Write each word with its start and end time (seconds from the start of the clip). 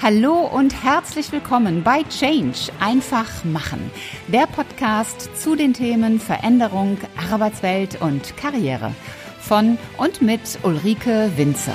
Hallo 0.00 0.46
und 0.46 0.84
herzlich 0.84 1.32
willkommen 1.32 1.82
bei 1.82 2.04
Change 2.04 2.70
einfach 2.78 3.44
machen, 3.44 3.90
der 4.28 4.46
Podcast 4.46 5.28
zu 5.36 5.56
den 5.56 5.74
Themen 5.74 6.20
Veränderung, 6.20 6.98
Arbeitswelt 7.32 8.00
und 8.00 8.36
Karriere 8.36 8.94
von 9.40 9.76
und 9.96 10.22
mit 10.22 10.60
Ulrike 10.62 11.32
Winzer. 11.34 11.74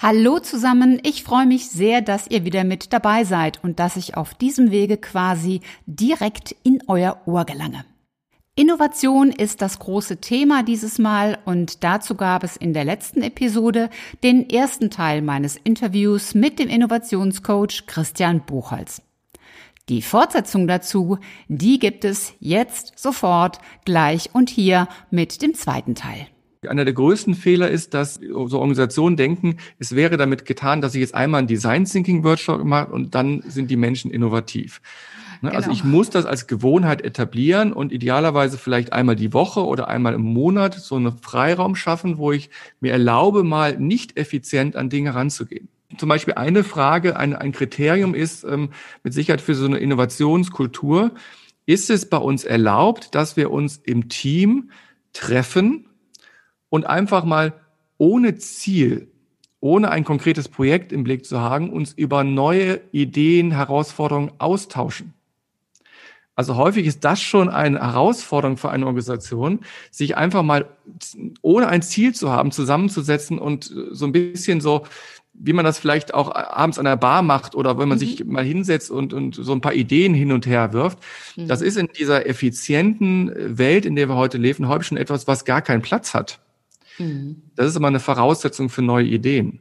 Hallo 0.00 0.40
zusammen, 0.40 0.98
ich 1.04 1.22
freue 1.22 1.46
mich 1.46 1.68
sehr, 1.70 2.02
dass 2.02 2.26
ihr 2.26 2.44
wieder 2.44 2.64
mit 2.64 2.92
dabei 2.92 3.22
seid 3.22 3.62
und 3.62 3.78
dass 3.78 3.96
ich 3.96 4.16
auf 4.16 4.34
diesem 4.34 4.72
Wege 4.72 4.96
quasi 4.96 5.60
direkt 5.86 6.56
in 6.64 6.82
euer 6.88 7.20
Ohr 7.26 7.44
gelange. 7.44 7.84
Innovation 8.58 9.32
ist 9.32 9.60
das 9.60 9.78
große 9.78 10.16
Thema 10.16 10.62
dieses 10.62 10.98
Mal 10.98 11.36
und 11.44 11.84
dazu 11.84 12.14
gab 12.14 12.42
es 12.42 12.56
in 12.56 12.72
der 12.72 12.86
letzten 12.86 13.20
Episode 13.20 13.90
den 14.24 14.48
ersten 14.48 14.88
Teil 14.88 15.20
meines 15.20 15.58
Interviews 15.62 16.34
mit 16.34 16.58
dem 16.58 16.70
Innovationscoach 16.70 17.84
Christian 17.86 18.46
Buchholz. 18.46 19.02
Die 19.90 20.00
Fortsetzung 20.00 20.66
dazu, 20.66 21.18
die 21.48 21.78
gibt 21.78 22.06
es 22.06 22.32
jetzt 22.40 22.98
sofort 22.98 23.58
gleich 23.84 24.30
und 24.32 24.48
hier 24.48 24.88
mit 25.10 25.42
dem 25.42 25.52
zweiten 25.52 25.94
Teil. 25.94 26.26
Einer 26.66 26.86
der 26.86 26.94
größten 26.94 27.34
Fehler 27.34 27.68
ist, 27.68 27.92
dass 27.92 28.14
so 28.14 28.58
Organisationen 28.58 29.18
denken, 29.18 29.58
es 29.78 29.94
wäre 29.94 30.16
damit 30.16 30.46
getan, 30.46 30.80
dass 30.80 30.94
ich 30.94 31.02
jetzt 31.02 31.14
einmal 31.14 31.40
einen 31.40 31.48
Design 31.48 31.84
Thinking 31.84 32.24
Workshop 32.24 32.64
mache 32.64 32.90
und 32.90 33.14
dann 33.14 33.42
sind 33.46 33.70
die 33.70 33.76
Menschen 33.76 34.10
innovativ. 34.10 34.80
Ne? 35.40 35.50
Also 35.50 35.56
genau. 35.56 35.56
Also 35.56 35.70
ich 35.72 35.84
muss 35.84 36.10
das 36.10 36.26
als 36.26 36.46
Gewohnheit 36.46 37.02
etablieren 37.02 37.72
und 37.72 37.92
idealerweise 37.92 38.58
vielleicht 38.58 38.92
einmal 38.92 39.16
die 39.16 39.32
Woche 39.32 39.64
oder 39.64 39.88
einmal 39.88 40.14
im 40.14 40.22
Monat 40.22 40.74
so 40.74 40.96
einen 40.96 41.16
Freiraum 41.18 41.76
schaffen, 41.76 42.18
wo 42.18 42.32
ich 42.32 42.50
mir 42.80 42.92
erlaube, 42.92 43.42
mal 43.42 43.78
nicht 43.78 44.16
effizient 44.16 44.76
an 44.76 44.90
Dinge 44.90 45.14
ranzugehen. 45.14 45.68
Zum 45.98 46.08
Beispiel 46.08 46.34
eine 46.34 46.64
Frage, 46.64 47.16
ein, 47.16 47.34
ein 47.34 47.52
Kriterium 47.52 48.14
ist 48.14 48.44
ähm, 48.44 48.70
mit 49.02 49.14
Sicherheit 49.14 49.40
für 49.40 49.54
so 49.54 49.66
eine 49.66 49.78
Innovationskultur, 49.78 51.12
ist 51.64 51.90
es 51.90 52.08
bei 52.08 52.18
uns 52.18 52.44
erlaubt, 52.44 53.14
dass 53.14 53.36
wir 53.36 53.50
uns 53.50 53.76
im 53.76 54.08
Team 54.08 54.70
treffen 55.12 55.88
und 56.68 56.86
einfach 56.86 57.24
mal 57.24 57.54
ohne 57.98 58.36
Ziel 58.36 59.08
ohne 59.66 59.90
ein 59.90 60.04
konkretes 60.04 60.48
Projekt 60.48 60.92
im 60.92 61.02
Blick 61.02 61.24
zu 61.24 61.40
haben, 61.40 61.70
uns 61.70 61.92
über 61.92 62.24
neue 62.24 62.80
Ideen, 62.92 63.50
Herausforderungen 63.50 64.30
austauschen. 64.38 65.12
Also 66.36 66.56
häufig 66.56 66.86
ist 66.86 67.02
das 67.02 67.20
schon 67.20 67.48
eine 67.48 67.80
Herausforderung 67.80 68.58
für 68.58 68.68
eine 68.70 68.84
Organisation, 68.84 69.60
sich 69.90 70.18
einfach 70.18 70.42
mal 70.42 70.66
ohne 71.40 71.68
ein 71.68 71.80
Ziel 71.80 72.14
zu 72.14 72.30
haben, 72.30 72.52
zusammenzusetzen 72.52 73.38
und 73.38 73.74
so 73.90 74.04
ein 74.04 74.12
bisschen 74.12 74.60
so, 74.60 74.84
wie 75.32 75.54
man 75.54 75.64
das 75.64 75.78
vielleicht 75.78 76.12
auch 76.12 76.34
abends 76.34 76.78
an 76.78 76.84
der 76.84 76.96
Bar 76.96 77.22
macht 77.22 77.54
oder 77.54 77.78
wenn 77.78 77.88
man 77.88 77.96
mhm. 77.96 78.00
sich 78.00 78.24
mal 78.26 78.44
hinsetzt 78.44 78.90
und, 78.90 79.14
und 79.14 79.34
so 79.34 79.50
ein 79.52 79.62
paar 79.62 79.72
Ideen 79.72 80.12
hin 80.12 80.30
und 80.30 80.46
her 80.46 80.74
wirft. 80.74 80.98
Mhm. 81.36 81.48
Das 81.48 81.62
ist 81.62 81.78
in 81.78 81.88
dieser 81.98 82.26
effizienten 82.26 83.32
Welt, 83.58 83.86
in 83.86 83.96
der 83.96 84.10
wir 84.10 84.16
heute 84.16 84.36
leben, 84.36 84.68
häufig 84.68 84.88
schon 84.88 84.98
etwas, 84.98 85.26
was 85.26 85.46
gar 85.46 85.62
keinen 85.62 85.80
Platz 85.80 86.12
hat. 86.12 86.40
Mhm. 86.98 87.44
Das 87.54 87.66
ist 87.66 87.76
immer 87.76 87.88
eine 87.88 88.00
Voraussetzung 88.00 88.68
für 88.68 88.82
neue 88.82 89.06
Ideen. 89.06 89.60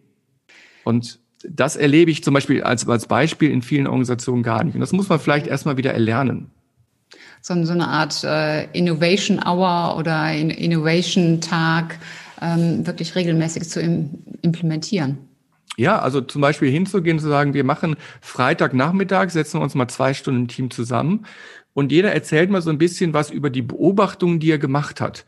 Und 0.83 1.19
das 1.47 1.77
erlebe 1.77 2.11
ich 2.11 2.21
zum 2.21 2.33
Beispiel 2.33 2.63
als, 2.63 2.85
als 2.87 3.07
Beispiel 3.07 3.49
in 3.49 3.61
vielen 3.61 3.87
Organisationen 3.87 4.43
gar 4.43 4.61
nicht. 4.61 4.75
Und 4.75 4.81
das 4.81 4.91
muss 4.91 5.07
man 5.07 5.19
vielleicht 5.21 5.47
erstmal 5.47 5.77
wieder 5.77 5.93
erlernen 5.93 6.51
so, 7.45 7.53
eine 7.53 7.87
Art 7.87 8.23
äh, 8.23 8.63
Innovation 8.71 9.39
Hour 9.45 9.97
oder 9.97 10.33
Innovation 10.33 11.41
Tag 11.41 11.99
ähm, 12.41 12.87
wirklich 12.87 13.13
regelmäßig 13.13 13.69
zu 13.69 13.79
im, 13.79 14.09
implementieren. 14.41 15.19
Ja, 15.77 15.99
also 15.99 16.21
zum 16.21 16.41
Beispiel 16.41 16.71
hinzugehen, 16.71 17.19
zu 17.19 17.27
sagen, 17.27 17.53
wir 17.53 17.63
machen 17.63 17.97
Freitagnachmittag, 18.21 19.29
setzen 19.29 19.61
uns 19.61 19.75
mal 19.75 19.87
zwei 19.89 20.15
Stunden 20.15 20.41
im 20.41 20.47
Team 20.47 20.71
zusammen 20.71 21.27
und 21.73 21.91
jeder 21.91 22.13
erzählt 22.13 22.49
mal 22.49 22.63
so 22.63 22.71
ein 22.71 22.79
bisschen 22.79 23.13
was 23.13 23.29
über 23.29 23.51
die 23.51 23.61
Beobachtungen, 23.61 24.39
die 24.39 24.49
er 24.49 24.57
gemacht 24.57 24.99
hat. 24.99 25.25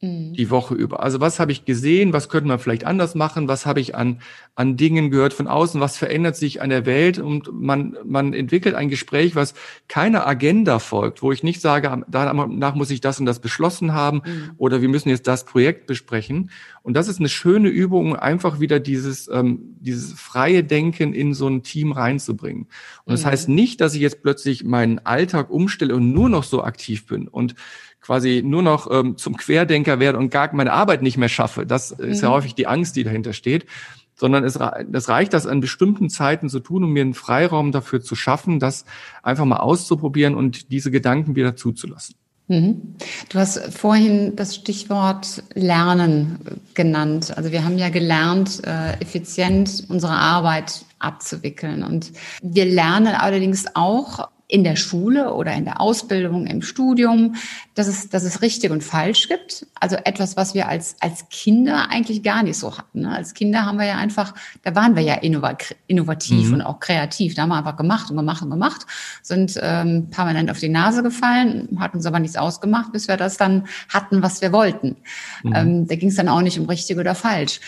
Mhm. 0.00 0.32
die 0.34 0.48
Woche 0.48 0.76
über. 0.76 1.02
Also 1.02 1.20
was 1.20 1.40
habe 1.40 1.50
ich 1.50 1.64
gesehen, 1.64 2.12
was 2.12 2.28
könnte 2.28 2.46
man 2.46 2.60
vielleicht 2.60 2.84
anders 2.84 3.16
machen, 3.16 3.48
was 3.48 3.66
habe 3.66 3.80
ich 3.80 3.96
an, 3.96 4.20
an 4.54 4.76
Dingen 4.76 5.10
gehört 5.10 5.32
von 5.32 5.48
außen, 5.48 5.80
was 5.80 5.96
verändert 5.96 6.36
sich 6.36 6.62
an 6.62 6.70
der 6.70 6.86
Welt 6.86 7.18
und 7.18 7.50
man, 7.52 7.96
man 8.04 8.32
entwickelt 8.32 8.76
ein 8.76 8.90
Gespräch, 8.90 9.34
was 9.34 9.54
keiner 9.88 10.24
Agenda 10.24 10.78
folgt, 10.78 11.20
wo 11.20 11.32
ich 11.32 11.42
nicht 11.42 11.60
sage, 11.60 12.04
danach 12.06 12.76
muss 12.76 12.90
ich 12.90 13.00
das 13.00 13.18
und 13.18 13.26
das 13.26 13.40
beschlossen 13.40 13.92
haben 13.92 14.22
mhm. 14.24 14.50
oder 14.56 14.82
wir 14.82 14.88
müssen 14.88 15.08
jetzt 15.08 15.26
das 15.26 15.44
Projekt 15.44 15.88
besprechen. 15.88 16.50
Und 16.82 16.94
das 16.94 17.08
ist 17.08 17.18
eine 17.18 17.28
schöne 17.28 17.68
Übung, 17.68 18.14
einfach 18.14 18.60
wieder 18.60 18.78
dieses, 18.78 19.28
ähm, 19.28 19.76
dieses 19.80 20.12
freie 20.12 20.62
Denken 20.62 21.12
in 21.12 21.34
so 21.34 21.48
ein 21.48 21.64
Team 21.64 21.90
reinzubringen. 21.90 22.68
Und 23.04 23.12
das 23.12 23.24
mhm. 23.24 23.30
heißt 23.30 23.48
nicht, 23.48 23.80
dass 23.80 23.94
ich 23.94 24.00
jetzt 24.00 24.22
plötzlich 24.22 24.62
meinen 24.62 25.00
Alltag 25.00 25.50
umstelle 25.50 25.96
und 25.96 26.12
nur 26.12 26.28
noch 26.28 26.44
so 26.44 26.62
aktiv 26.62 27.04
bin 27.06 27.26
und 27.26 27.56
quasi 28.00 28.42
nur 28.44 28.62
noch 28.62 28.90
ähm, 28.90 29.16
zum 29.16 29.36
Querdenker 29.36 30.00
werde 30.00 30.18
und 30.18 30.30
gar 30.30 30.54
meine 30.54 30.72
Arbeit 30.72 31.02
nicht 31.02 31.18
mehr 31.18 31.28
schaffe. 31.28 31.66
Das 31.66 31.90
ist 31.90 32.22
ja 32.22 32.28
mhm. 32.28 32.34
häufig 32.34 32.54
die 32.54 32.66
Angst, 32.66 32.96
die 32.96 33.04
dahinter 33.04 33.32
steht. 33.32 33.66
Sondern 34.14 34.42
es, 34.42 34.58
das 34.88 35.08
reicht, 35.08 35.32
das 35.32 35.46
an 35.46 35.60
bestimmten 35.60 36.10
Zeiten 36.10 36.48
zu 36.48 36.58
tun, 36.58 36.82
um 36.82 36.92
mir 36.92 37.02
einen 37.02 37.14
Freiraum 37.14 37.70
dafür 37.70 38.00
zu 38.00 38.16
schaffen, 38.16 38.58
das 38.58 38.84
einfach 39.22 39.44
mal 39.44 39.58
auszuprobieren 39.58 40.34
und 40.34 40.72
diese 40.72 40.90
Gedanken 40.90 41.36
wieder 41.36 41.54
zuzulassen. 41.54 42.16
Mhm. 42.48 42.94
Du 43.28 43.38
hast 43.38 43.58
vorhin 43.72 44.34
das 44.34 44.56
Stichwort 44.56 45.42
Lernen 45.54 46.38
genannt. 46.74 47.36
Also 47.36 47.52
wir 47.52 47.64
haben 47.64 47.78
ja 47.78 47.90
gelernt, 47.90 48.62
äh, 48.66 48.94
effizient 49.00 49.84
unsere 49.88 50.14
Arbeit 50.14 50.84
abzuwickeln. 50.98 51.84
Und 51.84 52.12
wir 52.42 52.64
lernen 52.64 53.14
allerdings 53.14 53.66
auch 53.74 54.28
in 54.50 54.64
der 54.64 54.76
Schule 54.76 55.34
oder 55.34 55.52
in 55.52 55.66
der 55.66 55.78
Ausbildung, 55.78 56.46
im 56.46 56.62
Studium, 56.62 57.34
dass 57.74 57.86
es, 57.86 58.08
dass 58.08 58.24
es 58.24 58.40
richtig 58.40 58.70
und 58.70 58.82
falsch 58.82 59.28
gibt. 59.28 59.66
Also 59.78 59.96
etwas, 59.96 60.38
was 60.38 60.54
wir 60.54 60.68
als, 60.68 60.96
als 61.00 61.28
Kinder 61.28 61.90
eigentlich 61.90 62.22
gar 62.22 62.42
nicht 62.42 62.56
so 62.56 62.76
hatten. 62.76 63.02
Ne? 63.02 63.14
Als 63.14 63.34
Kinder 63.34 63.66
haben 63.66 63.78
wir 63.78 63.84
ja 63.84 63.96
einfach, 63.96 64.32
da 64.62 64.74
waren 64.74 64.96
wir 64.96 65.02
ja 65.02 65.14
innovativ 65.16 66.48
mhm. 66.48 66.54
und 66.54 66.62
auch 66.62 66.80
kreativ. 66.80 67.34
Da 67.34 67.42
haben 67.42 67.50
wir 67.50 67.56
einfach 67.56 67.76
gemacht 67.76 68.10
und 68.10 68.16
gemacht 68.16 68.42
und 68.42 68.48
gemacht, 68.48 68.86
sind 69.22 69.58
ähm, 69.60 70.08
permanent 70.08 70.50
auf 70.50 70.58
die 70.58 70.70
Nase 70.70 71.02
gefallen, 71.02 71.76
hat 71.78 71.92
uns 71.94 72.06
aber 72.06 72.18
nichts 72.18 72.38
ausgemacht, 72.38 72.90
bis 72.92 73.06
wir 73.06 73.18
das 73.18 73.36
dann 73.36 73.66
hatten, 73.90 74.22
was 74.22 74.40
wir 74.40 74.52
wollten. 74.52 74.96
Mhm. 75.42 75.52
Ähm, 75.54 75.86
da 75.86 75.94
ging 75.96 76.08
es 76.08 76.16
dann 76.16 76.28
auch 76.30 76.40
nicht 76.40 76.58
um 76.58 76.64
richtig 76.64 76.96
oder 76.96 77.14
falsch. 77.14 77.60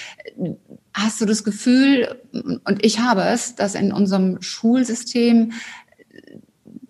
Hast 0.94 1.20
du 1.20 1.26
das 1.26 1.44
Gefühl, 1.44 2.16
und 2.32 2.84
ich 2.84 3.00
habe 3.00 3.22
es, 3.22 3.54
dass 3.54 3.74
in 3.74 3.92
unserem 3.92 4.40
Schulsystem 4.40 5.52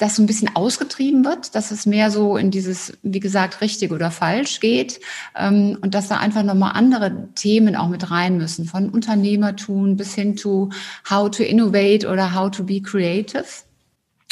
das 0.00 0.16
so 0.16 0.22
ein 0.22 0.26
bisschen 0.26 0.56
ausgetrieben 0.56 1.26
wird, 1.26 1.54
dass 1.54 1.70
es 1.70 1.84
mehr 1.84 2.10
so 2.10 2.38
in 2.38 2.50
dieses, 2.50 2.96
wie 3.02 3.20
gesagt, 3.20 3.60
richtig 3.60 3.92
oder 3.92 4.10
falsch 4.10 4.60
geht 4.60 4.98
ähm, 5.36 5.76
und 5.82 5.94
dass 5.94 6.08
da 6.08 6.16
einfach 6.16 6.42
nochmal 6.42 6.72
andere 6.74 7.28
Themen 7.34 7.76
auch 7.76 7.88
mit 7.88 8.10
rein 8.10 8.38
müssen, 8.38 8.64
von 8.64 8.88
Unternehmertum 8.88 9.96
bis 9.96 10.14
hin 10.14 10.38
zu 10.38 10.70
how 11.08 11.30
to 11.30 11.42
innovate 11.42 12.08
oder 12.08 12.34
how 12.34 12.50
to 12.50 12.64
be 12.64 12.80
creative? 12.80 13.44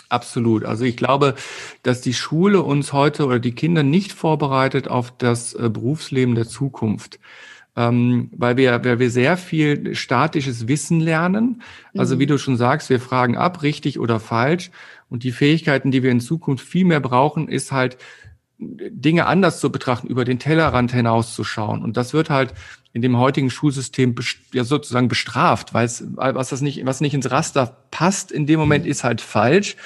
Absolut. 0.09 0.65
Also 0.65 0.84
ich 0.84 0.97
glaube, 0.97 1.34
dass 1.83 2.01
die 2.01 2.15
Schule 2.15 2.62
uns 2.62 2.95
heute 2.95 3.27
oder 3.27 3.39
die 3.39 3.53
Kinder 3.53 3.83
nicht 3.83 4.12
vorbereitet 4.12 4.89
auf 4.89 5.12
das 5.19 5.53
äh, 5.53 5.69
Berufsleben 5.69 6.34
der 6.34 6.49
Zukunft 6.49 7.19
ähm, 7.78 8.28
weil 8.37 8.57
wir, 8.57 8.84
weil 8.84 8.99
wir 8.99 9.09
sehr 9.09 9.37
viel 9.37 9.95
statisches 9.95 10.67
Wissen 10.67 10.99
lernen. 10.99 11.62
Also 11.97 12.17
mhm. 12.17 12.19
wie 12.19 12.27
du 12.27 12.37
schon 12.37 12.57
sagst, 12.57 12.91
wir 12.91 12.99
fragen 12.99 13.37
ab, 13.37 13.62
richtig 13.62 14.01
oder 14.01 14.19
falsch. 14.19 14.73
Und 15.09 15.25
die 15.25 15.33
Fähigkeiten, 15.33 15.91
die 15.91 16.03
wir 16.03 16.11
in 16.11 16.21
Zukunft 16.21 16.67
viel 16.67 16.85
mehr 16.85 17.01
brauchen, 17.01 17.49
ist 17.49 17.73
halt 17.73 17.97
Dinge 18.59 19.27
anders 19.27 19.61
zu 19.61 19.71
betrachten, 19.71 20.09
über 20.09 20.25
den 20.25 20.39
Tellerrand 20.39 20.93
hinauszuschauen. 20.93 21.83
Und 21.83 21.97
das 21.97 22.13
wird 22.13 22.29
halt 22.29 22.55
in 22.93 23.03
dem 23.03 23.17
heutigen 23.17 23.51
Schulsystem 23.51 24.15
ja 24.53 24.65
sozusagen 24.65 25.09
bestraft, 25.09 25.75
weil 25.75 25.89
was 26.16 26.49
das 26.49 26.60
nicht, 26.60 26.84
was 26.84 27.01
nicht 27.01 27.15
ins 27.15 27.31
Raster 27.31 27.77
passt, 27.91 28.33
in 28.33 28.47
dem 28.47 28.59
Moment 28.59 28.87
ist 28.87 29.05
halt 29.05 29.21
falsch. 29.21 29.77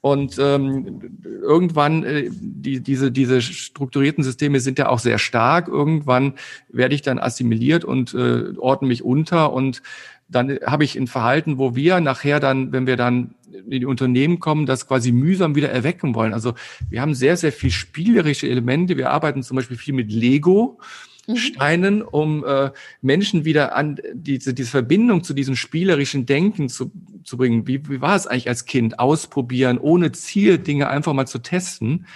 Und 0.00 0.38
ähm, 0.38 1.18
irgendwann, 1.42 2.04
äh, 2.04 2.30
die, 2.30 2.80
diese, 2.80 3.10
diese 3.10 3.42
strukturierten 3.42 4.22
Systeme 4.22 4.60
sind 4.60 4.78
ja 4.78 4.88
auch 4.88 5.00
sehr 5.00 5.18
stark. 5.18 5.66
Irgendwann 5.66 6.34
werde 6.68 6.94
ich 6.94 7.02
dann 7.02 7.18
assimiliert 7.18 7.84
und 7.84 8.14
äh, 8.14 8.52
ordne 8.56 8.86
mich 8.86 9.02
unter. 9.02 9.52
Und 9.52 9.82
dann 10.28 10.58
habe 10.64 10.84
ich 10.84 10.96
ein 10.96 11.08
Verhalten, 11.08 11.58
wo 11.58 11.74
wir 11.74 12.00
nachher 12.00 12.38
dann, 12.40 12.72
wenn 12.72 12.86
wir 12.86 12.96
dann 12.96 13.34
die 13.46 13.86
Unternehmen 13.86 14.40
kommen, 14.40 14.66
das 14.66 14.86
quasi 14.86 15.12
mühsam 15.12 15.54
wieder 15.54 15.70
erwecken 15.70 16.14
wollen. 16.14 16.34
Also 16.34 16.54
wir 16.88 17.00
haben 17.00 17.14
sehr, 17.14 17.36
sehr 17.36 17.52
viel 17.52 17.70
spielerische 17.70 18.48
Elemente. 18.48 18.96
Wir 18.96 19.10
arbeiten 19.10 19.42
zum 19.42 19.56
Beispiel 19.56 19.76
viel 19.76 19.94
mit 19.94 20.12
Lego. 20.12 20.78
Mhm. 21.26 21.36
Steinen, 21.36 22.02
um 22.02 22.44
äh, 22.44 22.70
Menschen 23.02 23.44
wieder 23.44 23.74
an 23.74 23.98
diese, 24.14 24.54
diese 24.54 24.70
Verbindung 24.70 25.24
zu 25.24 25.34
diesem 25.34 25.56
spielerischen 25.56 26.24
Denken 26.24 26.68
zu, 26.68 26.92
zu 27.24 27.36
bringen. 27.36 27.66
Wie, 27.66 27.88
wie 27.88 28.00
war 28.00 28.14
es 28.14 28.26
eigentlich 28.26 28.48
als 28.48 28.64
Kind? 28.64 28.98
Ausprobieren, 28.98 29.78
ohne 29.78 30.12
Ziel 30.12 30.58
Dinge 30.58 30.88
einfach 30.88 31.12
mal 31.12 31.26
zu 31.26 31.38
testen. 31.38 32.06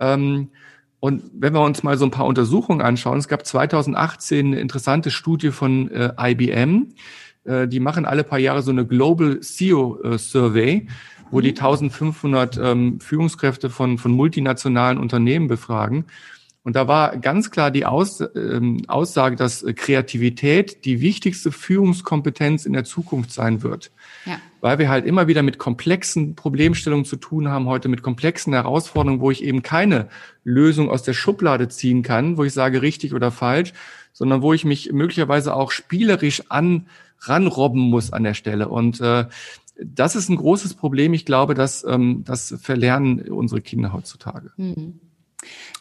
Ähm, 0.00 0.48
Und 0.98 1.22
wenn 1.34 1.52
wir 1.52 1.60
uns 1.60 1.82
mal 1.82 1.98
so 1.98 2.06
ein 2.06 2.10
paar 2.10 2.26
Untersuchungen 2.26 2.80
anschauen, 2.80 3.18
es 3.18 3.28
gab 3.28 3.44
2018 3.46 4.46
eine 4.46 4.60
interessante 4.60 5.10
Studie 5.10 5.50
von 5.50 5.90
äh, 5.90 6.12
IBM. 6.18 6.94
Äh, 7.46 7.68
die 7.68 7.80
machen 7.80 8.04
alle 8.04 8.24
paar 8.24 8.38
Jahre 8.38 8.62
so 8.62 8.70
eine 8.70 8.86
Global 8.86 9.40
CEO 9.40 10.00
äh, 10.02 10.18
Survey, 10.18 10.86
wo 11.30 11.40
die 11.40 11.50
1500 11.50 12.56
mhm. 12.56 12.64
ähm, 12.64 13.00
Führungskräfte 13.00 13.70
von, 13.70 13.98
von 13.98 14.12
multinationalen 14.12 14.98
Unternehmen 14.98 15.48
befragen. 15.48 16.04
Und 16.66 16.74
da 16.74 16.88
war 16.88 17.16
ganz 17.18 17.52
klar 17.52 17.70
die 17.70 17.86
Aus, 17.86 18.20
ähm, 18.34 18.82
Aussage, 18.88 19.36
dass 19.36 19.64
Kreativität 19.76 20.84
die 20.84 21.00
wichtigste 21.00 21.52
Führungskompetenz 21.52 22.66
in 22.66 22.72
der 22.72 22.82
Zukunft 22.82 23.30
sein 23.30 23.62
wird. 23.62 23.92
Ja. 24.24 24.40
Weil 24.60 24.80
wir 24.80 24.88
halt 24.88 25.06
immer 25.06 25.28
wieder 25.28 25.44
mit 25.44 25.58
komplexen 25.58 26.34
Problemstellungen 26.34 27.04
zu 27.04 27.18
tun 27.18 27.46
haben, 27.46 27.66
heute 27.66 27.88
mit 27.88 28.02
komplexen 28.02 28.52
Herausforderungen, 28.52 29.20
wo 29.20 29.30
ich 29.30 29.44
eben 29.44 29.62
keine 29.62 30.08
Lösung 30.42 30.90
aus 30.90 31.04
der 31.04 31.12
Schublade 31.12 31.68
ziehen 31.68 32.02
kann, 32.02 32.36
wo 32.36 32.42
ich 32.42 32.52
sage 32.52 32.82
richtig 32.82 33.14
oder 33.14 33.30
falsch, 33.30 33.72
sondern 34.12 34.42
wo 34.42 34.52
ich 34.52 34.64
mich 34.64 34.90
möglicherweise 34.90 35.54
auch 35.54 35.70
spielerisch 35.70 36.42
an 36.48 36.86
ranrobben 37.20 37.80
muss 37.80 38.12
an 38.12 38.24
der 38.24 38.34
Stelle. 38.34 38.68
Und 38.68 39.00
äh, 39.00 39.26
das 39.78 40.16
ist 40.16 40.28
ein 40.28 40.36
großes 40.36 40.74
Problem. 40.74 41.12
Ich 41.14 41.24
glaube, 41.24 41.54
dass 41.54 41.84
ähm, 41.84 42.22
das 42.24 42.54
verlernen 42.60 43.20
unsere 43.28 43.60
Kinder 43.60 43.92
heutzutage. 43.92 44.52
Mhm. 44.56 45.00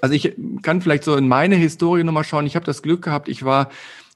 Also 0.01 0.13
ich 0.13 0.35
kann 0.61 0.81
vielleicht 0.81 1.03
so 1.03 1.15
in 1.15 1.27
meine 1.27 1.55
Historie 1.55 2.03
nochmal 2.03 2.23
schauen. 2.23 2.45
Ich 2.45 2.55
habe 2.55 2.65
das 2.65 2.81
Glück 2.81 3.01
gehabt, 3.01 3.29
ich 3.29 3.43
war 3.43 3.69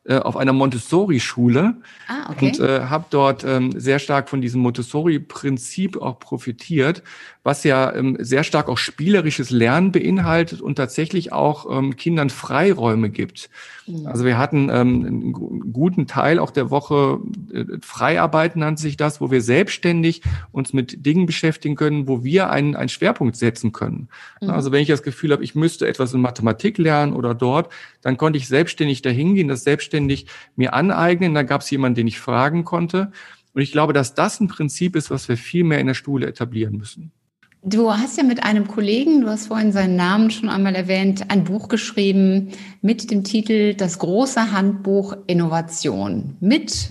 äh, 0.06 0.18
auf 0.18 0.38
einer 0.38 0.54
Montessori-Schule 0.54 1.76
ah, 2.08 2.32
okay. 2.32 2.48
und 2.48 2.60
äh, 2.60 2.82
habe 2.86 3.06
dort 3.10 3.44
ähm, 3.44 3.78
sehr 3.80 4.00
stark 4.00 4.30
von 4.30 4.42
diesem 4.42 4.62
Montessori-Prinzip 4.62 6.02
auch 6.02 6.20
profitiert, 6.20 7.04
was 7.50 7.64
ja 7.64 7.92
ähm, 7.96 8.16
sehr 8.20 8.44
stark 8.44 8.70
auch 8.70 8.78
spielerisches 8.78 9.50
Lernen 9.50 9.92
beinhaltet 9.92 10.62
und 10.62 10.76
tatsächlich 10.76 11.34
auch 11.34 11.66
ähm, 11.76 11.96
Kindern 11.96 12.30
Freiräume 12.30 13.10
gibt. 13.10 13.50
Mhm. 13.88 14.06
Also 14.06 14.24
wir 14.24 14.38
hatten 14.38 14.70
ähm, 14.70 15.04
einen 15.04 15.74
guten 15.74 16.06
Teil 16.06 16.38
auch 16.38 16.52
der 16.52 16.70
Woche 16.70 17.20
äh, 17.52 17.66
Freiarbeit 17.82 18.56
nannte 18.56 18.84
sich 18.84 18.98
das, 18.98 19.20
wo 19.20 19.32
wir 19.32 19.42
selbstständig 19.42 20.22
uns 20.52 20.74
mit 20.74 21.08
Dingen 21.08 21.26
beschäftigen 21.26 21.74
können, 21.76 22.08
wo 22.08 22.24
wir 22.24 22.52
einen, 22.52 22.76
einen 22.76 22.90
Schwerpunkt 22.90 23.36
setzen 23.36 23.72
können. 23.72 24.10
Mhm. 24.42 24.52
Also 24.52 24.72
wenn 24.72 24.84
ich 24.84 24.88
das 24.88 25.02
Gefühl 25.02 25.32
habe, 25.32 25.44
ich 25.44 25.56
müsste 25.56 25.88
etwas 25.88 26.14
in 26.14 26.22
Mathematik 26.22 26.78
lernen 26.78 27.14
oder 27.14 27.34
dort, 27.34 27.74
dann 28.04 28.18
konnte 28.18 28.38
ich 28.38 28.48
selbstständig 28.48 29.02
dahin 29.02 29.34
gehen, 29.34 29.48
das 29.48 29.64
selbstständig 29.64 30.28
mir 30.56 30.76
aneignen. 30.76 31.34
Da 31.34 31.42
gab 31.42 31.62
es 31.62 31.72
jemanden, 31.72 31.96
den 31.96 32.08
ich 32.08 32.20
fragen 32.20 32.64
konnte. 32.64 33.12
Und 33.56 33.64
ich 33.64 33.72
glaube, 33.72 33.94
dass 33.94 34.14
das 34.14 34.40
ein 34.40 34.50
Prinzip 34.50 34.96
ist, 34.96 35.10
was 35.10 35.28
wir 35.28 35.36
viel 35.36 35.64
mehr 35.64 35.80
in 35.80 35.88
der 35.88 35.96
Schule 35.96 36.28
etablieren 36.28 36.78
müssen. 36.78 37.12
Du 37.62 37.92
hast 37.92 38.18
ja 38.18 38.24
mit 38.24 38.44
einem 38.44 38.68
Kollegen, 38.68 39.22
du 39.22 39.28
hast 39.28 39.48
vorhin 39.48 39.74
seinen 39.74 39.98
Namen 39.98 40.32
schon 40.32 40.48
einmal 40.48 40.76
erwähnt, 40.76 41.30
ein 41.30 41.44
Buch 41.44 41.68
geschrieben 41.68 42.54
mit 42.82 43.12
dem 43.12 43.26
Titel 43.26 43.74
Das 43.74 44.00
große 44.00 44.54
Handbuch 44.54 45.18
Innovation 45.28 46.38
mit 46.40 46.90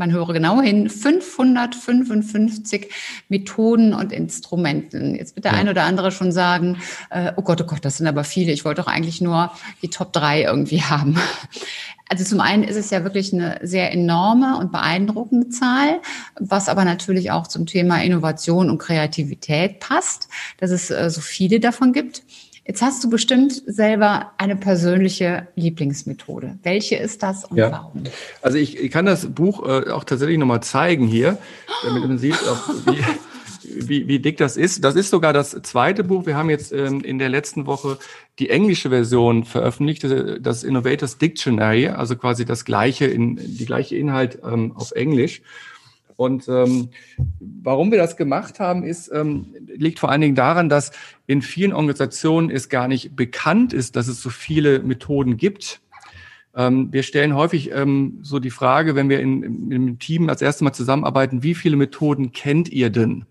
man 0.00 0.10
höre 0.12 0.32
genau 0.32 0.62
hin, 0.62 0.88
555 0.88 2.88
Methoden 3.28 3.92
und 3.92 4.12
Instrumenten. 4.12 5.14
Jetzt 5.14 5.36
wird 5.36 5.44
der 5.44 5.52
ja. 5.52 5.58
eine 5.58 5.72
oder 5.72 5.84
andere 5.84 6.10
schon 6.10 6.32
sagen, 6.32 6.78
äh, 7.10 7.32
oh 7.36 7.42
Gott, 7.42 7.60
oh 7.60 7.66
Gott, 7.66 7.84
das 7.84 7.98
sind 7.98 8.06
aber 8.06 8.24
viele. 8.24 8.50
Ich 8.50 8.64
wollte 8.64 8.80
doch 8.80 8.88
eigentlich 8.88 9.20
nur 9.20 9.52
die 9.82 9.90
Top 9.90 10.14
3 10.14 10.44
irgendwie 10.44 10.82
haben. 10.82 11.18
Also 12.10 12.24
zum 12.24 12.40
einen 12.40 12.64
ist 12.64 12.74
es 12.74 12.90
ja 12.90 13.04
wirklich 13.04 13.32
eine 13.32 13.60
sehr 13.62 13.92
enorme 13.92 14.58
und 14.58 14.72
beeindruckende 14.72 15.48
Zahl, 15.48 16.00
was 16.40 16.68
aber 16.68 16.84
natürlich 16.84 17.30
auch 17.30 17.46
zum 17.46 17.66
Thema 17.66 18.02
Innovation 18.02 18.68
und 18.68 18.78
Kreativität 18.78 19.78
passt, 19.78 20.28
dass 20.58 20.72
es 20.72 20.90
äh, 20.90 21.08
so 21.08 21.20
viele 21.20 21.60
davon 21.60 21.92
gibt. 21.92 22.24
Jetzt 22.66 22.82
hast 22.82 23.04
du 23.04 23.10
bestimmt 23.10 23.62
selber 23.64 24.32
eine 24.38 24.56
persönliche 24.56 25.46
Lieblingsmethode. 25.54 26.58
Welche 26.64 26.96
ist 26.96 27.22
das 27.22 27.44
und 27.44 27.56
ja. 27.56 27.70
warum? 27.70 28.02
Also 28.42 28.58
ich, 28.58 28.76
ich 28.76 28.90
kann 28.90 29.06
das 29.06 29.26
Buch 29.26 29.64
äh, 29.64 29.90
auch 29.90 30.02
tatsächlich 30.02 30.38
nochmal 30.38 30.64
zeigen 30.64 31.06
hier, 31.06 31.38
damit 31.84 32.02
man 32.08 32.18
sieht, 32.18 32.34
wie, 32.86 33.04
wie, 33.76 34.08
wie 34.08 34.18
dick 34.18 34.36
das 34.36 34.56
ist. 34.56 34.84
Das 34.84 34.94
ist 34.94 35.10
sogar 35.10 35.32
das 35.32 35.50
zweite 35.62 36.04
Buch. 36.04 36.26
Wir 36.26 36.36
haben 36.36 36.50
jetzt 36.50 36.72
ähm, 36.72 37.02
in 37.02 37.18
der 37.18 37.28
letzten 37.28 37.66
Woche 37.66 37.98
die 38.38 38.50
englische 38.50 38.90
Version 38.90 39.44
veröffentlicht, 39.44 40.04
äh, 40.04 40.40
das 40.40 40.64
Innovators 40.64 41.18
Dictionary, 41.18 41.88
also 41.88 42.16
quasi 42.16 42.44
das 42.44 42.64
gleiche, 42.64 43.06
in, 43.06 43.36
die 43.36 43.66
gleiche 43.66 43.96
Inhalt 43.96 44.38
ähm, 44.44 44.72
auf 44.74 44.92
Englisch. 44.92 45.42
Und 46.16 46.48
ähm, 46.48 46.90
warum 47.40 47.90
wir 47.90 47.96
das 47.96 48.16
gemacht 48.16 48.60
haben, 48.60 48.82
ist, 48.82 49.10
ähm, 49.10 49.54
liegt 49.66 49.98
vor 49.98 50.10
allen 50.10 50.20
Dingen 50.20 50.34
daran, 50.34 50.68
dass 50.68 50.92
in 51.26 51.40
vielen 51.40 51.72
Organisationen 51.72 52.50
es 52.50 52.68
gar 52.68 52.88
nicht 52.88 53.16
bekannt 53.16 53.72
ist, 53.72 53.96
dass 53.96 54.06
es 54.06 54.20
so 54.20 54.28
viele 54.28 54.80
Methoden 54.80 55.38
gibt. 55.38 55.80
Ähm, 56.54 56.92
wir 56.92 57.04
stellen 57.04 57.34
häufig 57.34 57.70
ähm, 57.72 58.18
so 58.22 58.38
die 58.38 58.50
Frage, 58.50 58.94
wenn 58.96 59.08
wir 59.08 59.20
in, 59.20 59.42
in, 59.42 59.72
im 59.72 59.98
Team 59.98 60.28
als 60.28 60.42
erstes 60.42 60.62
Mal 60.62 60.72
zusammenarbeiten, 60.72 61.42
wie 61.42 61.54
viele 61.54 61.76
Methoden 61.76 62.32
kennt 62.32 62.68
ihr 62.68 62.90
denn? 62.90 63.24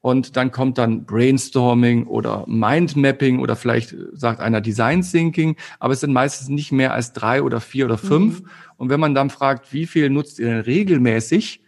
Und 0.00 0.36
dann 0.36 0.52
kommt 0.52 0.78
dann 0.78 1.04
Brainstorming 1.06 2.06
oder 2.06 2.44
Mindmapping 2.46 3.40
oder 3.40 3.56
vielleicht 3.56 3.96
sagt 4.12 4.40
einer 4.40 4.60
Design 4.60 5.02
Thinking, 5.02 5.56
aber 5.80 5.92
es 5.92 6.00
sind 6.00 6.12
meistens 6.12 6.48
nicht 6.48 6.70
mehr 6.70 6.92
als 6.92 7.12
drei 7.12 7.42
oder 7.42 7.60
vier 7.60 7.86
oder 7.86 7.98
fünf. 7.98 8.42
Mhm. 8.42 8.48
Und 8.76 8.90
wenn 8.90 9.00
man 9.00 9.14
dann 9.14 9.28
fragt, 9.28 9.72
wie 9.72 9.86
viel 9.86 10.08
nutzt 10.08 10.38
ihr 10.38 10.46
denn 10.46 10.60
regelmäßig, 10.60 11.62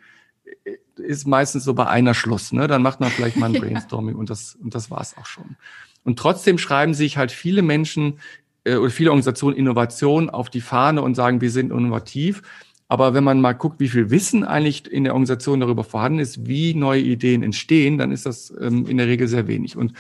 ist 0.97 1.27
meistens 1.27 1.65
so 1.65 1.75
bei 1.75 1.87
einer 1.87 2.15
Schluss. 2.15 2.53
Ne? 2.53 2.67
Dann 2.67 2.83
macht 2.83 3.01
man 3.01 3.11
vielleicht 3.11 3.37
mal 3.37 3.47
ein 3.47 3.53
Brainstorming 3.61 4.15
und 4.15 4.31
das, 4.31 4.55
und 4.55 4.75
das 4.75 4.91
war's 4.91 5.17
auch 5.17 5.27
schon. 5.27 5.57
Und 6.05 6.19
trotzdem 6.19 6.59
schreiben 6.59 6.95
sich 6.95 7.17
halt 7.17 7.33
viele 7.33 7.63
Menschen 7.63 8.21
äh, 8.65 8.77
oder 8.77 8.91
viele 8.91 9.11
Organisationen 9.11 9.57
Innovation 9.57 10.31
auf 10.31 10.51
die 10.51 10.61
Fahne 10.61 11.03
und 11.03 11.15
sagen, 11.15 11.41
wir 11.41 11.51
sind 11.51 11.73
innovativ. 11.73 12.43
Aber 12.91 13.15
wenn 13.15 13.23
man 13.23 13.41
mal 13.41 13.53
guckt, 13.53 13.79
wie 13.79 13.89
viel 13.89 14.11
Wissen 14.11 14.43
eigentlich 14.43 14.91
in 14.91 15.05
der 15.05 15.13
Organisation 15.13 15.61
darüber 15.61 15.85
vorhanden 15.85 16.19
ist, 16.19 16.49
wie 16.49 16.75
neue 16.75 17.01
Ideen 17.01 17.45
entstehen, 17.45 17.99
dann 17.99 18.11
ist 18.11 18.27
das 18.27 18.53
ähm, 18.61 18.85
in 18.89 18.97
der 18.97 19.07
Regel 19.07 19.29
sehr 19.29 19.47
wenig. 19.47 19.77
Und 19.77 19.93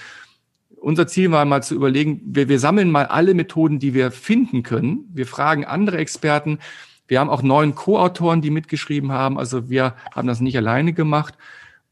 unser 0.74 1.06
Ziel 1.06 1.30
war 1.30 1.44
mal 1.44 1.62
zu 1.62 1.76
überlegen, 1.76 2.20
wir, 2.24 2.48
wir 2.48 2.58
sammeln 2.58 2.90
mal 2.90 3.06
alle 3.06 3.34
Methoden, 3.34 3.78
die 3.78 3.94
wir 3.94 4.10
finden 4.10 4.64
können. 4.64 5.08
Wir 5.14 5.28
fragen 5.28 5.64
andere 5.64 5.98
Experten. 5.98 6.58
Wir 7.06 7.20
haben 7.20 7.30
auch 7.30 7.44
neun 7.44 7.76
Co-Autoren, 7.76 8.42
die 8.42 8.50
mitgeschrieben 8.50 9.12
haben. 9.12 9.38
Also 9.38 9.70
wir 9.70 9.94
haben 10.12 10.26
das 10.26 10.40
nicht 10.40 10.56
alleine 10.56 10.92
gemacht 10.92 11.34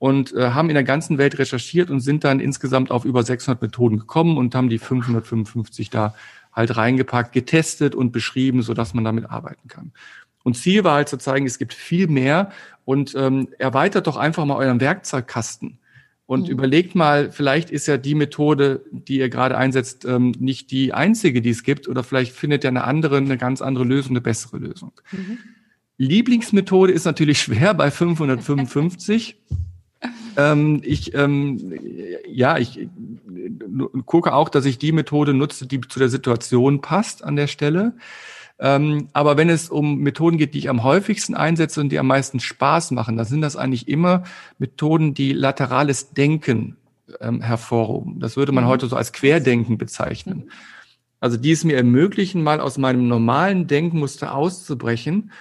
und 0.01 0.35
äh, 0.35 0.51
haben 0.51 0.69
in 0.69 0.75
der 0.75 0.83
ganzen 0.83 1.17
Welt 1.17 1.39
recherchiert 1.39 1.91
und 1.91 2.01
sind 2.01 2.25
dann 2.25 2.41
insgesamt 2.41 2.91
auf 2.91 3.05
über 3.05 3.23
600 3.23 3.63
Methoden 3.63 4.01
gekommen 4.01 4.37
und 4.37 4.53
haben 4.57 4.69
die 4.69 4.81
555 4.81 5.91
da 5.91 6.17
halt 6.53 6.77
reingepackt, 6.77 7.33
getestet 7.33 7.95
und 7.95 8.11
beschrieben, 8.11 8.63
so 8.63 8.75
dass 8.75 8.95
man 8.95 9.05
damit 9.05 9.31
arbeiten 9.31 9.69
kann. 9.69 9.93
Und 10.49 10.55
Ziel 10.55 10.83
war 10.83 10.95
halt 10.95 11.11
zu 11.11 11.19
zeigen, 11.19 11.45
es 11.45 11.59
gibt 11.59 11.75
viel 11.75 12.09
mehr 12.09 12.53
und 12.87 13.15
ähm, 13.15 13.49
erweitert 13.59 14.07
doch 14.07 14.17
einfach 14.17 14.47
mal 14.47 14.57
euren 14.57 14.81
Werkzeugkasten. 14.81 15.79
Und 16.25 16.45
mhm. 16.45 16.53
überlegt 16.53 16.95
mal, 16.95 17.31
vielleicht 17.31 17.71
ist 17.71 17.87
ja 17.87 17.99
die 17.99 18.15
Methode, 18.15 18.83
die 18.91 19.19
ihr 19.19 19.29
gerade 19.29 19.59
einsetzt, 19.59 20.07
ähm, 20.07 20.33
nicht 20.39 20.71
die 20.71 20.95
einzige, 20.95 21.43
die 21.43 21.51
es 21.51 21.65
gibt, 21.65 21.87
oder 21.87 22.03
vielleicht 22.03 22.33
findet 22.33 22.65
ihr 22.65 22.69
eine 22.69 22.85
andere, 22.85 23.19
eine 23.19 23.37
ganz 23.37 23.61
andere 23.61 23.85
Lösung, 23.85 24.13
eine 24.13 24.23
bessere 24.23 24.57
Lösung. 24.57 24.93
Mhm. 25.13 25.39
Lieblingsmethode 25.99 26.95
ist 26.95 27.05
natürlich 27.05 27.41
schwer 27.43 27.75
bei 27.75 27.91
555. 27.91 29.37
ähm, 30.39 30.81
ich, 30.83 31.13
ähm, 31.13 31.75
ja, 32.27 32.57
ich 32.57 32.89
gucke 34.07 34.33
auch, 34.33 34.49
dass 34.49 34.65
ich 34.65 34.79
die 34.79 34.93
Methode 34.93 35.35
nutze, 35.35 35.67
die 35.67 35.83
zu 35.83 35.99
der 35.99 36.09
Situation 36.09 36.81
passt 36.81 37.23
an 37.23 37.37
der 37.37 37.49
Stelle. 37.49 37.93
Ähm, 38.61 39.09
aber 39.13 39.37
wenn 39.37 39.49
es 39.49 39.69
um 39.69 39.99
Methoden 39.99 40.37
geht, 40.37 40.55
die 40.55 40.59
ich 40.59 40.69
am 40.69 40.83
häufigsten 40.83 41.35
einsetze 41.35 41.81
und 41.81 41.91
die 41.91 41.99
am 41.99 42.09
meisten 42.09 42.41
Spaß 42.41 42.91
machen, 42.91 43.17
dann 43.17 43.27
sind 43.27 43.41
das 43.41 43.57
eigentlich 43.57 43.89
immer 43.89 44.25
Methoden, 44.59 45.15
die 45.15 45.33
laterales 45.33 46.13
Denken 46.13 46.77
ähm, 47.21 47.41
hervorrufen. 47.41 48.19
Das 48.19 48.37
würde 48.37 48.53
man 48.53 48.65
mhm. 48.65 48.69
heute 48.69 48.87
so 48.89 48.97
als 48.97 49.13
Querdenken 49.13 49.79
bezeichnen. 49.79 50.51
Also 51.21 51.37
die 51.37 51.53
es 51.53 51.65
mir 51.65 51.77
ermöglichen, 51.77 52.43
mal 52.43 52.61
aus 52.61 52.79
meinem 52.79 53.09
normalen 53.09 53.67
Denkmuster 53.67 54.35
auszubrechen 54.35 55.33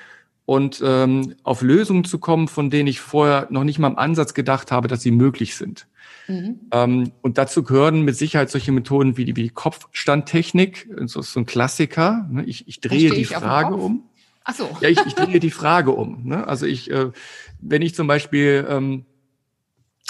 und 0.46 0.82
ähm, 0.84 1.36
auf 1.44 1.62
Lösungen 1.62 2.04
zu 2.04 2.20
kommen, 2.20 2.48
von 2.48 2.70
denen 2.70 2.88
ich 2.88 3.00
vorher 3.00 3.48
noch 3.50 3.64
nicht 3.64 3.80
mal 3.80 3.90
im 3.90 3.98
Ansatz 3.98 4.34
gedacht 4.34 4.72
habe, 4.72 4.88
dass 4.88 5.02
sie 5.02 5.12
möglich 5.12 5.56
sind. 5.56 5.88
Mhm. 6.28 6.60
Ähm, 6.72 7.12
und 7.22 7.38
dazu 7.38 7.64
gehören 7.64 8.02
mit 8.02 8.16
Sicherheit 8.16 8.50
solche 8.50 8.72
Methoden 8.72 9.18
wie 9.18 9.26
die, 9.26 9.36
wie 9.36 9.44
die 9.44 9.50
Kopfstandtechnik, 9.50 10.90
so, 11.06 11.22
so 11.22 11.40
ein 11.40 11.46
Klassiker. 11.46 12.28
Ne? 12.30 12.44
Ich, 12.46 12.68
ich 12.68 12.82
drehe 12.82 13.12
die 13.12 13.26
Frage 13.26 13.76
um. 13.76 14.04
Ach 14.44 14.56
so. 14.56 14.70
Ja, 14.82 14.90
ich, 14.90 15.00
ich 15.06 15.16
drehe 15.16 15.40
die 15.40 15.52
Frage 15.52 15.92
um. 15.92 16.26
Ne? 16.26 16.48
Also 16.48 16.66
ich, 16.66 16.92
äh, 16.92 17.12
wenn 17.60 17.82
ich 17.82 17.96
zum 17.96 18.08
Beispiel, 18.08 18.66
ähm, 18.70 19.06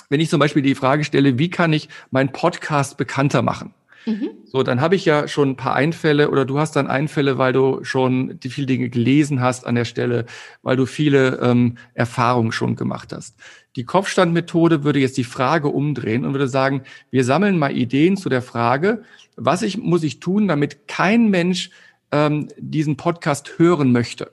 wenn 0.10 0.20
ich 0.20 0.30
zum 0.30 0.40
Beispiel 0.40 0.62
die 0.62 0.76
Frage 0.76 1.04
stelle, 1.04 1.38
wie 1.38 1.50
kann 1.50 1.74
ich 1.74 1.90
meinen 2.12 2.32
Podcast 2.32 2.98
bekannter 2.98 3.42
machen? 3.42 3.74
Mhm. 4.08 4.30
So, 4.46 4.64
dann 4.64 4.80
habe 4.80 4.96
ich 4.96 5.04
ja 5.04 5.28
schon 5.28 5.50
ein 5.50 5.56
paar 5.58 5.76
Einfälle 5.76 6.32
oder 6.32 6.46
du 6.46 6.60
hast 6.60 6.78
dann 6.78 6.88
Einfälle, 6.88 7.38
weil 7.38 7.52
du 7.52 7.84
schon 7.84 8.40
die 8.40 8.50
viele 8.50 8.66
Dinge 8.66 8.90
gelesen 8.90 9.42
hast 9.42 9.68
an 9.68 9.76
der 9.76 9.84
Stelle, 9.84 10.26
weil 10.62 10.78
du 10.78 10.86
viele 10.86 11.40
ähm, 11.42 11.78
Erfahrungen 11.94 12.54
schon 12.54 12.78
gemacht 12.78 13.12
hast. 13.12 13.36
Die 13.76 13.84
Kopfstandmethode 13.84 14.86
würde 14.86 15.00
jetzt 15.00 15.18
die 15.18 15.26
Frage 15.26 15.68
umdrehen 15.68 16.26
und 16.26 16.32
würde 16.32 16.48
sagen, 16.48 16.84
wir 17.12 17.26
sammeln 17.26 17.60
mal 17.60 17.76
Ideen 17.76 18.16
zu 18.16 18.30
der 18.30 18.42
Frage, 18.42 19.04
was 19.36 19.62
ich, 19.62 19.78
muss 19.78 20.04
ich 20.04 20.22
tun, 20.22 20.48
damit 20.48 20.88
kein 20.88 21.30
Mensch 21.30 21.70
ähm, 22.14 22.48
diesen 22.58 22.96
Podcast 22.96 23.60
hören 23.60 23.92
möchte. 23.92 24.32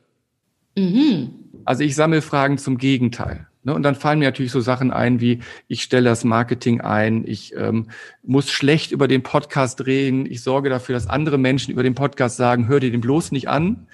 Mhm. 0.79 1.31
Also 1.65 1.83
ich 1.83 1.97
sammle 1.97 2.23
Fragen 2.23 2.59
zum 2.59 2.79
Gegenteil. 2.79 3.49
Ne? 3.65 3.75
Und 3.75 3.83
dann 3.83 3.95
fallen 3.95 4.19
mir 4.19 4.27
natürlich 4.27 4.53
so 4.53 4.61
Sachen 4.61 4.91
ein 4.91 5.21
wie, 5.21 5.41
ich 5.67 5.83
stelle 5.83 6.09
das 6.09 6.23
Marketing 6.23 6.81
ein, 6.81 7.25
ich 7.27 7.55
ähm, 7.57 7.89
muss 8.23 8.51
schlecht 8.51 8.93
über 8.93 9.09
den 9.09 9.23
Podcast 9.23 9.87
reden, 9.87 10.27
ich 10.27 10.43
sorge 10.43 10.69
dafür, 10.69 10.95
dass 10.95 11.09
andere 11.09 11.39
Menschen 11.39 11.73
über 11.73 11.83
den 11.83 11.95
Podcast 11.95 12.37
sagen, 12.37 12.69
hör 12.69 12.81
dir 12.81 12.91
den 12.91 13.01
bloß 13.01 13.33
nicht 13.33 13.49
an 13.49 13.89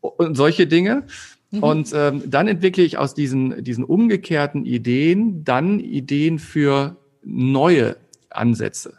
und 0.00 0.34
solche 0.34 0.66
Dinge. 0.66 1.04
Mhm. 1.50 1.62
Und 1.62 1.92
ähm, 1.94 2.22
dann 2.26 2.48
entwickle 2.48 2.82
ich 2.82 2.98
aus 2.98 3.14
diesen, 3.14 3.62
diesen 3.62 3.84
umgekehrten 3.84 4.64
Ideen 4.64 5.44
dann 5.44 5.78
Ideen 5.78 6.38
für 6.38 6.96
neue 7.22 7.96
Ansätze. 8.30 8.94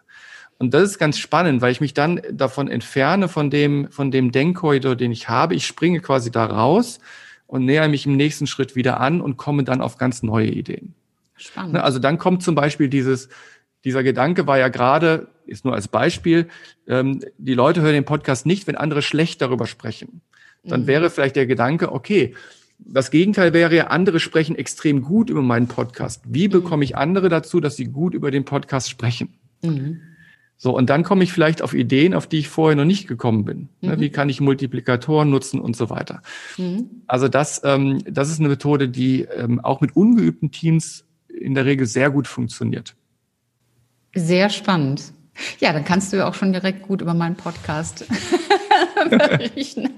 Und 0.60 0.74
das 0.74 0.84
ist 0.84 1.00
ganz 1.00 1.17
spannend, 1.17 1.62
weil 1.62 1.72
ich 1.72 1.82
mich 1.82 1.93
dann 1.93 2.22
davon 2.32 2.70
entferne, 2.70 3.27
von 3.27 3.50
dem, 3.50 3.91
von 3.91 4.12
dem 4.12 4.32
Denkkorridor, 4.32 4.96
den 4.96 5.12
ich 5.12 5.27
habe. 5.27 5.55
Ich 5.55 5.65
springe 5.65 6.00
quasi 6.00 6.32
da 6.32 6.46
raus 6.46 7.00
und 7.53 7.65
näher 7.65 7.88
mich 7.88 8.07
im 8.07 8.15
nächsten 8.15 8.48
Schritt 8.48 8.75
wieder 8.75 9.00
an 9.00 9.22
und 9.22 9.38
komme 9.38 9.63
dann 9.63 9.79
auf 9.79 10.00
ganz 10.00 10.24
neue 10.24 10.48
Ideen. 10.48 10.95
Spannend. 11.36 11.74
Ne, 11.74 11.83
also 11.83 12.00
dann 12.00 12.17
kommt 12.17 12.41
zum 12.41 12.55
Beispiel 12.55 12.89
dieses, 12.89 13.29
dieser 13.86 14.01
Gedanke 14.01 14.48
war 14.48 14.57
ja 14.57 14.69
gerade, 14.69 15.27
ist 15.45 15.63
nur 15.63 15.75
als 15.75 15.88
Beispiel, 15.88 16.48
ähm, 16.88 17.19
die 17.38 17.53
Leute 17.53 17.81
hören 17.81 17.93
den 17.93 18.05
Podcast 18.05 18.48
nicht, 18.48 18.65
wenn 18.65 18.75
andere 18.75 19.03
schlecht 19.03 19.39
darüber 19.39 19.67
sprechen. 19.67 20.22
Dann 20.63 20.81
mhm. 20.81 20.88
wäre 20.88 21.10
vielleicht 21.12 21.36
der 21.36 21.45
Gedanke, 21.45 21.91
okay, 21.91 22.33
das 22.79 23.12
Gegenteil 23.12 23.53
wäre 23.53 23.75
ja, 23.75 23.88
andere 23.88 24.19
sprechen 24.19 24.55
extrem 24.55 25.03
gut 25.03 25.29
über 25.29 25.43
meinen 25.43 25.67
Podcast. 25.67 26.24
Wie 26.25 26.48
mhm. 26.48 26.53
bekomme 26.53 26.83
ich 26.83 26.98
andere 26.98 27.29
dazu, 27.29 27.60
dass 27.60 27.75
sie 27.75 27.86
gut 27.86 28.15
über 28.15 28.31
den 28.31 28.45
Podcast 28.45 28.89
sprechen? 28.89 29.36
Mhm. 29.62 30.01
So, 30.63 30.74
und 30.74 30.89
dann 30.89 31.03
komme 31.03 31.25
ich 31.25 31.34
vielleicht 31.34 31.62
auf 31.62 31.74
Ideen, 31.74 32.13
auf 32.13 32.25
die 32.25 32.39
ich 32.39 32.48
vorher 32.48 32.77
noch 32.77 32.86
nicht 32.86 33.05
gekommen 33.05 33.43
bin. 33.43 33.67
Ne, 33.82 33.98
mhm. 33.98 34.00
Wie 34.00 34.10
kann 34.10 34.29
ich 34.29 34.39
Multiplikatoren 34.39 35.29
nutzen 35.29 35.60
und 35.60 35.75
so 35.75 35.89
weiter. 35.89 36.22
Mhm. 36.58 37.01
Also 37.05 37.27
das, 37.27 37.60
ähm, 37.65 38.01
das 38.05 38.29
ist 38.29 38.39
eine 38.39 38.48
Methode, 38.48 38.88
die 38.88 39.24
ähm, 39.24 39.60
auch 39.60 39.82
mit 39.82 39.93
ungeübten 39.98 40.51
Teams 40.51 41.03
in 41.27 41.53
der 41.53 41.65
Regel 41.65 41.86
sehr 41.86 42.12
gut 42.12 42.29
funktioniert. 42.29 42.96
Sehr 44.15 44.50
spannend. 44.50 45.12
Ja, 45.60 45.74
dann 45.74 45.84
kannst 45.84 46.13
du 46.13 46.17
ja 46.17 46.29
auch 46.29 46.34
schon 46.34 46.53
direkt 46.53 46.84
gut 46.84 47.01
über 47.01 47.13
meinen 47.13 47.36
Podcast 47.36 48.05
berichten. 49.10 49.89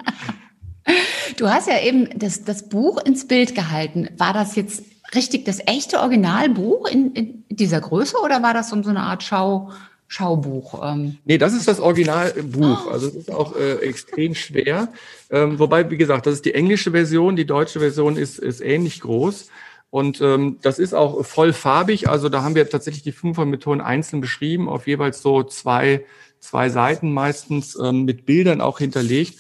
Du 1.38 1.48
hast 1.48 1.68
ja 1.68 1.80
eben 1.80 2.10
das, 2.18 2.44
das 2.44 2.70
Buch 2.70 2.98
ins 3.06 3.28
Bild 3.28 3.54
gehalten. 3.54 4.10
War 4.18 4.34
das 4.34 4.56
jetzt 4.56 4.82
richtig 5.14 5.46
das 5.46 5.60
echte 5.68 6.00
Originalbuch 6.00 6.88
in, 6.88 7.14
in 7.14 7.44
dieser 7.50 7.82
Größe 7.82 8.18
oder 8.24 8.42
war 8.42 8.56
das 8.56 8.72
so 8.72 8.76
eine 8.76 9.02
Art 9.02 9.22
Schau? 9.22 9.70
Schaubuch. 10.08 10.82
Ähm. 10.84 11.18
Nee, 11.26 11.38
das 11.38 11.54
ist 11.54 11.68
das 11.68 11.80
Originalbuch. 11.80 12.92
Also 12.92 13.08
es 13.08 13.16
ist 13.16 13.32
auch 13.32 13.56
äh, 13.56 13.78
extrem 13.78 14.36
schwer. 14.36 14.90
Ähm, 15.30 15.58
wobei, 15.58 15.90
wie 15.90 15.98
gesagt, 15.98 16.28
das 16.28 16.36
ist 16.36 16.46
die 16.46 16.54
englische 16.54 16.92
Version, 16.92 17.36
die 17.36 17.46
deutsche 17.46 17.80
Version 17.80 18.16
ist, 18.16 18.40
ist 18.40 18.62
ähnlich 18.62 19.02
groß. 19.02 19.50
Und 19.90 20.20
ähm, 20.22 20.60
das 20.62 20.78
ist 20.78 20.94
auch 20.94 21.26
voll 21.26 21.54
farbig. 21.54 22.10
Also 22.10 22.30
da 22.30 22.44
haben 22.44 22.56
wir 22.56 22.70
tatsächlich 22.70 23.04
die 23.04 23.12
Fünfer-Methoden 23.12 23.82
einzeln 23.82 24.22
beschrieben, 24.22 24.68
auf 24.68 24.88
jeweils 24.88 25.22
so 25.22 25.44
zwei, 25.44 26.06
zwei 26.40 26.70
Seiten 26.70 27.14
meistens 27.14 27.78
ähm, 27.82 28.04
mit 28.04 28.26
Bildern 28.26 28.62
auch 28.62 28.80
hinterlegt. 28.80 29.40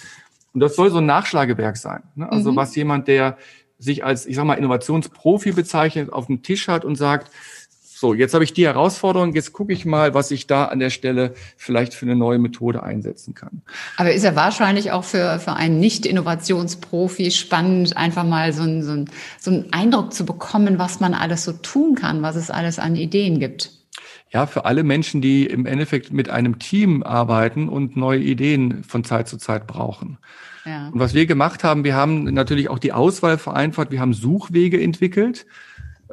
Und 0.53 0.61
das 0.61 0.75
soll 0.75 0.89
so 0.89 0.99
ein 0.99 1.05
Nachschlagewerk 1.05 1.77
sein. 1.77 2.03
Ne? 2.15 2.31
Also 2.31 2.53
mhm. 2.53 2.55
was 2.55 2.75
jemand, 2.75 3.07
der 3.07 3.37
sich 3.77 4.05
als, 4.05 4.25
ich 4.25 4.37
sag 4.37 4.45
mal, 4.45 4.53
Innovationsprofi 4.53 5.51
bezeichnet, 5.51 6.13
auf 6.13 6.27
dem 6.27 6.41
Tisch 6.41 6.69
hat 6.69 6.85
und 6.85 6.95
sagt, 6.95 7.31
so, 8.05 8.13
jetzt 8.13 8.35
habe 8.35 8.43
ich 8.43 8.53
die 8.53 8.67
Herausforderung, 8.67 9.33
jetzt 9.33 9.51
gucke 9.51 9.73
ich 9.73 9.83
mal, 9.83 10.13
was 10.13 10.29
ich 10.29 10.45
da 10.45 10.65
an 10.65 10.77
der 10.77 10.91
Stelle 10.91 11.33
vielleicht 11.57 11.95
für 11.95 12.05
eine 12.05 12.15
neue 12.15 12.37
Methode 12.37 12.83
einsetzen 12.83 13.33
kann. 13.33 13.63
Aber 13.97 14.13
ist 14.13 14.23
ja 14.23 14.35
wahrscheinlich 14.35 14.91
auch 14.91 15.03
für, 15.03 15.39
für 15.39 15.53
einen 15.53 15.79
Nicht-Innovationsprofi 15.79 17.31
spannend, 17.31 17.97
einfach 17.97 18.23
mal 18.23 18.53
so, 18.53 18.61
ein, 18.61 18.83
so, 18.83 18.91
ein, 18.91 19.09
so 19.39 19.49
einen 19.49 19.73
Eindruck 19.73 20.13
zu 20.13 20.23
bekommen, 20.23 20.77
was 20.77 20.99
man 20.99 21.15
alles 21.15 21.43
so 21.45 21.53
tun 21.53 21.95
kann, 21.95 22.21
was 22.21 22.35
es 22.35 22.51
alles 22.51 22.77
an 22.77 22.95
Ideen 22.95 23.39
gibt. 23.39 23.71
Ja, 24.31 24.45
für 24.45 24.65
alle 24.65 24.83
Menschen, 24.83 25.19
die 25.19 25.47
im 25.47 25.65
Endeffekt 25.65 26.13
mit 26.13 26.29
einem 26.29 26.59
Team 26.59 27.01
arbeiten 27.01 27.69
und 27.69 27.97
neue 27.97 28.19
Ideen 28.19 28.83
von 28.83 29.03
Zeit 29.03 29.27
zu 29.27 29.37
Zeit 29.37 29.65
brauchen. 29.65 30.19
Ja. 30.63 30.89
Und 30.89 30.99
was 30.99 31.15
wir 31.15 31.25
gemacht 31.25 31.63
haben, 31.63 31.83
wir 31.83 31.95
haben 31.95 32.25
natürlich 32.25 32.69
auch 32.69 32.79
die 32.79 32.91
Auswahl 32.93 33.39
vereinfacht, 33.39 33.89
wir 33.89 33.99
haben 33.99 34.13
Suchwege 34.13 34.79
entwickelt 34.79 35.47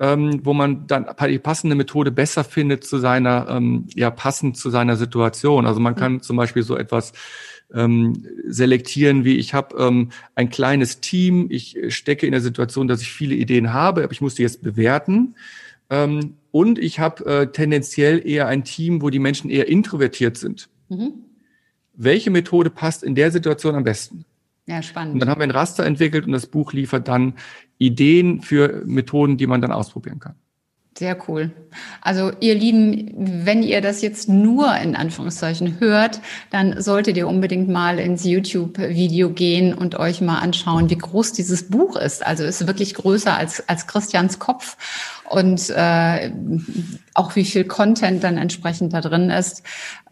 ähm, 0.02 0.40
wo 0.44 0.52
man 0.52 0.88
dann 0.88 1.06
die 1.28 1.38
passende 1.38 1.76
Methode 1.76 2.10
besser 2.10 2.42
findet 2.42 2.82
zu 2.82 2.98
seiner, 2.98 3.46
ähm, 3.48 3.86
ja, 3.94 4.10
passend 4.10 4.56
zu 4.56 4.68
seiner 4.68 4.96
Situation. 4.96 5.64
Also 5.64 5.78
man 5.78 5.94
kann 5.94 6.14
mhm. 6.14 6.22
zum 6.22 6.36
Beispiel 6.36 6.64
so 6.64 6.76
etwas 6.76 7.12
ähm, 7.72 8.26
selektieren, 8.48 9.24
wie 9.24 9.36
ich 9.36 9.54
habe 9.54 9.76
ähm, 9.78 10.10
ein 10.34 10.50
kleines 10.50 11.00
Team, 11.00 11.46
ich 11.50 11.78
stecke 11.90 12.26
in 12.26 12.32
der 12.32 12.40
Situation, 12.40 12.88
dass 12.88 13.00
ich 13.00 13.12
viele 13.12 13.36
Ideen 13.36 13.72
habe, 13.72 14.02
aber 14.02 14.12
ich 14.12 14.20
muss 14.20 14.34
die 14.34 14.42
jetzt 14.42 14.60
bewerten. 14.60 15.36
Ähm, 15.88 16.34
und 16.50 16.80
ich 16.80 16.98
habe 16.98 17.24
äh, 17.24 17.46
tendenziell 17.52 18.26
eher 18.26 18.48
ein 18.48 18.64
Team, 18.64 19.02
wo 19.02 19.10
die 19.10 19.20
Menschen 19.20 19.50
eher 19.50 19.68
introvertiert 19.68 20.36
sind. 20.36 20.68
Mhm. 20.88 21.12
Welche 21.94 22.30
Methode 22.30 22.70
passt 22.70 23.04
in 23.04 23.14
der 23.14 23.30
Situation 23.30 23.76
am 23.76 23.84
besten? 23.84 24.24
Ja, 24.66 24.82
spannend. 24.82 25.14
Und 25.14 25.20
dann 25.20 25.28
haben 25.28 25.40
wir 25.40 25.46
ein 25.46 25.52
Raster 25.52 25.84
entwickelt 25.84 26.26
und 26.26 26.32
das 26.32 26.46
Buch 26.46 26.72
liefert 26.72 27.08
dann 27.08 27.34
Ideen 27.86 28.42
für 28.42 28.82
Methoden, 28.86 29.36
die 29.36 29.46
man 29.46 29.60
dann 29.60 29.72
ausprobieren 29.72 30.18
kann. 30.18 30.34
Sehr 30.98 31.16
cool. 31.26 31.50
Also 32.02 32.32
ihr 32.40 32.54
Lieben, 32.54 33.10
wenn 33.16 33.62
ihr 33.62 33.80
das 33.80 34.02
jetzt 34.02 34.28
nur 34.28 34.76
in 34.76 34.94
Anführungszeichen 34.94 35.80
hört, 35.80 36.20
dann 36.50 36.82
solltet 36.82 37.16
ihr 37.16 37.26
unbedingt 37.26 37.70
mal 37.70 37.98
ins 37.98 38.24
YouTube-Video 38.24 39.30
gehen 39.30 39.72
und 39.72 39.94
euch 39.94 40.20
mal 40.20 40.40
anschauen, 40.40 40.90
wie 40.90 40.98
groß 40.98 41.32
dieses 41.32 41.70
Buch 41.70 41.96
ist. 41.96 42.26
Also 42.26 42.44
ist 42.44 42.66
wirklich 42.66 42.92
größer 42.92 43.34
als, 43.34 43.66
als 43.70 43.86
Christians 43.86 44.38
Kopf 44.38 44.76
und 45.30 45.70
äh, 45.70 46.30
auch 47.14 47.36
wie 47.36 47.44
viel 47.44 47.64
Content 47.64 48.22
dann 48.22 48.36
entsprechend 48.36 48.92
da 48.92 49.00
drin 49.00 49.30
ist. 49.30 49.62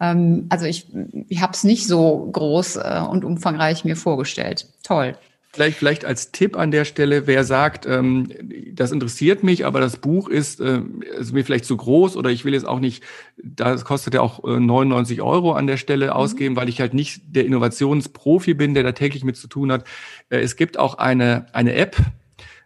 Ähm, 0.00 0.46
also 0.48 0.64
ich, 0.64 0.86
ich 1.28 1.42
habe 1.42 1.52
es 1.52 1.62
nicht 1.62 1.86
so 1.86 2.30
groß 2.32 2.76
äh, 2.76 3.02
und 3.08 3.26
umfangreich 3.26 3.84
mir 3.84 3.96
vorgestellt. 3.96 4.66
Toll. 4.82 5.14
Vielleicht, 5.52 5.78
vielleicht 5.78 6.04
als 6.04 6.30
Tipp 6.30 6.56
an 6.56 6.70
der 6.70 6.84
Stelle, 6.84 7.26
wer 7.26 7.42
sagt, 7.42 7.84
ähm, 7.84 8.28
das 8.72 8.92
interessiert 8.92 9.42
mich, 9.42 9.66
aber 9.66 9.80
das 9.80 9.96
Buch 9.96 10.28
ist, 10.28 10.60
äh, 10.60 10.80
ist 11.18 11.32
mir 11.32 11.44
vielleicht 11.44 11.64
zu 11.64 11.76
groß 11.76 12.16
oder 12.16 12.30
ich 12.30 12.44
will 12.44 12.54
jetzt 12.54 12.68
auch 12.68 12.78
nicht, 12.78 13.02
das 13.36 13.84
kostet 13.84 14.14
ja 14.14 14.20
auch 14.20 14.44
äh, 14.44 14.60
99 14.60 15.22
Euro 15.22 15.54
an 15.54 15.66
der 15.66 15.76
Stelle 15.76 16.06
mhm. 16.06 16.12
ausgeben, 16.12 16.54
weil 16.54 16.68
ich 16.68 16.80
halt 16.80 16.94
nicht 16.94 17.22
der 17.34 17.46
Innovationsprofi 17.46 18.54
bin, 18.54 18.74
der 18.74 18.84
da 18.84 18.92
täglich 18.92 19.24
mit 19.24 19.36
zu 19.36 19.48
tun 19.48 19.72
hat. 19.72 19.88
Äh, 20.28 20.38
es 20.38 20.54
gibt 20.54 20.78
auch 20.78 20.98
eine, 20.98 21.46
eine 21.52 21.74
App, 21.74 21.96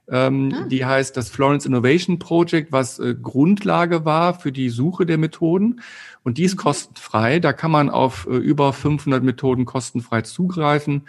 ähm, 0.06 0.52
ah. 0.54 0.66
die 0.68 0.84
heißt 0.84 1.16
das 1.16 1.30
Florence 1.30 1.64
Innovation 1.64 2.18
Project, 2.18 2.70
was 2.70 2.98
äh, 2.98 3.14
Grundlage 3.14 4.04
war 4.04 4.38
für 4.38 4.52
die 4.52 4.68
Suche 4.68 5.06
der 5.06 5.16
Methoden. 5.16 5.80
Und 6.22 6.36
die 6.36 6.44
ist 6.44 6.56
mhm. 6.56 6.60
kostenfrei. 6.60 7.38
Da 7.38 7.54
kann 7.54 7.70
man 7.70 7.88
auf 7.88 8.26
äh, 8.30 8.36
über 8.36 8.74
500 8.74 9.22
Methoden 9.22 9.64
kostenfrei 9.64 10.20
zugreifen 10.20 11.04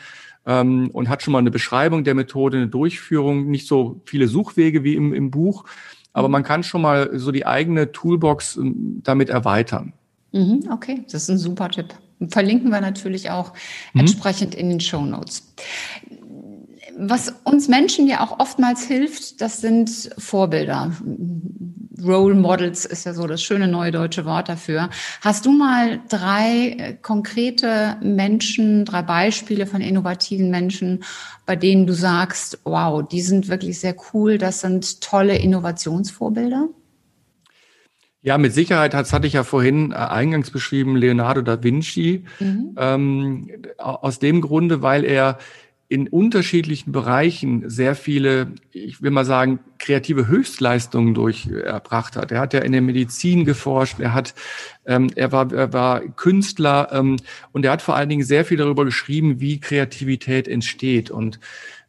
ähm, 0.46 0.90
und 0.92 1.10
hat 1.10 1.22
schon 1.22 1.32
mal 1.32 1.40
eine 1.40 1.52
Beschreibung 1.52 2.04
der 2.04 2.16
Methode, 2.16 2.58
eine 2.58 2.68
Durchführung, 2.68 3.50
nicht 3.50 3.68
so 3.68 4.02
viele 4.06 4.28
Suchwege 4.28 4.84
wie 4.84 4.96
im, 4.96 5.14
im 5.14 5.32
Buch, 5.32 5.66
aber 6.14 6.28
mhm. 6.28 6.34
man 6.34 6.44
kann 6.44 6.64
schon 6.64 6.82
mal 6.82 7.18
so 7.18 7.32
die 7.32 7.46
eigene 7.46 7.92
Toolbox 7.92 8.58
ähm, 8.58 9.02
damit 9.04 9.30
erweitern. 9.30 9.94
Mhm, 10.32 10.70
okay, 10.72 11.04
das 11.12 11.24
ist 11.24 11.30
ein 11.30 11.38
super 11.38 11.70
Tipp. 11.70 11.94
Verlinken 12.30 12.70
wir 12.70 12.80
natürlich 12.80 13.30
auch 13.30 13.54
mhm. 13.94 14.02
entsprechend 14.02 14.56
in 14.56 14.70
den 14.70 14.80
Show 14.80 15.02
Notes 15.02 15.54
was 16.98 17.34
uns 17.44 17.68
Menschen 17.68 18.08
ja 18.08 18.22
auch 18.22 18.40
oftmals 18.40 18.84
hilft, 18.84 19.42
das 19.42 19.62
sind 19.62 20.10
Vorbilder. 20.18 20.92
Role 22.04 22.36
Models 22.36 22.86
ist 22.86 23.06
ja 23.06 23.14
so 23.14 23.26
das 23.28 23.42
schöne 23.42 23.68
neue 23.68 23.92
deutsche 23.92 24.26
Wort 24.26 24.50
dafür. 24.50 24.90
Hast 25.22 25.46
du 25.46 25.52
mal 25.52 26.02
drei 26.10 26.76
äh, 26.78 26.94
konkrete 27.02 27.98
Menschen, 28.02 28.86
drei 28.86 29.02
Beispiele 29.02 29.66
von 29.66 29.82
innovativen 29.82 30.50
Menschen, 30.50 31.04
bei 31.46 31.56
denen 31.56 31.88
du 31.88 31.94
sagst, 31.94 32.60
wow, 32.64 33.08
die 33.08 33.22
sind 33.22 33.48
wirklich 33.48 33.80
sehr 33.80 33.96
cool, 34.14 34.38
das 34.38 34.62
sind 34.62 35.02
tolle 35.02 35.38
Innovationsvorbilder? 35.38 36.70
Ja, 38.22 38.40
mit 38.40 38.54
Sicherheit, 38.54 38.96
das 38.96 39.14
hatte 39.14 39.28
ich 39.28 39.34
ja 39.34 39.44
vorhin 39.44 39.92
äh, 39.92 39.96
eingangs 39.96 40.50
beschrieben, 40.50 40.96
Leonardo 40.96 41.42
da 41.42 41.64
Vinci. 41.64 42.26
Mhm. 42.40 42.76
Ähm, 42.76 43.50
aus 43.78 44.18
dem 44.20 44.42
Grunde, 44.42 44.82
weil 44.82 45.06
er 45.06 45.38
in 45.88 46.08
unterschiedlichen 46.08 46.92
Bereichen 46.92 47.70
sehr 47.70 47.96
viele, 47.96 48.54
ich 48.72 49.04
will 49.04 49.12
mal 49.12 49.26
sagen, 49.26 49.60
kreative 49.78 50.28
Höchstleistungen 50.28 51.14
durchgebracht 51.14 52.16
hat. 52.16 52.32
Er 52.32 52.40
hat 52.40 52.54
ja 52.54 52.62
in 52.62 52.72
der 52.72 52.82
Medizin 52.82 53.46
geforscht, 53.46 54.00
er 54.00 54.14
hat, 54.14 54.34
ähm, 54.86 55.12
er 55.16 55.32
war, 55.32 55.54
er 55.54 55.74
war 55.74 56.02
Künstler 56.02 56.90
ähm, 56.92 57.18
und 57.52 57.66
er 57.66 57.72
hat 57.72 57.84
vor 57.84 57.96
allen 57.96 58.10
Dingen 58.10 58.24
sehr 58.24 58.46
viel 58.46 58.58
darüber 58.58 58.84
geschrieben, 58.84 59.40
wie 59.40 59.60
Kreativität 59.60 60.48
entsteht 60.48 61.12
und 61.12 61.40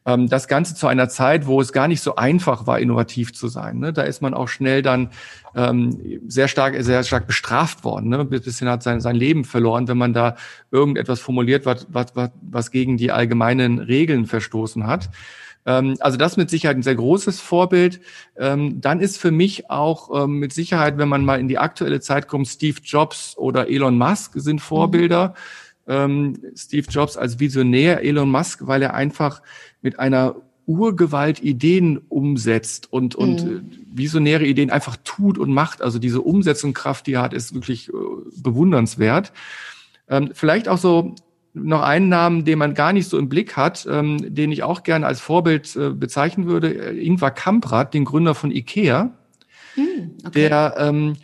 das 0.06 0.46
Ganze 0.46 0.76
zu 0.76 0.86
einer 0.86 1.08
Zeit, 1.08 1.46
wo 1.46 1.60
es 1.60 1.72
gar 1.72 1.88
nicht 1.88 2.00
so 2.00 2.14
einfach 2.14 2.66
war, 2.66 2.78
innovativ 2.78 3.34
zu 3.34 3.48
sein. 3.48 3.80
Ne? 3.80 3.92
Da 3.92 4.02
ist 4.02 4.22
man 4.22 4.34
auch 4.34 4.46
schnell 4.46 4.80
dann 4.80 5.10
ähm, 5.56 6.20
sehr 6.28 6.46
stark, 6.46 6.76
sehr 6.78 7.02
stark 7.02 7.26
bestraft 7.26 7.82
worden. 7.82 8.10
Ne? 8.10 8.20
Ein 8.20 8.28
bisschen 8.28 8.68
hat 8.68 8.84
sein, 8.84 9.00
sein 9.00 9.16
Leben 9.16 9.44
verloren, 9.44 9.88
wenn 9.88 9.98
man 9.98 10.12
da 10.12 10.36
irgendetwas 10.70 11.18
formuliert, 11.18 11.66
was, 11.66 11.86
was, 11.90 12.14
was, 12.14 12.30
was 12.40 12.70
gegen 12.70 12.96
die 12.96 13.10
allgemeinen 13.10 13.80
Regeln 13.80 14.26
verstoßen 14.26 14.86
hat. 14.86 15.10
Ähm, 15.66 15.96
also 16.00 16.16
das 16.16 16.36
mit 16.36 16.48
Sicherheit 16.48 16.76
ein 16.76 16.82
sehr 16.82 16.94
großes 16.94 17.40
Vorbild. 17.40 18.00
Ähm, 18.38 18.80
dann 18.80 19.00
ist 19.00 19.18
für 19.18 19.32
mich 19.32 19.68
auch 19.68 20.24
ähm, 20.24 20.38
mit 20.38 20.52
Sicherheit, 20.52 20.96
wenn 20.96 21.08
man 21.08 21.24
mal 21.24 21.40
in 21.40 21.48
die 21.48 21.58
aktuelle 21.58 22.00
Zeit 22.00 22.28
kommt, 22.28 22.46
Steve 22.46 22.78
Jobs 22.82 23.36
oder 23.36 23.68
Elon 23.68 23.98
Musk 23.98 24.32
sind 24.36 24.60
Vorbilder. 24.60 25.28
Mhm. 25.28 25.34
Steve 25.86 26.86
Jobs 26.90 27.16
als 27.16 27.38
Visionär, 27.38 28.02
Elon 28.02 28.30
Musk, 28.30 28.66
weil 28.66 28.82
er 28.82 28.94
einfach 28.94 29.40
mit 29.82 29.98
einer 29.98 30.36
Urgewalt 30.66 31.42
Ideen 31.42 31.98
umsetzt 32.08 32.92
und, 32.92 33.14
und 33.14 33.44
mhm. 33.44 33.56
Äh, 33.56 33.60
visionäre 33.98 34.44
Ideen 34.44 34.70
einfach 34.70 34.96
tut 35.04 35.38
und 35.38 35.52
macht. 35.52 35.80
Also 35.80 35.98
diese 35.98 36.20
Umsetzungskraft, 36.20 37.06
die 37.06 37.14
er 37.14 37.22
hat, 37.22 37.32
ist 37.32 37.54
wirklich 37.54 37.88
äh, 37.88 37.92
bewundernswert. 38.42 39.32
Ähm, 40.08 40.30
vielleicht 40.34 40.68
auch 40.68 40.78
so 40.78 41.14
noch 41.54 41.82
einen 41.82 42.08
Namen, 42.08 42.44
den 42.44 42.58
man 42.58 42.74
gar 42.74 42.92
nicht 42.92 43.08
so 43.08 43.16
im 43.16 43.28
Blick 43.28 43.56
hat, 43.56 43.86
ähm, 43.90 44.34
den 44.34 44.52
ich 44.52 44.62
auch 44.64 44.82
gerne 44.82 45.06
als 45.06 45.20
Vorbild 45.20 45.74
äh, 45.76 45.90
bezeichnen 45.90 46.46
würde, 46.46 46.74
äh, 46.74 46.98
Ingvar 46.98 47.30
Kamprad, 47.30 47.94
den 47.94 48.04
Gründer 48.04 48.34
von 48.34 48.50
IKEA, 48.50 49.12
mhm, 49.76 50.16
okay. 50.24 50.30
der 50.34 50.74
ähm, 50.78 51.16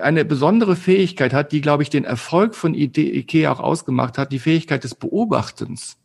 eine 0.00 0.24
besondere 0.24 0.76
Fähigkeit 0.76 1.32
hat, 1.32 1.52
die, 1.52 1.60
glaube 1.60 1.82
ich, 1.82 1.90
den 1.90 2.04
Erfolg 2.04 2.54
von 2.54 2.74
IKEA 2.74 3.52
auch 3.52 3.60
ausgemacht 3.60 4.18
hat, 4.18 4.32
die 4.32 4.38
Fähigkeit 4.38 4.84
des 4.84 4.94
Beobachtens. 4.94 5.96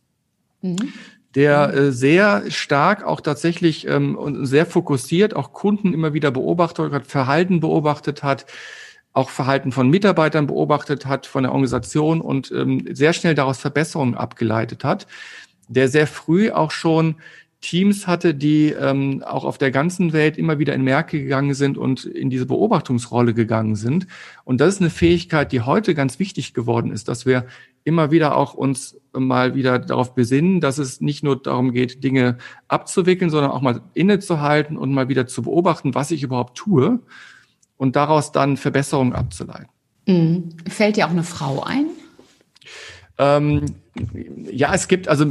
Mhm 0.62 0.92
der 1.34 1.68
mhm. 1.68 1.78
äh, 1.78 1.92
sehr 1.92 2.50
stark 2.50 3.04
auch 3.04 3.20
tatsächlich 3.20 3.86
ähm, 3.86 4.16
und 4.16 4.46
sehr 4.46 4.66
fokussiert 4.66 5.34
auch 5.34 5.52
Kunden 5.52 5.92
immer 5.92 6.14
wieder 6.14 6.30
beobachtet 6.30 6.92
hat, 6.92 7.06
Verhalten 7.06 7.60
beobachtet 7.60 8.22
hat, 8.22 8.46
auch 9.12 9.30
Verhalten 9.30 9.72
von 9.72 9.88
Mitarbeitern 9.88 10.46
beobachtet 10.46 11.06
hat, 11.06 11.26
von 11.26 11.44
der 11.44 11.52
Organisation 11.52 12.20
und 12.20 12.50
ähm, 12.50 12.86
sehr 12.92 13.12
schnell 13.12 13.34
daraus 13.34 13.58
Verbesserungen 13.58 14.14
abgeleitet 14.14 14.84
hat, 14.84 15.06
der 15.68 15.88
sehr 15.88 16.06
früh 16.06 16.50
auch 16.50 16.70
schon 16.70 17.16
Teams 17.64 18.06
hatte, 18.06 18.34
die 18.34 18.72
ähm, 18.72 19.22
auch 19.26 19.44
auf 19.44 19.56
der 19.56 19.70
ganzen 19.70 20.12
Welt 20.12 20.36
immer 20.36 20.58
wieder 20.58 20.74
in 20.74 20.84
Märkte 20.84 21.18
gegangen 21.18 21.54
sind 21.54 21.78
und 21.78 22.04
in 22.04 22.28
diese 22.28 22.44
Beobachtungsrolle 22.44 23.32
gegangen 23.32 23.74
sind. 23.74 24.06
Und 24.44 24.60
das 24.60 24.74
ist 24.74 24.80
eine 24.82 24.90
Fähigkeit, 24.90 25.50
die 25.50 25.62
heute 25.62 25.94
ganz 25.94 26.18
wichtig 26.18 26.52
geworden 26.52 26.92
ist, 26.92 27.08
dass 27.08 27.24
wir 27.24 27.46
immer 27.82 28.10
wieder 28.10 28.36
auch 28.36 28.52
uns 28.52 29.00
mal 29.14 29.54
wieder 29.54 29.78
darauf 29.78 30.14
besinnen, 30.14 30.60
dass 30.60 30.76
es 30.76 31.00
nicht 31.00 31.24
nur 31.24 31.40
darum 31.40 31.72
geht, 31.72 32.04
Dinge 32.04 32.36
abzuwickeln, 32.68 33.30
sondern 33.30 33.50
auch 33.50 33.62
mal 33.62 33.80
innezuhalten 33.94 34.76
und 34.76 34.92
mal 34.92 35.08
wieder 35.08 35.26
zu 35.26 35.40
beobachten, 35.40 35.94
was 35.94 36.10
ich 36.10 36.22
überhaupt 36.22 36.58
tue 36.58 37.00
und 37.78 37.96
daraus 37.96 38.30
dann 38.30 38.58
Verbesserungen 38.58 39.14
abzuleiten. 39.14 39.68
Mhm. 40.06 40.50
Fällt 40.68 40.98
dir 40.98 41.06
auch 41.06 41.12
eine 41.12 41.24
Frau 41.24 41.62
ein? 41.62 41.86
Ähm, 43.18 43.64
ja, 44.50 44.74
es 44.74 44.88
gibt 44.88 45.08
also 45.08 45.26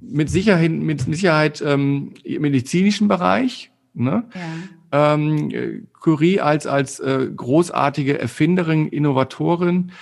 mit 0.00 0.30
Sicherheit, 0.30 0.70
mit 0.70 1.02
Sicherheit 1.02 1.62
ähm, 1.64 2.14
im 2.22 2.42
medizinischen 2.42 3.08
Bereich. 3.08 3.70
Ne? 3.94 4.24
Ja. 4.34 5.14
Ähm, 5.14 5.88
Curie 5.92 6.40
als, 6.40 6.66
als 6.66 7.00
äh, 7.00 7.28
großartige 7.34 8.18
Erfinderin, 8.18 8.88
Innovatorin 8.88 9.92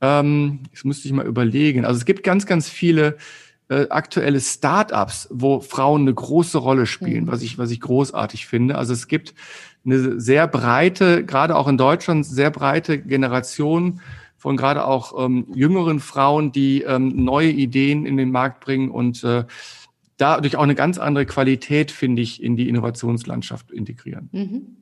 ähm, 0.00 0.60
das 0.72 0.84
müsste 0.84 1.08
ich 1.08 1.14
mal 1.14 1.26
überlegen. 1.26 1.84
Also 1.84 1.98
es 1.98 2.04
gibt 2.04 2.22
ganz, 2.22 2.46
ganz 2.46 2.68
viele 2.68 3.16
äh, 3.68 3.86
aktuelle 3.90 4.40
Startups, 4.40 5.28
wo 5.30 5.60
Frauen 5.60 6.02
eine 6.02 6.14
große 6.14 6.58
Rolle 6.58 6.86
spielen, 6.86 7.24
mhm. 7.24 7.28
was 7.28 7.42
ich, 7.42 7.58
was 7.58 7.70
ich 7.70 7.80
großartig 7.80 8.46
finde. 8.46 8.76
Also 8.76 8.92
es 8.92 9.08
gibt 9.08 9.34
eine 9.84 10.20
sehr 10.20 10.46
breite, 10.46 11.24
gerade 11.24 11.56
auch 11.56 11.68
in 11.68 11.78
Deutschland, 11.78 12.24
sehr 12.26 12.50
breite 12.50 12.98
Generation 12.98 14.00
von 14.38 14.56
gerade 14.56 14.86
auch 14.86 15.24
ähm, 15.24 15.46
jüngeren 15.54 16.00
Frauen, 16.00 16.52
die 16.52 16.82
ähm, 16.82 17.24
neue 17.24 17.50
Ideen 17.50 18.06
in 18.06 18.16
den 18.16 18.30
Markt 18.30 18.60
bringen 18.60 18.90
und 18.90 19.22
äh, 19.24 19.44
dadurch 20.16 20.56
auch 20.56 20.62
eine 20.62 20.76
ganz 20.76 20.98
andere 20.98 21.26
Qualität, 21.26 21.90
finde 21.90 22.22
ich, 22.22 22.42
in 22.42 22.56
die 22.56 22.68
Innovationslandschaft 22.68 23.70
integrieren. 23.70 24.28
Mhm. 24.32 24.76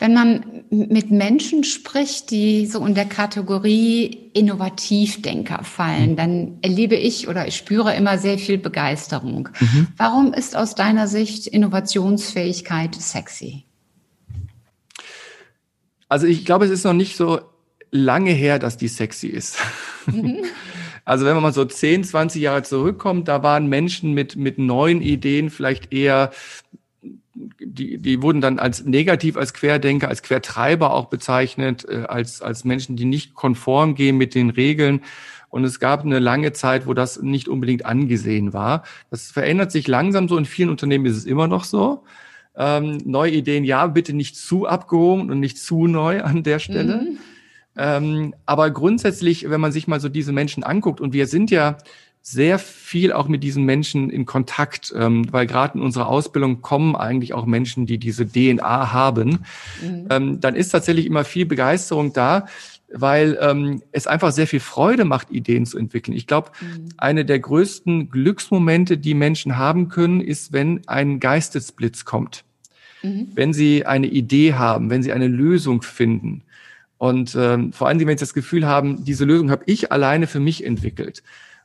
Wenn 0.00 0.14
man 0.14 0.64
mit 0.70 1.10
Menschen 1.10 1.64
spricht, 1.64 2.30
die 2.30 2.66
so 2.66 2.86
in 2.86 2.94
der 2.94 3.04
Kategorie 3.04 4.30
Innovativdenker 4.32 5.64
fallen, 5.64 6.14
dann 6.14 6.58
erlebe 6.62 6.94
ich 6.94 7.26
oder 7.26 7.48
ich 7.48 7.56
spüre 7.56 7.94
immer 7.96 8.16
sehr 8.16 8.38
viel 8.38 8.58
Begeisterung. 8.58 9.48
Mhm. 9.58 9.88
Warum 9.96 10.32
ist 10.32 10.56
aus 10.56 10.76
deiner 10.76 11.08
Sicht 11.08 11.48
Innovationsfähigkeit 11.48 12.94
sexy? 12.94 13.64
Also 16.08 16.26
ich 16.26 16.44
glaube, 16.44 16.64
es 16.64 16.70
ist 16.70 16.84
noch 16.84 16.92
nicht 16.92 17.16
so 17.16 17.40
lange 17.90 18.32
her, 18.32 18.58
dass 18.58 18.76
die 18.76 18.88
sexy 18.88 19.28
ist. 19.28 19.58
Mhm. 20.06 20.38
Also 21.04 21.24
wenn 21.24 21.32
man 21.32 21.42
mal 21.42 21.54
so 21.54 21.64
10, 21.64 22.04
20 22.04 22.42
Jahre 22.42 22.64
zurückkommt, 22.64 23.28
da 23.28 23.42
waren 23.42 23.66
Menschen 23.66 24.12
mit, 24.12 24.36
mit 24.36 24.58
neuen 24.58 25.00
Ideen 25.00 25.48
vielleicht 25.48 25.90
eher 25.90 26.32
die, 27.60 27.98
die 27.98 28.22
wurden 28.22 28.40
dann 28.40 28.58
als 28.58 28.84
negativ, 28.84 29.36
als 29.36 29.54
Querdenker, 29.54 30.08
als 30.08 30.22
Quertreiber 30.22 30.92
auch 30.92 31.06
bezeichnet, 31.06 31.86
äh, 31.88 32.04
als, 32.08 32.42
als 32.42 32.64
Menschen, 32.64 32.96
die 32.96 33.04
nicht 33.04 33.34
konform 33.34 33.94
gehen 33.94 34.16
mit 34.16 34.34
den 34.34 34.50
Regeln. 34.50 35.02
Und 35.50 35.64
es 35.64 35.80
gab 35.80 36.04
eine 36.04 36.18
lange 36.18 36.52
Zeit, 36.52 36.86
wo 36.86 36.94
das 36.94 37.22
nicht 37.22 37.48
unbedingt 37.48 37.86
angesehen 37.86 38.52
war. 38.52 38.82
Das 39.10 39.30
verändert 39.30 39.72
sich 39.72 39.88
langsam 39.88 40.28
so. 40.28 40.36
In 40.36 40.44
vielen 40.44 40.68
Unternehmen 40.68 41.06
ist 41.06 41.16
es 41.16 41.24
immer 41.24 41.48
noch 41.48 41.64
so. 41.64 42.04
Ähm, 42.54 42.98
neue 43.04 43.32
Ideen, 43.32 43.64
ja, 43.64 43.86
bitte 43.86 44.12
nicht 44.12 44.36
zu 44.36 44.66
abgehoben 44.66 45.30
und 45.30 45.40
nicht 45.40 45.58
zu 45.58 45.86
neu 45.86 46.22
an 46.22 46.42
der 46.42 46.58
Stelle. 46.58 46.96
Mhm. 46.96 47.18
Ähm, 47.78 48.34
aber 48.44 48.70
grundsätzlich, 48.70 49.48
wenn 49.48 49.60
man 49.60 49.72
sich 49.72 49.86
mal 49.86 50.00
so 50.00 50.08
diese 50.08 50.32
Menschen 50.32 50.64
anguckt, 50.64 51.00
und 51.00 51.12
wir 51.12 51.26
sind 51.26 51.50
ja 51.50 51.78
sehr 52.20 52.58
viel 52.58 53.12
auch 53.12 53.28
mit 53.28 53.42
diesen 53.42 53.64
Menschen 53.64 54.10
in 54.10 54.26
Kontakt, 54.26 54.92
ähm, 54.94 55.32
weil 55.32 55.46
gerade 55.46 55.78
in 55.78 55.84
unserer 55.84 56.08
Ausbildung 56.08 56.60
kommen 56.60 56.96
eigentlich 56.96 57.32
auch 57.32 57.46
Menschen, 57.46 57.86
die 57.86 57.98
diese 57.98 58.26
DNA 58.26 58.92
haben. 58.92 59.44
Mhm. 59.80 60.06
Ähm, 60.10 60.40
dann 60.40 60.56
ist 60.56 60.70
tatsächlich 60.70 61.06
immer 61.06 61.24
viel 61.24 61.46
Begeisterung 61.46 62.12
da, 62.12 62.46
weil 62.92 63.38
ähm, 63.40 63.82
es 63.92 64.06
einfach 64.06 64.32
sehr 64.32 64.46
viel 64.46 64.60
Freude 64.60 65.04
macht, 65.04 65.30
Ideen 65.30 65.64
zu 65.64 65.78
entwickeln. 65.78 66.16
Ich 66.16 66.26
glaube, 66.26 66.50
mhm. 66.60 66.88
eine 66.98 67.24
der 67.24 67.38
größten 67.38 68.10
Glücksmomente, 68.10 68.98
die 68.98 69.14
Menschen 69.14 69.56
haben 69.56 69.88
können, 69.88 70.20
ist, 70.20 70.52
wenn 70.52 70.86
ein 70.86 71.20
Geistesblitz 71.20 72.04
kommt. 72.04 72.44
Mhm. 73.02 73.28
Wenn 73.34 73.52
sie 73.52 73.86
eine 73.86 74.08
Idee 74.08 74.54
haben, 74.54 74.90
wenn 74.90 75.02
sie 75.02 75.12
eine 75.12 75.28
Lösung 75.28 75.82
finden. 75.82 76.42
Und 76.98 77.36
ähm, 77.38 77.72
vor 77.72 77.88
allem, 77.88 78.00
wenn 78.00 78.18
sie 78.18 78.22
das 78.22 78.34
Gefühl 78.34 78.66
haben, 78.66 79.04
diese 79.04 79.24
Lösung 79.24 79.50
habe 79.50 79.62
ich 79.66 79.92
alleine 79.92 80.26
für 80.26 80.40
mich 80.40 80.64
entwickelt. 80.64 81.22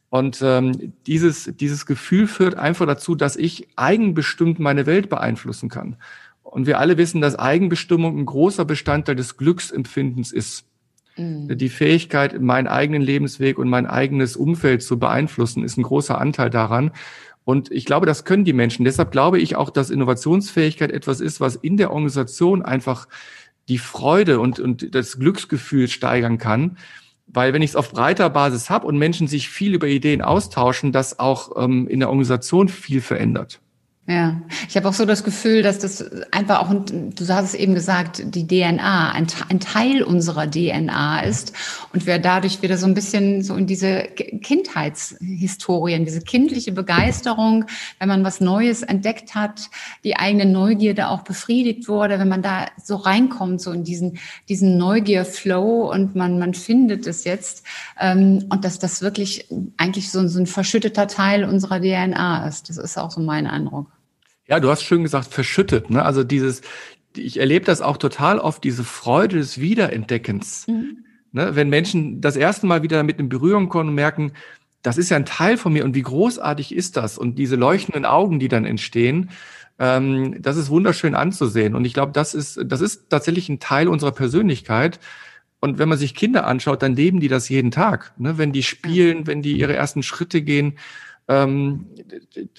Und 0.09 0.41
ähm, 0.43 0.93
dieses, 1.07 1.51
dieses 1.59 1.87
Gefühl 1.87 2.27
führt 2.27 2.55
einfach 2.55 2.85
dazu, 2.85 3.15
dass 3.15 3.35
ich 3.35 3.67
eigenbestimmt 3.75 4.59
meine 4.59 4.85
Welt 4.85 5.09
beeinflussen 5.09 5.69
kann. 5.69 5.95
Und 6.43 6.67
wir 6.67 6.79
alle 6.79 6.97
wissen, 6.97 7.19
dass 7.19 7.35
Eigenbestimmung 7.35 8.19
ein 8.19 8.27
großer 8.27 8.63
Bestandteil 8.63 9.15
des 9.15 9.37
Glücksempfindens 9.37 10.31
ist. 10.31 10.65
Mhm. 11.17 11.57
Die 11.57 11.69
Fähigkeit, 11.69 12.39
meinen 12.39 12.67
eigenen 12.67 13.01
Lebensweg 13.01 13.57
und 13.57 13.69
mein 13.69 13.87
eigenes 13.87 14.35
Umfeld 14.35 14.83
zu 14.83 14.99
beeinflussen, 14.99 15.63
ist 15.63 15.77
ein 15.77 15.83
großer 15.83 16.21
Anteil 16.21 16.51
daran. 16.51 16.91
Und 17.43 17.71
ich 17.71 17.85
glaube, 17.85 18.05
das 18.05 18.23
können 18.23 18.45
die 18.45 18.53
Menschen. 18.53 18.85
Deshalb 18.85 19.11
glaube 19.11 19.39
ich 19.39 19.55
auch, 19.55 19.71
dass 19.71 19.89
Innovationsfähigkeit 19.89 20.91
etwas 20.91 21.21
ist, 21.21 21.41
was 21.41 21.55
in 21.55 21.77
der 21.77 21.91
Organisation 21.91 22.61
einfach 22.61 23.07
die 23.69 23.77
Freude 23.77 24.39
und, 24.39 24.59
und 24.59 24.93
das 24.93 25.19
Glücksgefühl 25.19 25.87
steigern 25.87 26.37
kann. 26.37 26.77
Weil 27.27 27.53
wenn 27.53 27.61
ich 27.61 27.71
es 27.71 27.75
auf 27.75 27.91
breiter 27.91 28.29
Basis 28.29 28.69
habe 28.69 28.85
und 28.85 28.97
Menschen 28.97 29.27
sich 29.27 29.49
viel 29.49 29.73
über 29.73 29.87
Ideen 29.87 30.21
austauschen, 30.21 30.91
das 30.91 31.19
auch 31.19 31.63
ähm, 31.63 31.87
in 31.87 31.99
der 31.99 32.09
Organisation 32.09 32.67
viel 32.67 33.01
verändert. 33.01 33.59
Ja, 34.05 34.41
ich 34.67 34.75
habe 34.75 34.89
auch 34.89 34.93
so 34.93 35.05
das 35.05 35.23
Gefühl, 35.23 35.61
dass 35.61 35.79
das 35.79 36.03
einfach 36.33 36.59
auch, 36.59 36.73
du 36.73 37.27
hast 37.29 37.45
es 37.45 37.53
eben 37.53 37.73
gesagt, 37.73 38.21
die 38.35 38.45
DNA, 38.45 39.13
ein, 39.13 39.27
ein, 39.47 39.61
Teil 39.61 40.03
unserer 40.03 40.51
DNA 40.51 41.21
ist 41.21 41.53
und 41.93 42.05
wir 42.05 42.19
dadurch 42.19 42.61
wieder 42.61 42.77
so 42.77 42.85
ein 42.85 42.95
bisschen 42.95 43.43
so 43.43 43.55
in 43.55 43.65
diese 43.65 44.03
Kindheitshistorien, 44.03 46.03
diese 46.03 46.19
kindliche 46.19 46.73
Begeisterung, 46.73 47.63
wenn 47.97 48.09
man 48.09 48.25
was 48.25 48.41
Neues 48.41 48.83
entdeckt 48.83 49.35
hat, 49.35 49.69
die 50.03 50.17
eigene 50.17 50.47
Neugierde 50.47 51.07
auch 51.07 51.21
befriedigt 51.21 51.87
wurde, 51.87 52.19
wenn 52.19 52.27
man 52.27 52.41
da 52.41 52.65
so 52.83 52.97
reinkommt, 52.97 53.61
so 53.61 53.71
in 53.71 53.85
diesen, 53.85 54.19
diesen 54.49 54.77
Neugier-Flow 54.77 55.89
und 55.89 56.13
man, 56.13 56.39
man 56.39 56.53
findet 56.53 57.07
es 57.07 57.23
jetzt 57.23 57.63
ähm, 58.01 58.47
und 58.49 58.65
dass 58.65 58.79
das 58.79 59.01
wirklich 59.01 59.47
eigentlich 59.77 60.11
so, 60.11 60.27
so 60.27 60.39
ein 60.39 60.45
verschütteter 60.45 61.07
Teil 61.07 61.45
unserer 61.45 61.79
DNA 61.79 62.49
ist. 62.49 62.67
Das 62.67 62.77
ist 62.77 62.97
auch 62.97 63.09
so 63.09 63.21
mein 63.21 63.47
Eindruck. 63.47 63.92
Ja, 64.47 64.59
du 64.59 64.69
hast 64.69 64.83
schön 64.83 65.03
gesagt, 65.03 65.27
verschüttet. 65.27 65.89
Ne? 65.89 66.03
Also 66.03 66.23
dieses, 66.23 66.61
ich 67.15 67.39
erlebe 67.39 67.65
das 67.65 67.81
auch 67.81 67.97
total 67.97 68.39
oft, 68.39 68.63
diese 68.63 68.83
Freude 68.83 69.37
des 69.37 69.59
Wiederentdeckens. 69.59 70.67
Mhm. 70.67 71.05
Ne? 71.31 71.55
Wenn 71.55 71.69
Menschen 71.69 72.21
das 72.21 72.35
erste 72.35 72.65
Mal 72.65 72.83
wieder 72.83 72.97
damit 72.97 73.19
in 73.19 73.29
Berührung 73.29 73.69
kommen 73.69 73.89
und 73.89 73.95
merken, 73.95 74.33
das 74.81 74.97
ist 74.97 75.09
ja 75.09 75.17
ein 75.17 75.25
Teil 75.25 75.57
von 75.57 75.71
mir 75.71 75.85
und 75.85 75.95
wie 75.95 76.01
großartig 76.01 76.75
ist 76.75 76.97
das? 76.97 77.17
Und 77.17 77.39
diese 77.39 77.55
leuchtenden 77.55 78.05
Augen, 78.05 78.39
die 78.39 78.49
dann 78.49 78.65
entstehen, 78.65 79.29
ähm, 79.79 80.41
das 80.41 80.57
ist 80.57 80.69
wunderschön 80.69 81.15
anzusehen. 81.15 81.73
Und 81.73 81.85
ich 81.85 81.93
glaube, 81.93 82.11
das 82.11 82.33
ist, 82.33 82.59
das 82.65 82.81
ist 82.81 83.09
tatsächlich 83.09 83.49
ein 83.49 83.59
Teil 83.59 83.87
unserer 83.87 84.11
Persönlichkeit. 84.11 84.99
Und 85.61 85.79
wenn 85.79 85.87
man 85.87 85.97
sich 85.97 86.13
Kinder 86.13 86.45
anschaut, 86.45 86.83
dann 86.83 86.95
leben 86.95 87.21
die 87.21 87.29
das 87.29 87.47
jeden 87.47 87.71
Tag. 87.71 88.13
Ne? 88.17 88.37
Wenn 88.37 88.51
die 88.51 88.63
spielen, 88.63 89.25
wenn 89.25 89.41
die 89.41 89.57
ihre 89.57 89.73
ersten 89.73 90.03
Schritte 90.03 90.41
gehen, 90.41 90.77
ähm, 91.29 91.85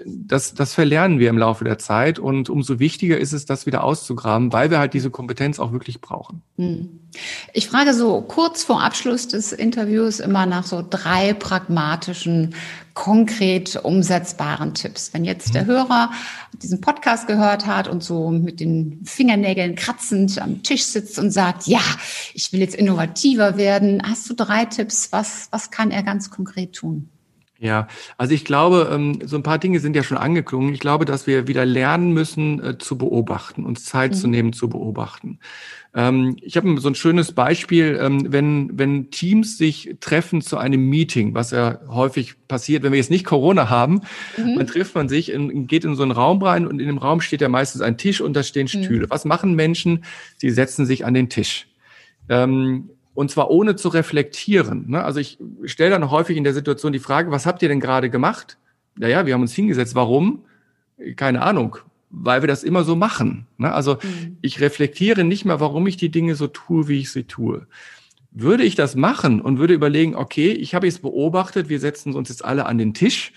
das, 0.06 0.54
das 0.54 0.72
verlernen 0.72 1.18
wir 1.18 1.28
im 1.28 1.36
Laufe 1.36 1.64
der 1.64 1.78
Zeit 1.78 2.18
und 2.18 2.48
umso 2.48 2.78
wichtiger 2.78 3.18
ist 3.18 3.32
es, 3.32 3.44
das 3.44 3.66
wieder 3.66 3.84
auszugraben, 3.84 4.54
weil 4.54 4.70
wir 4.70 4.78
halt 4.78 4.94
diese 4.94 5.10
Kompetenz 5.10 5.58
auch 5.58 5.72
wirklich 5.72 6.00
brauchen. 6.00 6.42
Hm. 6.56 7.00
Ich 7.52 7.68
frage 7.68 7.92
so 7.92 8.22
kurz 8.22 8.64
vor 8.64 8.82
Abschluss 8.82 9.28
des 9.28 9.52
Interviews 9.52 10.18
immer 10.18 10.46
nach 10.46 10.64
so 10.64 10.82
drei 10.88 11.34
pragmatischen, 11.34 12.54
konkret 12.94 13.76
umsetzbaren 13.82 14.72
Tipps. 14.72 15.12
Wenn 15.12 15.24
jetzt 15.24 15.54
der 15.54 15.62
hm. 15.62 15.68
Hörer 15.68 16.10
diesen 16.62 16.80
Podcast 16.80 17.26
gehört 17.26 17.66
hat 17.66 17.86
und 17.86 18.02
so 18.02 18.30
mit 18.30 18.60
den 18.60 19.04
Fingernägeln 19.04 19.74
kratzend 19.74 20.40
am 20.40 20.62
Tisch 20.62 20.84
sitzt 20.84 21.18
und 21.18 21.30
sagt, 21.30 21.66
ja, 21.66 21.82
ich 22.32 22.52
will 22.52 22.60
jetzt 22.60 22.76
innovativer 22.76 23.58
werden, 23.58 24.02
hast 24.04 24.30
du 24.30 24.34
drei 24.34 24.64
Tipps? 24.64 25.12
Was, 25.12 25.48
was 25.50 25.70
kann 25.70 25.90
er 25.90 26.02
ganz 26.02 26.30
konkret 26.30 26.72
tun? 26.72 27.10
Ja, 27.64 27.88
also 28.18 28.34
ich 28.34 28.44
glaube, 28.44 28.90
ähm, 28.92 29.20
so 29.24 29.36
ein 29.36 29.42
paar 29.42 29.56
Dinge 29.56 29.80
sind 29.80 29.96
ja 29.96 30.02
schon 30.02 30.18
angeklungen. 30.18 30.74
Ich 30.74 30.80
glaube, 30.80 31.06
dass 31.06 31.26
wir 31.26 31.48
wieder 31.48 31.64
lernen 31.64 32.12
müssen 32.12 32.62
äh, 32.62 32.76
zu 32.76 32.98
beobachten, 32.98 33.64
uns 33.64 33.86
Zeit 33.86 34.10
mhm. 34.10 34.16
zu 34.16 34.28
nehmen 34.28 34.52
zu 34.52 34.68
beobachten. 34.68 35.38
Ähm, 35.94 36.36
ich 36.42 36.58
habe 36.58 36.78
so 36.78 36.88
ein 36.88 36.94
schönes 36.94 37.32
Beispiel, 37.32 37.98
ähm, 37.98 38.26
wenn, 38.30 38.78
wenn 38.78 39.10
Teams 39.10 39.56
sich 39.56 39.96
treffen 40.00 40.42
zu 40.42 40.58
einem 40.58 40.90
Meeting, 40.90 41.32
was 41.32 41.52
ja 41.52 41.78
häufig 41.88 42.34
passiert, 42.48 42.82
wenn 42.82 42.92
wir 42.92 42.98
jetzt 42.98 43.10
nicht 43.10 43.24
Corona 43.24 43.70
haben, 43.70 44.02
mhm. 44.36 44.58
dann 44.58 44.66
trifft 44.66 44.94
man 44.94 45.08
sich, 45.08 45.32
geht 45.34 45.86
in 45.86 45.96
so 45.96 46.02
einen 46.02 46.12
Raum 46.12 46.42
rein 46.42 46.66
und 46.66 46.80
in 46.80 46.86
dem 46.86 46.98
Raum 46.98 47.22
steht 47.22 47.40
ja 47.40 47.48
meistens 47.48 47.80
ein 47.80 47.96
Tisch 47.96 48.20
und 48.20 48.34
da 48.34 48.42
stehen 48.42 48.68
mhm. 48.74 48.84
Stühle. 48.84 49.06
Mhm. 49.06 49.10
Was 49.10 49.24
machen 49.24 49.54
Menschen? 49.54 50.04
Sie 50.36 50.50
setzen 50.50 50.84
sich 50.84 51.06
an 51.06 51.14
den 51.14 51.30
Tisch. 51.30 51.66
Ähm, 52.28 52.90
und 53.14 53.30
zwar 53.30 53.50
ohne 53.50 53.76
zu 53.76 53.88
reflektieren. 53.88 54.90
Ne? 54.90 55.02
Also 55.02 55.20
ich 55.20 55.38
stelle 55.64 55.90
dann 55.90 56.10
häufig 56.10 56.36
in 56.36 56.44
der 56.44 56.54
Situation 56.54 56.92
die 56.92 56.98
Frage, 56.98 57.30
was 57.30 57.46
habt 57.46 57.62
ihr 57.62 57.68
denn 57.68 57.80
gerade 57.80 58.10
gemacht? 58.10 58.58
Naja, 58.96 59.24
wir 59.26 59.34
haben 59.34 59.42
uns 59.42 59.54
hingesetzt. 59.54 59.94
Warum? 59.94 60.44
Keine 61.16 61.42
Ahnung. 61.42 61.76
Weil 62.10 62.42
wir 62.42 62.48
das 62.48 62.62
immer 62.62 62.84
so 62.84 62.96
machen. 62.96 63.46
Ne? 63.56 63.72
Also 63.72 63.94
mhm. 63.94 64.38
ich 64.42 64.60
reflektiere 64.60 65.24
nicht 65.24 65.44
mehr, 65.44 65.60
warum 65.60 65.86
ich 65.86 65.96
die 65.96 66.10
Dinge 66.10 66.34
so 66.34 66.48
tue, 66.48 66.88
wie 66.88 67.00
ich 67.00 67.10
sie 67.10 67.24
tue. 67.24 67.66
Würde 68.30 68.64
ich 68.64 68.74
das 68.74 68.96
machen 68.96 69.40
und 69.40 69.58
würde 69.58 69.74
überlegen, 69.74 70.16
okay, 70.16 70.50
ich 70.50 70.74
habe 70.74 70.88
es 70.88 70.98
beobachtet, 70.98 71.68
wir 71.68 71.78
setzen 71.78 72.14
uns 72.14 72.28
jetzt 72.28 72.44
alle 72.44 72.66
an 72.66 72.78
den 72.78 72.94
Tisch. 72.94 73.32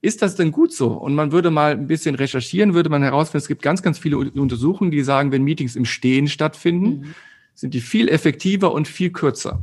Ist 0.00 0.22
das 0.22 0.36
denn 0.36 0.52
gut 0.52 0.72
so? 0.72 0.92
Und 0.92 1.14
man 1.14 1.32
würde 1.32 1.50
mal 1.50 1.72
ein 1.72 1.86
bisschen 1.86 2.14
recherchieren, 2.14 2.72
würde 2.72 2.88
man 2.88 3.02
herausfinden, 3.02 3.42
es 3.42 3.48
gibt 3.48 3.62
ganz, 3.62 3.82
ganz 3.82 3.98
viele 3.98 4.16
Untersuchungen, 4.16 4.90
die 4.90 5.02
sagen, 5.02 5.32
wenn 5.32 5.42
Meetings 5.42 5.76
im 5.76 5.84
Stehen 5.84 6.28
stattfinden, 6.28 7.00
mhm 7.00 7.14
sind 7.58 7.74
die 7.74 7.80
viel 7.80 8.08
effektiver 8.08 8.72
und 8.72 8.86
viel 8.86 9.10
kürzer. 9.10 9.60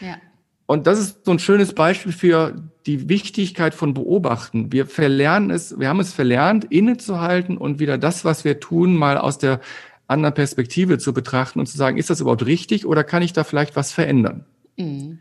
Ja. 0.00 0.18
Und 0.66 0.86
das 0.86 1.00
ist 1.00 1.24
so 1.24 1.32
ein 1.32 1.40
schönes 1.40 1.72
Beispiel 1.72 2.12
für 2.12 2.62
die 2.86 3.08
Wichtigkeit 3.08 3.74
von 3.74 3.92
Beobachten. 3.92 4.70
Wir 4.72 4.86
verlernen 4.86 5.50
es, 5.50 5.76
wir 5.76 5.88
haben 5.88 5.98
es 5.98 6.12
verlernt, 6.12 6.66
innezuhalten 6.66 7.58
und 7.58 7.80
wieder 7.80 7.98
das, 7.98 8.24
was 8.24 8.44
wir 8.44 8.60
tun, 8.60 8.94
mal 8.94 9.18
aus 9.18 9.38
der 9.38 9.60
anderen 10.06 10.34
Perspektive 10.34 10.98
zu 10.98 11.12
betrachten 11.12 11.58
und 11.58 11.66
zu 11.66 11.76
sagen, 11.76 11.98
ist 11.98 12.08
das 12.08 12.20
überhaupt 12.20 12.46
richtig 12.46 12.86
oder 12.86 13.02
kann 13.02 13.22
ich 13.22 13.32
da 13.32 13.42
vielleicht 13.42 13.74
was 13.74 13.90
verändern? 13.90 14.44
Mhm. 14.76 15.18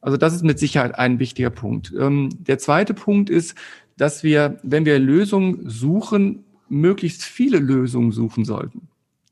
Also 0.00 0.16
das 0.16 0.34
ist 0.34 0.42
mit 0.42 0.58
Sicherheit 0.58 0.98
ein 0.98 1.20
wichtiger 1.20 1.50
Punkt. 1.50 1.92
Ähm, 1.96 2.30
der 2.40 2.58
zweite 2.58 2.94
Punkt 2.94 3.30
ist, 3.30 3.54
dass 3.96 4.24
wir, 4.24 4.58
wenn 4.64 4.84
wir 4.86 4.98
Lösungen 4.98 5.70
suchen, 5.70 6.42
möglichst 6.68 7.22
viele 7.22 7.58
Lösungen 7.58 8.10
suchen 8.10 8.44
sollten. 8.44 8.88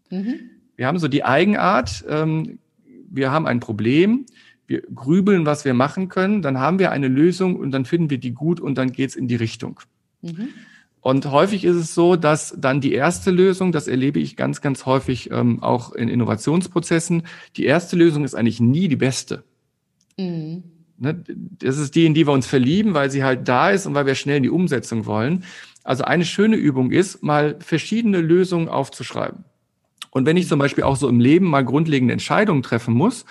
Mhm. 0.09 0.51
Wir 0.83 0.89
haben 0.89 0.99
so 0.99 1.07
die 1.07 1.23
Eigenart, 1.23 2.05
ähm, 2.09 2.59
wir 3.09 3.31
haben 3.31 3.47
ein 3.47 3.61
Problem, 3.61 4.27
wir 4.67 4.83
grübeln, 4.93 5.47
was 5.47 5.65
wir 5.65 5.75
machen 5.75 6.09
können, 6.09 6.43
dann 6.43 6.59
haben 6.59 6.81
wir 6.81 6.91
eine 6.91 7.07
Lösung 7.07 7.55
und 7.55 7.71
dann 7.71 7.85
finden 7.85 8.11
wir 8.11 8.19
die 8.19 8.33
gut 8.33 8.59
und 8.59 8.77
dann 8.77 8.91
geht's 8.91 9.15
in 9.15 9.29
die 9.29 9.37
Richtung. 9.37 9.79
Mhm. 10.23 10.49
Und 11.01 11.31
häufig 11.31 11.65
ist 11.65 11.77
es 11.77 11.95
so, 11.95 12.17
dass 12.17 12.57
dann 12.59 12.81
die 12.81 12.95
erste 12.95 13.31
Lösung, 13.31 13.71
das 13.71 13.87
erlebe 13.87 14.19
ich 14.19 14.35
ganz, 14.35 14.61
ganz 14.61 14.85
häufig 14.85 15.31
ähm, 15.31 15.63
auch 15.63 15.93
in 15.93 16.09
Innovationsprozessen, 16.09 17.23
die 17.57 17.65
erste 17.65 17.95
Lösung 17.95 18.25
ist 18.25 18.35
eigentlich 18.35 18.59
nie 18.59 18.89
die 18.89 18.97
beste. 18.97 19.45
Mhm. 20.19 20.65
Ne, 20.99 21.23
das 21.61 21.79
ist 21.79 21.95
die, 21.95 22.07
in 22.07 22.15
die 22.15 22.27
wir 22.27 22.33
uns 22.33 22.49
verlieben, 22.49 22.93
weil 22.93 23.09
sie 23.09 23.23
halt 23.23 23.47
da 23.47 23.71
ist 23.71 23.87
und 23.87 23.95
weil 23.95 24.07
wir 24.07 24.17
schnell 24.17 24.39
in 24.39 24.43
die 24.43 24.51
Umsetzung 24.51 25.07
wollen. 25.07 25.45
Also 25.85 26.03
eine 26.03 26.25
schöne 26.25 26.57
Übung 26.57 26.91
ist, 26.91 27.23
mal 27.23 27.57
verschiedene 27.61 28.21
Lösungen 28.21 28.69
aufzuschreiben. 28.69 29.45
Und 30.13 30.27
wenn 30.27 30.37
ich 30.37 30.47
zum 30.47 30.59
Beispiel 30.59 30.85
auch 30.85 30.97
so 30.97 31.09
im 31.09 31.21
Leben 31.21 31.47
mal 31.47 31.65
grundlegende 31.65 32.13
Entscheidungen 32.13 32.63
treffen 32.63 32.93
muss, 32.93 33.25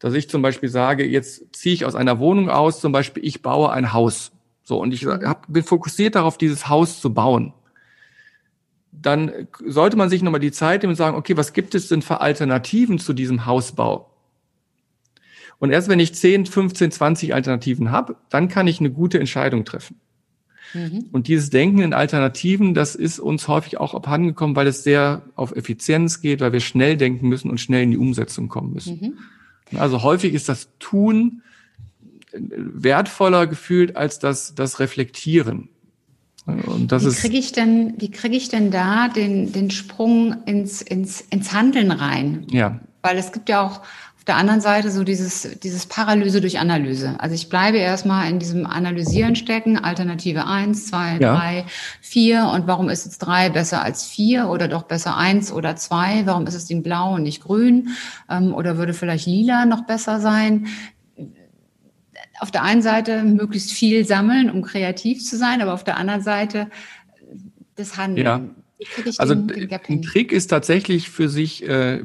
dass 0.00 0.14
ich 0.14 0.28
zum 0.28 0.42
Beispiel 0.42 0.68
sage, 0.68 1.06
jetzt 1.06 1.54
ziehe 1.54 1.74
ich 1.74 1.84
aus 1.84 1.94
einer 1.94 2.18
Wohnung 2.18 2.50
aus, 2.50 2.80
zum 2.80 2.90
Beispiel 2.90 3.24
ich 3.24 3.40
baue 3.40 3.70
ein 3.70 3.92
Haus. 3.92 4.32
So, 4.64 4.80
und 4.80 4.92
ich 4.92 5.06
mhm. 5.06 5.22
hab, 5.22 5.50
bin 5.50 5.62
fokussiert 5.62 6.16
darauf, 6.16 6.36
dieses 6.36 6.68
Haus 6.68 7.00
zu 7.00 7.14
bauen. 7.14 7.54
Dann 8.90 9.46
sollte 9.64 9.96
man 9.96 10.10
sich 10.10 10.22
nochmal 10.22 10.40
die 10.40 10.50
Zeit 10.50 10.82
nehmen 10.82 10.90
und 10.90 10.96
sagen, 10.96 11.16
okay, 11.16 11.36
was 11.36 11.52
gibt 11.52 11.74
es 11.76 11.86
denn 11.86 12.02
für 12.02 12.20
Alternativen 12.20 12.98
zu 12.98 13.12
diesem 13.12 13.46
Hausbau? 13.46 14.10
Und 15.58 15.70
erst 15.70 15.88
wenn 15.88 16.00
ich 16.00 16.14
10, 16.14 16.46
15, 16.46 16.90
20 16.90 17.32
Alternativen 17.32 17.92
habe, 17.92 18.16
dann 18.28 18.48
kann 18.48 18.66
ich 18.66 18.80
eine 18.80 18.90
gute 18.90 19.20
Entscheidung 19.20 19.64
treffen. 19.64 20.00
Mhm. 20.74 21.06
Und 21.12 21.28
dieses 21.28 21.50
Denken 21.50 21.80
in 21.80 21.94
Alternativen, 21.94 22.74
das 22.74 22.94
ist 22.94 23.18
uns 23.18 23.48
häufig 23.48 23.78
auch 23.78 23.94
abhandengekommen, 23.94 24.56
weil 24.56 24.66
es 24.66 24.82
sehr 24.82 25.22
auf 25.36 25.54
Effizienz 25.54 26.20
geht, 26.20 26.40
weil 26.40 26.52
wir 26.52 26.60
schnell 26.60 26.96
denken 26.96 27.28
müssen 27.28 27.50
und 27.50 27.60
schnell 27.60 27.84
in 27.84 27.92
die 27.92 27.98
Umsetzung 27.98 28.48
kommen 28.48 28.72
müssen. 28.72 29.00
Mhm. 29.70 29.78
Also 29.78 30.02
häufig 30.02 30.34
ist 30.34 30.48
das 30.48 30.68
Tun 30.78 31.42
wertvoller 32.36 33.46
gefühlt 33.46 33.96
als 33.96 34.18
das, 34.18 34.54
das 34.54 34.80
Reflektieren. 34.80 35.68
Und 36.46 36.92
das 36.92 37.04
wie 37.04 37.20
kriege 37.20 37.38
ich 37.38 37.52
denn, 37.52 37.94
wie 37.98 38.10
kriege 38.10 38.36
ich 38.36 38.48
denn 38.48 38.70
da 38.70 39.08
den, 39.08 39.52
den 39.52 39.70
Sprung 39.70 40.44
ins, 40.44 40.82
ins, 40.82 41.22
ins 41.22 41.52
Handeln 41.52 41.90
rein? 41.90 42.46
Ja. 42.50 42.80
Weil 43.02 43.16
es 43.16 43.32
gibt 43.32 43.48
ja 43.48 43.62
auch 43.62 43.80
auf 44.24 44.26
der 44.26 44.36
anderen 44.36 44.62
Seite 44.62 44.90
so 44.90 45.04
dieses, 45.04 45.46
dieses 45.62 45.84
Paralyse 45.84 46.40
durch 46.40 46.58
Analyse. 46.58 47.14
Also 47.18 47.34
ich 47.34 47.50
bleibe 47.50 47.76
erstmal 47.76 48.30
in 48.30 48.38
diesem 48.38 48.64
Analysieren 48.64 49.36
stecken, 49.36 49.76
Alternative 49.76 50.46
eins, 50.46 50.86
zwei, 50.86 51.18
ja. 51.20 51.36
drei, 51.36 51.66
vier 52.00 52.50
und 52.54 52.66
warum 52.66 52.88
ist 52.88 53.04
jetzt 53.04 53.18
drei 53.18 53.50
besser 53.50 53.82
als 53.82 54.06
vier 54.06 54.48
oder 54.48 54.66
doch 54.66 54.84
besser 54.84 55.18
eins 55.18 55.52
oder 55.52 55.76
zwei? 55.76 56.22
Warum 56.24 56.46
ist 56.46 56.54
es 56.54 56.70
in 56.70 56.82
blau 56.82 57.16
und 57.16 57.24
nicht 57.24 57.42
grün? 57.42 57.90
Ähm, 58.30 58.54
oder 58.54 58.78
würde 58.78 58.94
vielleicht 58.94 59.26
lila 59.26 59.66
noch 59.66 59.84
besser 59.84 60.18
sein? 60.20 60.68
Auf 62.40 62.50
der 62.50 62.62
einen 62.62 62.80
Seite 62.80 63.24
möglichst 63.24 63.72
viel 63.72 64.06
sammeln, 64.06 64.48
um 64.50 64.62
kreativ 64.62 65.22
zu 65.22 65.36
sein, 65.36 65.60
aber 65.60 65.74
auf 65.74 65.84
der 65.84 65.98
anderen 65.98 66.22
Seite 66.22 66.70
das 67.74 67.98
Handeln. 67.98 68.26
Ja 68.26 68.40
also 69.18 69.34
ein 69.34 70.02
Trick 70.02 70.32
ist 70.32 70.48
tatsächlich 70.48 71.08
für 71.08 71.28
sich, 71.28 71.66
äh, 71.68 72.02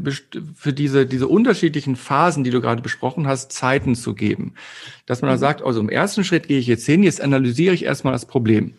für 0.55 0.73
diese, 0.73 1.05
diese 1.05 1.27
unterschiedlichen 1.27 1.95
Phasen, 1.95 2.43
die 2.43 2.51
du 2.51 2.61
gerade 2.61 2.81
besprochen 2.81 3.27
hast, 3.27 3.51
Zeiten 3.51 3.95
zu 3.95 4.13
geben. 4.13 4.53
Dass 5.05 5.21
man 5.21 5.29
mhm. 5.29 5.33
da 5.33 5.37
sagt, 5.39 5.61
also 5.61 5.79
im 5.79 5.89
ersten 5.89 6.23
Schritt 6.23 6.47
gehe 6.47 6.59
ich 6.59 6.67
jetzt 6.67 6.85
hin, 6.85 7.03
jetzt 7.03 7.21
analysiere 7.21 7.73
ich 7.73 7.85
erstmal 7.85 8.13
das 8.13 8.25
Problem. 8.25 8.75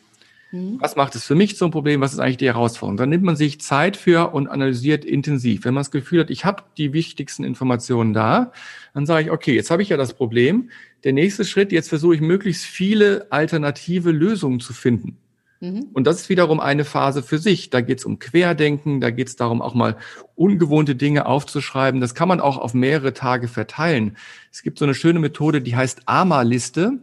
Mhm. 0.53 0.79
Was 0.81 0.97
macht 0.97 1.15
es 1.15 1.25
für 1.25 1.35
mich 1.35 1.57
zum 1.57 1.71
Problem? 1.71 2.01
Was 2.01 2.13
ist 2.13 2.19
eigentlich 2.19 2.39
die 2.39 2.47
Herausforderung? 2.47 2.97
Dann 2.97 3.09
nimmt 3.09 3.25
man 3.25 3.37
sich 3.37 3.61
Zeit 3.61 3.97
für 3.97 4.33
und 4.33 4.49
analysiert 4.49 5.05
intensiv. 5.05 5.65
Wenn 5.65 5.75
man 5.75 5.83
das 5.83 5.91
Gefühl 5.91 6.21
hat, 6.21 6.31
ich 6.31 6.45
habe 6.45 6.63
die 6.77 6.93
wichtigsten 6.93 7.45
Informationen 7.45 8.13
da, 8.13 8.53
dann 8.95 9.07
sage 9.07 9.25
ich, 9.25 9.31
okay, 9.31 9.55
jetzt 9.55 9.71
habe 9.71 9.83
ich 9.83 9.89
ja 9.89 9.97
das 9.97 10.15
Problem. 10.15 10.71
Der 11.05 11.13
nächste 11.13 11.45
Schritt, 11.45 11.73
jetzt 11.73 11.89
versuche 11.89 12.15
ich 12.15 12.21
möglichst 12.21 12.65
viele 12.65 13.27
alternative 13.31 14.11
Lösungen 14.11 14.61
zu 14.61 14.73
finden. 14.73 15.19
Mhm. 15.61 15.89
Und 15.93 16.07
das 16.07 16.23
ist 16.23 16.29
wiederum 16.29 16.59
eine 16.59 16.85
Phase 16.85 17.23
für 17.23 17.39
sich. 17.39 17.71
Da 17.71 17.83
geht 17.83 17.99
es 17.99 18.05
um 18.05 18.19
Querdenken, 18.19 19.01
da 19.01 19.11
geht 19.11 19.29
es 19.29 19.37
darum, 19.37 19.61
auch 19.61 19.75
mal 19.75 19.97
ungewohnte 20.35 20.97
Dinge 20.97 21.27
aufzuschreiben. 21.27 22.01
Das 22.01 22.15
kann 22.15 22.29
man 22.29 22.41
auch 22.41 22.57
auf 22.59 22.73
mehrere 22.75 23.13
Tage 23.13 23.47
verteilen. 23.47 24.17
Es 24.51 24.63
gibt 24.63 24.79
so 24.79 24.87
eine 24.87 24.95
schöne 24.95 25.19
Methode, 25.19 25.61
die 25.61 25.77
heißt 25.77 26.03
AMA-Liste. 26.07 26.99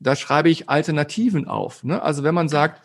Da 0.00 0.16
schreibe 0.16 0.48
ich 0.48 0.68
Alternativen 0.68 1.46
auf. 1.46 1.84
Ne? 1.84 2.02
Also 2.02 2.24
wenn 2.24 2.34
man 2.34 2.48
sagt, 2.48 2.82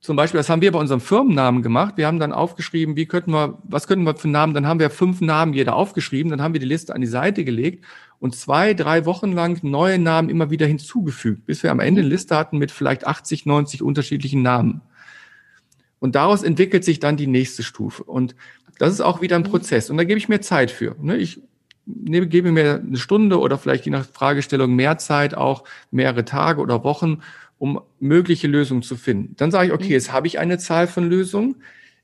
zum 0.00 0.16
Beispiel, 0.16 0.38
das 0.38 0.48
haben 0.48 0.62
wir 0.62 0.72
bei 0.72 0.78
unserem 0.78 1.00
Firmennamen 1.00 1.62
gemacht. 1.62 1.98
Wir 1.98 2.06
haben 2.06 2.18
dann 2.18 2.32
aufgeschrieben, 2.32 2.96
wie 2.96 3.04
könnten 3.04 3.32
wir, 3.32 3.58
was 3.64 3.86
könnten 3.86 4.04
wir 4.04 4.14
für 4.14 4.28
Namen? 4.28 4.54
Dann 4.54 4.66
haben 4.66 4.80
wir 4.80 4.88
fünf 4.88 5.20
Namen 5.20 5.52
jeder 5.52 5.76
aufgeschrieben. 5.76 6.30
Dann 6.30 6.40
haben 6.40 6.54
wir 6.54 6.60
die 6.60 6.66
Liste 6.66 6.94
an 6.94 7.02
die 7.02 7.06
Seite 7.06 7.44
gelegt 7.44 7.84
und 8.18 8.34
zwei, 8.34 8.72
drei 8.72 9.04
Wochen 9.04 9.32
lang 9.32 9.58
neue 9.62 9.98
Namen 9.98 10.30
immer 10.30 10.50
wieder 10.50 10.66
hinzugefügt, 10.66 11.44
bis 11.44 11.62
wir 11.62 11.70
am 11.70 11.80
Ende 11.80 12.00
eine 12.00 12.08
Liste 12.08 12.34
hatten 12.34 12.56
mit 12.56 12.70
vielleicht 12.70 13.06
80, 13.06 13.44
90 13.44 13.82
unterschiedlichen 13.82 14.40
Namen. 14.40 14.80
Und 15.98 16.14
daraus 16.14 16.42
entwickelt 16.42 16.82
sich 16.82 16.98
dann 16.98 17.18
die 17.18 17.26
nächste 17.26 17.62
Stufe. 17.62 18.02
Und 18.04 18.34
das 18.78 18.94
ist 18.94 19.02
auch 19.02 19.20
wieder 19.20 19.36
ein 19.36 19.42
Prozess. 19.42 19.90
Und 19.90 19.98
da 19.98 20.04
gebe 20.04 20.16
ich 20.16 20.30
mir 20.30 20.40
Zeit 20.40 20.70
für. 20.70 20.96
Ne? 20.98 21.18
Ich 21.18 21.42
nehme, 21.84 22.26
gebe 22.26 22.52
mir 22.52 22.82
eine 22.82 22.96
Stunde 22.96 23.38
oder 23.38 23.58
vielleicht 23.58 23.84
je 23.84 23.90
nach 23.90 24.06
Fragestellung 24.06 24.74
mehr 24.74 24.96
Zeit, 24.96 25.34
auch 25.34 25.64
mehrere 25.90 26.24
Tage 26.24 26.62
oder 26.62 26.84
Wochen, 26.84 27.20
um 27.60 27.78
mögliche 28.00 28.48
Lösungen 28.48 28.82
zu 28.82 28.96
finden. 28.96 29.36
Dann 29.36 29.50
sage 29.50 29.68
ich, 29.68 29.72
okay, 29.74 29.92
jetzt 29.92 30.10
habe 30.10 30.26
ich 30.26 30.38
eine 30.38 30.56
Zahl 30.56 30.86
von 30.86 31.08
Lösungen. 31.08 31.56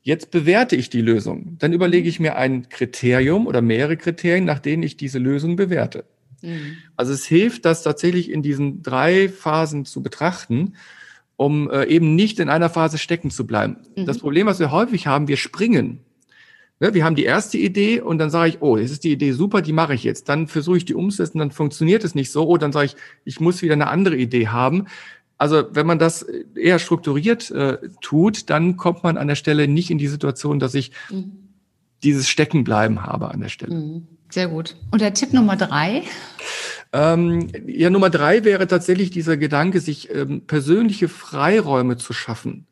Jetzt 0.03 0.31
bewerte 0.31 0.77
ich 0.77 0.91
die 0.91 1.01
Lösung. 1.01 1.57
Dann 1.59 1.73
überlege 1.73 2.11
ich 2.11 2.21
mir 2.21 2.37
ein 2.37 2.69
Kriterium 2.69 3.47
oder 3.47 3.63
mehrere 3.63 3.97
Kriterien, 3.97 4.45
nach 4.45 4.59
denen 4.59 4.83
ich 4.83 4.99
diese 4.99 5.19
Lösung 5.19 5.57
bewerte. 5.57 6.05
Mhm. 6.43 6.77
Also 6.95 7.15
es 7.15 7.25
hilft, 7.25 7.65
das 7.65 7.83
tatsächlich 7.83 8.31
in 8.31 8.43
diesen 8.43 8.83
drei 8.83 9.31
Phasen 9.31 9.87
zu 9.87 10.03
betrachten, 10.03 10.75
um 11.37 11.71
äh, 11.71 11.87
eben 11.87 12.15
nicht 12.15 12.39
in 12.39 12.51
einer 12.51 12.69
Phase 12.69 12.99
stecken 12.99 13.31
zu 13.31 13.47
bleiben. 13.47 13.79
Mhm. 13.97 14.05
Das 14.05 14.19
Problem, 14.19 14.47
was 14.47 14.61
wir 14.61 14.71
häufig 14.71 15.07
haben, 15.07 15.27
wir 15.27 15.39
springen. 15.39 16.01
Ne, 16.81 16.93
wir 16.93 17.07
haben 17.07 17.17
die 17.17 17.25
erste 17.25 17.57
Idee 17.57 18.03
und 18.03 18.19
dann 18.19 18.29
sage 18.29 18.51
ich, 18.51 18.61
oh, 18.61 18.77
das 18.77 18.91
ist 18.91 19.05
die 19.05 19.13
Idee 19.13 19.33
super, 19.33 19.63
die 19.63 19.73
mache 19.73 19.95
ich 19.95 20.05
jetzt. 20.05 20.29
Dann 20.29 20.49
versuche 20.49 20.77
ich 20.77 20.85
die 20.85 20.95
umzusetzen, 20.95 21.39
dann 21.39 21.51
funktioniert 21.51 22.05
es 22.05 22.15
nicht 22.15 22.31
so. 22.31 22.47
Oh, 22.47 22.59
dann 22.59 22.73
sage 22.73 22.87
ich, 22.87 22.97
ich 23.25 23.41
muss 23.41 23.63
wieder 23.63 23.73
eine 23.73 23.87
andere 23.87 24.17
Idee 24.17 24.49
haben. 24.49 24.87
Also 25.39 25.65
wenn 25.73 25.87
man 25.87 25.99
das 25.99 26.23
eher 26.55 26.79
strukturiert 26.79 27.51
äh, 27.51 27.79
tut, 28.01 28.49
dann 28.49 28.77
kommt 28.77 29.03
man 29.03 29.19
an 29.19 29.29
der 29.29 29.35
Stelle 29.35 29.69
nicht 29.69 29.91
in 29.91 29.99
die 29.99 30.09
Situation, 30.09 30.59
dass 30.59 30.75
ich 30.75 30.93
mhm. 31.11 31.33
dieses 32.03 32.29
Steckenbleiben 32.29 33.05
habe 33.05 33.31
an 33.31 33.41
der 33.41 33.49
Stelle. 33.49 33.75
Mhm. 33.75 34.07
Sehr 34.31 34.49
gut. 34.49 34.77
Und 34.91 35.01
der 35.01 35.15
Tipp 35.15 35.33
Nummer 35.33 35.57
drei? 35.57 36.03
Ähm, 36.93 37.49
ja, 37.67 37.91
Nummer 37.91 38.11
drei 38.11 38.45
wäre 38.45 38.67
tatsächlich 38.67 39.11
dieser 39.11 39.37
Gedanke, 39.37 39.81
sich 39.81 40.13
ähm, 40.15 40.43
persönliche 40.47 41.09
Freiräume 41.09 41.97
zu 41.97 42.13
schaffen. 42.13 42.67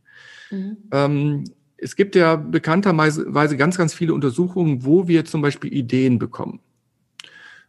Mhm. 0.51 0.77
Ähm, 0.91 1.45
es 1.77 1.97
gibt 1.97 2.17
ja 2.17 2.37
bekannterweise 2.37 3.57
ganz, 3.57 3.77
ganz 3.77 3.93
viele 3.93 4.15
Untersuchungen, 4.15 4.85
wo 4.85 5.07
wir 5.07 5.27
zum 5.27 5.43
Beispiel 5.43 5.73
Ideen 5.73 6.19
bekommen. 6.19 6.61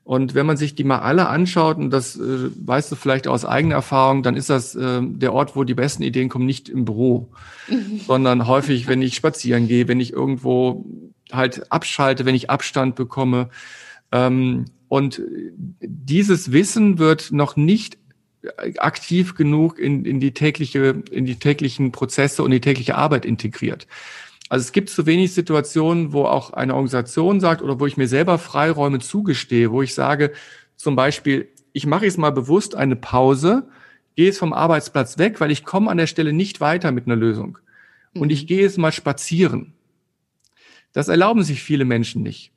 Und 0.06 0.36
wenn 0.36 0.46
man 0.46 0.56
sich 0.56 0.76
die 0.76 0.84
mal 0.84 1.00
alle 1.00 1.28
anschaut, 1.28 1.78
und 1.78 1.90
das 1.90 2.16
äh, 2.16 2.50
weißt 2.64 2.92
du 2.92 2.96
vielleicht 2.96 3.28
aus 3.28 3.44
eigener 3.44 3.74
Erfahrung, 3.74 4.22
dann 4.22 4.38
ist 4.38 4.52
das 4.52 4.76
äh, 4.76 5.02
der 5.02 5.34
Ort, 5.34 5.56
wo 5.56 5.64
die 5.64 5.74
besten 5.74 6.04
Ideen 6.04 6.30
kommen, 6.30 6.46
nicht 6.46 6.70
im 6.70 6.86
Büro, 6.86 7.32
mhm. 7.68 8.02
sondern 8.06 8.48
häufig, 8.48 8.88
wenn 8.88 9.02
ich 9.02 9.16
spazieren 9.16 9.68
gehe, 9.68 9.88
wenn 9.88 10.00
ich 10.00 10.14
irgendwo 10.14 10.86
halt 11.32 11.72
abschalte, 11.72 12.26
wenn 12.26 12.36
ich 12.36 12.52
Abstand 12.52 12.96
bekomme. 12.96 13.50
Ähm, 14.12 14.66
und 14.90 15.24
dieses 15.82 16.52
Wissen 16.52 17.00
wird 17.00 17.32
noch 17.32 17.56
nicht 17.56 17.98
aktiv 18.78 19.34
genug 19.34 19.80
in, 19.80 20.06
in 20.06 20.20
die 20.20 20.36
tägliche, 20.36 21.02
in 21.10 21.26
die 21.26 21.38
täglichen 21.38 21.92
Prozesse 21.92 22.44
und 22.44 22.52
die 22.52 22.62
tägliche 22.62 22.96
Arbeit 22.96 23.26
integriert. 23.26 23.88
Also 24.50 24.64
es 24.64 24.72
gibt 24.72 24.90
zu 24.90 25.06
wenig 25.06 25.34
Situationen, 25.34 26.14
wo 26.14 26.26
auch 26.26 26.52
eine 26.52 26.76
Organisation 26.76 27.40
sagt 27.40 27.62
oder 27.62 27.80
wo 27.80 27.88
ich 27.88 27.98
mir 27.98 28.08
selber 28.08 28.38
Freiräume 28.38 29.00
zugestehe, 29.00 29.72
wo 29.72 29.82
ich 29.82 29.94
sage, 29.94 30.34
zum 30.76 30.96
Beispiel, 30.96 31.50
ich 31.74 31.86
mache 31.88 32.06
jetzt 32.06 32.18
mal 32.18 32.32
bewusst 32.32 32.76
eine 32.76 32.96
Pause, 32.96 33.68
gehe 34.16 34.28
jetzt 34.28 34.40
vom 34.40 34.54
Arbeitsplatz 34.54 35.18
weg, 35.18 35.42
weil 35.42 35.52
ich 35.52 35.66
komme 35.66 35.90
an 35.90 35.98
der 35.98 36.08
Stelle 36.08 36.32
nicht 36.32 36.62
weiter 36.62 36.92
mit 36.92 37.06
einer 37.06 37.16
Lösung. 37.16 37.58
Und 38.14 38.32
ich 38.32 38.44
mhm. 38.44 38.48
gehe 38.48 38.62
jetzt 38.62 38.78
mal 38.78 38.92
spazieren. 38.92 39.74
Das 40.94 41.08
erlauben 41.08 41.44
sich 41.44 41.62
viele 41.62 41.84
Menschen 41.84 42.24
nicht. 42.24 42.52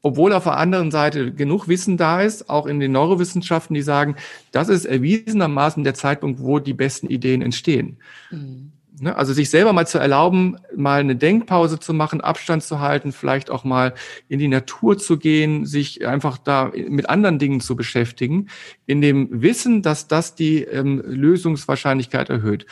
Obwohl 0.00 0.32
auf 0.32 0.44
der 0.44 0.56
anderen 0.56 0.90
Seite 0.90 1.32
genug 1.32 1.68
Wissen 1.68 1.96
da 1.96 2.22
ist, 2.22 2.48
auch 2.48 2.66
in 2.66 2.80
den 2.80 2.92
Neurowissenschaften, 2.92 3.74
die 3.74 3.82
sagen, 3.82 4.16
das 4.50 4.68
ist 4.68 4.84
erwiesenermaßen 4.84 5.84
der 5.84 5.94
Zeitpunkt, 5.94 6.40
wo 6.40 6.58
die 6.58 6.72
besten 6.72 7.08
Ideen 7.08 7.42
entstehen. 7.42 7.98
Mhm. 8.30 8.72
Ne? 9.00 9.16
Also 9.16 9.32
sich 9.32 9.50
selber 9.50 9.72
mal 9.72 9.86
zu 9.86 9.98
erlauben, 9.98 10.56
mal 10.76 11.00
eine 11.00 11.16
Denkpause 11.16 11.78
zu 11.78 11.94
machen, 11.94 12.20
Abstand 12.20 12.62
zu 12.62 12.80
halten, 12.80 13.12
vielleicht 13.12 13.50
auch 13.50 13.64
mal 13.64 13.94
in 14.28 14.38
die 14.38 14.48
Natur 14.48 14.98
zu 14.98 15.18
gehen, 15.18 15.64
sich 15.64 16.06
einfach 16.06 16.38
da 16.38 16.72
mit 16.74 17.08
anderen 17.08 17.38
Dingen 17.38 17.60
zu 17.60 17.74
beschäftigen, 17.74 18.48
in 18.86 19.00
dem 19.00 19.28
Wissen, 19.42 19.82
dass 19.82 20.08
das 20.08 20.34
die 20.34 20.62
ähm, 20.62 21.02
Lösungswahrscheinlichkeit 21.04 22.28
erhöht. 22.28 22.66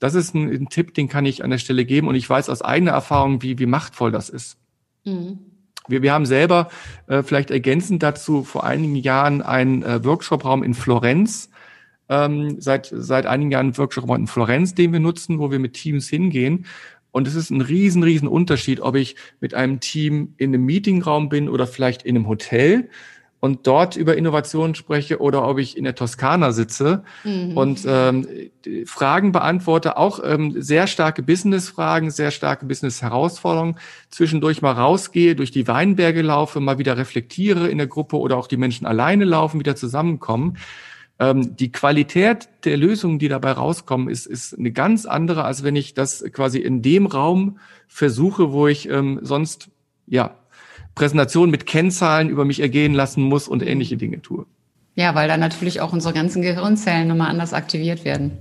Das 0.00 0.14
ist 0.14 0.34
ein, 0.34 0.48
ein, 0.50 0.68
Tipp, 0.68 0.94
den 0.94 1.08
kann 1.08 1.26
ich 1.26 1.42
an 1.42 1.50
der 1.50 1.58
Stelle 1.58 1.84
geben 1.84 2.08
und 2.08 2.14
ich 2.14 2.28
weiß 2.28 2.48
aus 2.50 2.62
eigener 2.62 2.92
Erfahrung, 2.92 3.42
wie, 3.42 3.58
wie 3.58 3.66
machtvoll 3.66 4.12
das 4.12 4.28
ist. 4.28 4.58
Mhm. 5.04 5.38
Wir, 5.86 6.02
wir 6.02 6.12
haben 6.12 6.26
selber 6.26 6.68
äh, 7.08 7.22
vielleicht 7.22 7.50
ergänzend 7.50 8.02
dazu 8.02 8.42
vor 8.42 8.64
einigen 8.64 8.96
Jahren 8.96 9.42
einen 9.42 9.82
äh, 9.82 10.04
Workshopraum 10.04 10.62
in 10.62 10.74
Florenz 10.74 11.50
ähm, 12.08 12.60
seit, 12.60 12.92
seit 12.92 13.26
einigen 13.26 13.50
Jahren 13.50 13.66
einen 13.66 13.78
Workshop 13.78 14.08
in 14.10 14.26
Florenz, 14.26 14.74
den 14.74 14.92
wir 14.92 15.00
nutzen, 15.00 15.38
wo 15.38 15.50
wir 15.50 15.58
mit 15.58 15.74
Teams 15.74 16.08
hingehen. 16.08 16.66
Und 17.12 17.28
es 17.28 17.34
ist 17.36 17.50
ein 17.50 17.60
riesen, 17.60 18.02
riesen 18.02 18.26
Unterschied, 18.28 18.80
ob 18.80 18.96
ich 18.96 19.14
mit 19.40 19.54
einem 19.54 19.80
Team 19.80 20.34
in 20.36 20.50
einem 20.50 20.64
Meetingraum 20.64 21.28
bin 21.28 21.48
oder 21.48 21.66
vielleicht 21.66 22.02
in 22.02 22.16
einem 22.16 22.28
Hotel 22.28 22.88
und 23.44 23.66
dort 23.66 23.94
über 23.96 24.16
Innovationen 24.16 24.74
spreche 24.74 25.20
oder 25.20 25.46
ob 25.46 25.58
ich 25.58 25.76
in 25.76 25.84
der 25.84 25.94
Toskana 25.94 26.50
sitze 26.50 27.04
mhm. 27.24 27.56
und 27.56 27.84
ähm, 27.86 28.26
Fragen 28.86 29.32
beantworte, 29.32 29.98
auch 29.98 30.18
ähm, 30.24 30.60
sehr 30.62 30.86
starke 30.86 31.22
Business-Fragen, 31.22 32.10
sehr 32.10 32.30
starke 32.30 32.64
Business-Herausforderungen, 32.64 33.76
zwischendurch 34.08 34.62
mal 34.62 34.72
rausgehe, 34.72 35.36
durch 35.36 35.50
die 35.50 35.68
Weinberge 35.68 36.22
laufe, 36.22 36.58
mal 36.58 36.78
wieder 36.78 36.96
reflektiere 36.96 37.68
in 37.68 37.76
der 37.76 37.86
Gruppe 37.86 38.16
oder 38.16 38.38
auch 38.38 38.46
die 38.46 38.56
Menschen 38.56 38.86
alleine 38.86 39.26
laufen, 39.26 39.60
wieder 39.60 39.76
zusammenkommen 39.76 40.56
die 41.20 41.70
Qualität 41.70 42.48
der 42.64 42.76
Lösungen, 42.76 43.20
die 43.20 43.28
dabei 43.28 43.52
rauskommen, 43.52 44.08
ist, 44.08 44.26
ist 44.26 44.58
eine 44.58 44.72
ganz 44.72 45.06
andere, 45.06 45.44
als 45.44 45.62
wenn 45.62 45.76
ich 45.76 45.94
das 45.94 46.24
quasi 46.32 46.58
in 46.58 46.82
dem 46.82 47.06
Raum 47.06 47.58
versuche, 47.86 48.50
wo 48.52 48.66
ich 48.66 48.88
ähm, 48.88 49.20
sonst 49.22 49.70
ja 50.06 50.36
Präsentationen 50.96 51.50
mit 51.50 51.66
Kennzahlen 51.66 52.28
über 52.28 52.44
mich 52.44 52.60
ergehen 52.60 52.94
lassen 52.94 53.22
muss 53.22 53.46
und 53.46 53.62
ähnliche 53.62 53.96
Dinge 53.96 54.22
tue. 54.22 54.46
Ja, 54.96 55.14
weil 55.14 55.28
dann 55.28 55.40
natürlich 55.40 55.80
auch 55.80 55.92
unsere 55.92 56.14
ganzen 56.14 56.42
Gehirnzellen 56.42 57.08
nochmal 57.08 57.30
anders 57.30 57.52
aktiviert 57.52 58.04
werden. 58.04 58.32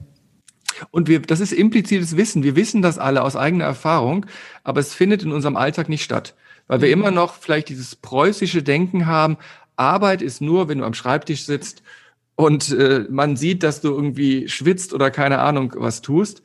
Und 0.89 1.07
wir, 1.07 1.21
das 1.21 1.39
ist 1.39 1.53
implizites 1.53 2.17
Wissen. 2.17 2.43
Wir 2.43 2.55
wissen 2.55 2.81
das 2.81 2.97
alle 2.97 3.23
aus 3.23 3.35
eigener 3.35 3.65
Erfahrung, 3.65 4.25
aber 4.63 4.79
es 4.79 4.93
findet 4.93 5.21
in 5.21 5.31
unserem 5.31 5.57
Alltag 5.57 5.89
nicht 5.89 6.03
statt, 6.03 6.35
weil 6.67 6.81
wir 6.81 6.87
mhm. 6.87 7.01
immer 7.01 7.11
noch 7.11 7.35
vielleicht 7.35 7.69
dieses 7.69 7.95
preußische 7.95 8.63
Denken 8.63 9.05
haben. 9.05 9.37
Arbeit 9.75 10.21
ist 10.21 10.41
nur, 10.41 10.67
wenn 10.69 10.79
du 10.79 10.85
am 10.85 10.93
Schreibtisch 10.95 11.45
sitzt 11.45 11.83
und 12.35 12.71
äh, 12.71 13.05
man 13.09 13.35
sieht, 13.35 13.63
dass 13.63 13.81
du 13.81 13.89
irgendwie 13.89 14.47
schwitzt 14.47 14.93
oder 14.93 15.11
keine 15.11 15.39
Ahnung 15.39 15.73
was 15.77 16.01
tust. 16.01 16.41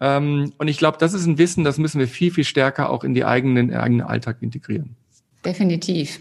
Ähm, 0.00 0.52
und 0.58 0.68
ich 0.68 0.78
glaube, 0.78 0.98
das 0.98 1.14
ist 1.14 1.26
ein 1.26 1.38
Wissen, 1.38 1.64
das 1.64 1.78
müssen 1.78 2.00
wir 2.00 2.08
viel, 2.08 2.30
viel 2.32 2.44
stärker 2.44 2.90
auch 2.90 3.04
in 3.04 3.14
die 3.14 3.24
eigenen, 3.24 3.74
eigenen 3.74 4.06
Alltag 4.06 4.38
integrieren. 4.40 4.96
Definitiv. 5.44 6.20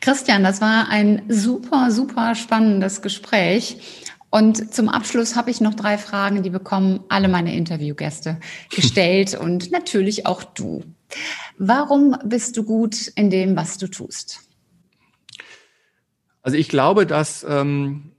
Christian, 0.00 0.42
das 0.42 0.60
war 0.60 0.88
ein 0.88 1.22
super, 1.28 1.90
super 1.90 2.34
spannendes 2.34 3.02
Gespräch. 3.02 4.06
Und 4.30 4.72
zum 4.72 4.88
Abschluss 4.88 5.34
habe 5.34 5.50
ich 5.50 5.60
noch 5.60 5.74
drei 5.74 5.98
Fragen, 5.98 6.42
die 6.44 6.50
bekommen 6.50 7.00
alle 7.08 7.28
meine 7.28 7.54
Interviewgäste 7.54 8.38
gestellt 8.74 9.34
und 9.34 9.72
natürlich 9.72 10.26
auch 10.26 10.44
du. 10.44 10.84
Warum 11.58 12.16
bist 12.24 12.56
du 12.56 12.62
gut 12.64 13.08
in 13.08 13.30
dem, 13.30 13.56
was 13.56 13.76
du 13.76 13.88
tust? 13.88 14.40
Also 16.42 16.56
ich 16.56 16.68
glaube, 16.68 17.06
dass 17.06 17.44
ähm, 17.46 18.09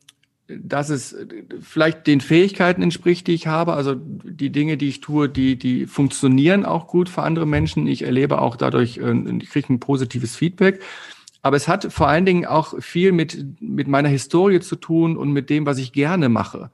dass 0.59 0.89
es 0.89 1.15
vielleicht 1.61 2.07
den 2.07 2.21
Fähigkeiten 2.21 2.81
entspricht, 2.81 3.27
die 3.27 3.33
ich 3.33 3.47
habe. 3.47 3.73
Also 3.73 3.95
die 3.95 4.51
Dinge, 4.51 4.77
die 4.77 4.89
ich 4.89 5.01
tue, 5.01 5.29
die, 5.29 5.57
die 5.57 5.85
funktionieren 5.85 6.65
auch 6.65 6.87
gut 6.87 7.09
für 7.09 7.23
andere 7.23 7.45
Menschen. 7.45 7.87
Ich 7.87 8.03
erlebe 8.03 8.41
auch 8.41 8.55
dadurch, 8.55 8.97
äh, 8.97 9.13
ich 9.39 9.49
kriege 9.49 9.73
ein 9.73 9.79
positives 9.79 10.35
Feedback. 10.35 10.81
Aber 11.41 11.57
es 11.57 11.67
hat 11.67 11.91
vor 11.91 12.07
allen 12.07 12.25
Dingen 12.25 12.45
auch 12.45 12.79
viel 12.81 13.11
mit, 13.11 13.61
mit 13.61 13.87
meiner 13.87 14.09
Historie 14.09 14.59
zu 14.59 14.75
tun 14.75 15.17
und 15.17 15.31
mit 15.31 15.49
dem, 15.49 15.65
was 15.65 15.79
ich 15.79 15.91
gerne 15.91 16.29
mache. 16.29 16.69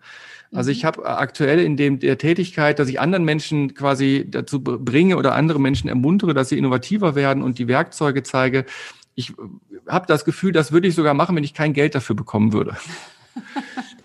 Also 0.53 0.71
ich 0.71 0.83
mhm. 0.83 0.87
habe 0.87 1.05
aktuell 1.05 1.59
in 1.59 1.77
dem 1.77 1.99
der 1.99 2.17
Tätigkeit, 2.17 2.79
dass 2.79 2.89
ich 2.89 2.99
anderen 2.99 3.25
Menschen 3.25 3.73
quasi 3.73 4.25
dazu 4.29 4.61
bringe 4.61 5.17
oder 5.17 5.35
andere 5.35 5.59
Menschen 5.59 5.89
ermuntere, 5.89 6.33
dass 6.33 6.49
sie 6.49 6.57
innovativer 6.57 7.15
werden 7.15 7.43
und 7.43 7.59
die 7.59 7.67
Werkzeuge 7.67 8.23
zeige. 8.23 8.65
Ich 9.15 9.33
habe 9.87 10.05
das 10.05 10.25
Gefühl, 10.25 10.51
das 10.51 10.71
würde 10.71 10.87
ich 10.87 10.95
sogar 10.95 11.13
machen, 11.13 11.35
wenn 11.35 11.43
ich 11.43 11.53
kein 11.53 11.73
Geld 11.73 11.95
dafür 11.95 12.15
bekommen 12.15 12.53
würde. 12.53 12.77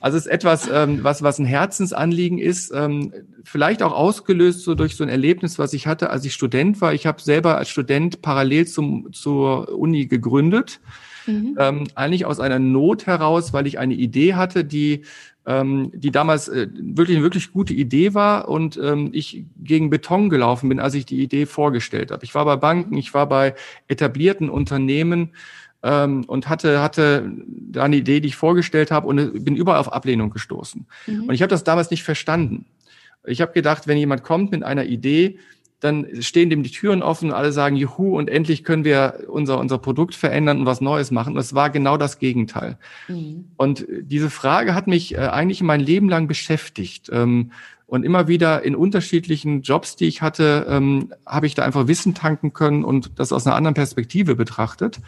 Also 0.01 0.19
es 0.19 0.27
ist 0.27 0.33
etwas, 0.33 0.69
ähm, 0.73 1.05
was, 1.05 1.23
was 1.23 1.39
ein 1.39 1.45
Herzensanliegen 1.45 2.39
ist, 2.39 2.73
ähm, 2.75 3.13
vielleicht 3.45 3.83
auch 3.83 3.93
ausgelöst 3.93 4.63
so 4.63 4.75
durch 4.75 4.97
so 4.97 5.05
ein 5.05 5.09
Erlebnis, 5.09 5.59
was 5.59 5.73
ich 5.73 5.87
hatte, 5.87 6.11
als 6.11 6.25
ich 6.25 6.35
Student 6.35 6.81
war. 6.81 6.93
Ich 6.93 7.07
habe 7.07 7.23
selber 7.23 7.57
als 7.57 7.69
Student 7.69 8.21
parallel 8.23 8.67
zum, 8.67 9.13
zur 9.13 9.79
Uni 9.79 10.07
gegründet. 10.07 10.81
Mhm. 11.27 11.57
Ähm, 11.57 11.85
eigentlich 11.95 12.27
aus 12.27 12.41
einer 12.41 12.59
Not 12.59 13.07
heraus, 13.07 13.53
weil 13.53 13.69
ich 13.69 13.79
eine 13.79 13.95
Idee 13.95 14.35
hatte, 14.35 14.65
die 14.65 15.03
ähm, 15.45 15.91
die 15.95 16.13
damals 16.13 16.49
äh, 16.49 16.69
wirklich 16.73 17.17
eine 17.17 17.25
wirklich 17.25 17.53
gute 17.53 17.75
Idee 17.75 18.15
war 18.15 18.49
und 18.49 18.79
ähm, 18.83 19.11
ich 19.13 19.45
gegen 19.63 19.91
Beton 19.91 20.31
gelaufen 20.31 20.69
bin, 20.69 20.79
als 20.79 20.95
ich 20.95 21.05
die 21.05 21.21
Idee 21.21 21.47
vorgestellt 21.47 22.13
habe. 22.13 22.25
Ich 22.25 22.35
war 22.35 22.45
bei 22.45 22.57
Banken, 22.57 22.97
ich 22.97 23.13
war 23.13 23.29
bei 23.29 23.55
etablierten 23.89 24.49
Unternehmen 24.49 25.31
ähm, 25.83 26.25
und 26.25 26.49
hatte, 26.49 26.81
hatte 26.83 27.31
da 27.47 27.85
eine 27.85 27.97
Idee, 27.97 28.21
die 28.21 28.29
ich 28.29 28.37
vorgestellt 28.37 28.91
habe 28.91 29.07
und 29.07 29.45
bin 29.45 29.57
überall 29.57 29.81
auf 29.81 29.93
Ablehnung 29.93 30.31
gestoßen. 30.31 30.87
Mhm. 31.07 31.25
Und 31.25 31.35
ich 31.35 31.43
habe 31.43 31.51
das 31.51 31.65
damals 31.65 31.91
nicht 31.91 32.03
verstanden. 32.03 32.67
Ich 33.25 33.41
habe 33.41 33.53
gedacht, 33.53 33.87
wenn 33.87 33.99
jemand 33.99 34.25
kommt 34.25 34.51
mit 34.51 34.63
einer 34.63 34.85
Idee, 34.85 35.39
dann 35.83 36.07
stehen 36.23 36.49
dem 36.49 36.63
die 36.63 36.71
Türen 36.71 37.03
offen, 37.03 37.33
alle 37.33 37.51
sagen 37.51 37.75
Juhu 37.75 38.17
und 38.17 38.31
endlich 38.31 38.63
können 38.63 38.85
wir 38.85 39.25
unser, 39.29 39.59
unser 39.59 39.79
Produkt 39.79 40.15
verändern 40.15 40.61
und 40.61 40.67
was 40.67 40.81
Neues 40.81 41.11
machen. 41.11 41.35
Und 41.35 41.41
es 41.41 41.55
war 41.55 41.71
genau 41.71 41.97
das 41.97 42.21
Gegenteil. 42.21 42.79
Mhm. 43.09 43.47
Und 43.57 43.87
diese 43.89 44.31
Frage 44.31 44.75
hat 44.75 44.87
mich 44.87 45.15
äh, 45.15 45.19
eigentlich 45.19 45.61
mein 45.61 45.81
Leben 45.81 46.09
lang 46.09 46.29
beschäftigt. 46.29 47.11
Ähm, 47.13 47.51
und 47.87 48.05
immer 48.05 48.27
wieder 48.29 48.63
in 48.63 48.75
unterschiedlichen 48.77 49.63
Jobs, 49.63 49.97
die 49.97 50.07
ich 50.07 50.23
hatte, 50.23 50.67
ähm, 50.69 51.13
habe 51.27 51.47
ich 51.47 51.55
da 51.55 51.65
einfach 51.65 51.89
Wissen 51.89 52.15
tanken 52.15 52.53
können 52.53 52.85
und 52.85 53.19
das 53.19 53.33
aus 53.33 53.47
einer 53.47 53.57
anderen 53.57 53.75
Perspektive 53.75 54.35
betrachtet. 54.37 55.01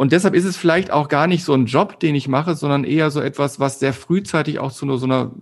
Und 0.00 0.12
deshalb 0.12 0.34
ist 0.34 0.46
es 0.46 0.56
vielleicht 0.56 0.90
auch 0.90 1.08
gar 1.08 1.26
nicht 1.26 1.44
so 1.44 1.52
ein 1.52 1.66
Job, 1.66 2.00
den 2.00 2.14
ich 2.14 2.26
mache, 2.26 2.54
sondern 2.54 2.84
eher 2.84 3.10
so 3.10 3.20
etwas, 3.20 3.60
was 3.60 3.80
sehr 3.80 3.92
frühzeitig 3.92 4.58
auch 4.58 4.72
zu 4.72 4.96
so 4.96 5.04
einer, 5.04 5.32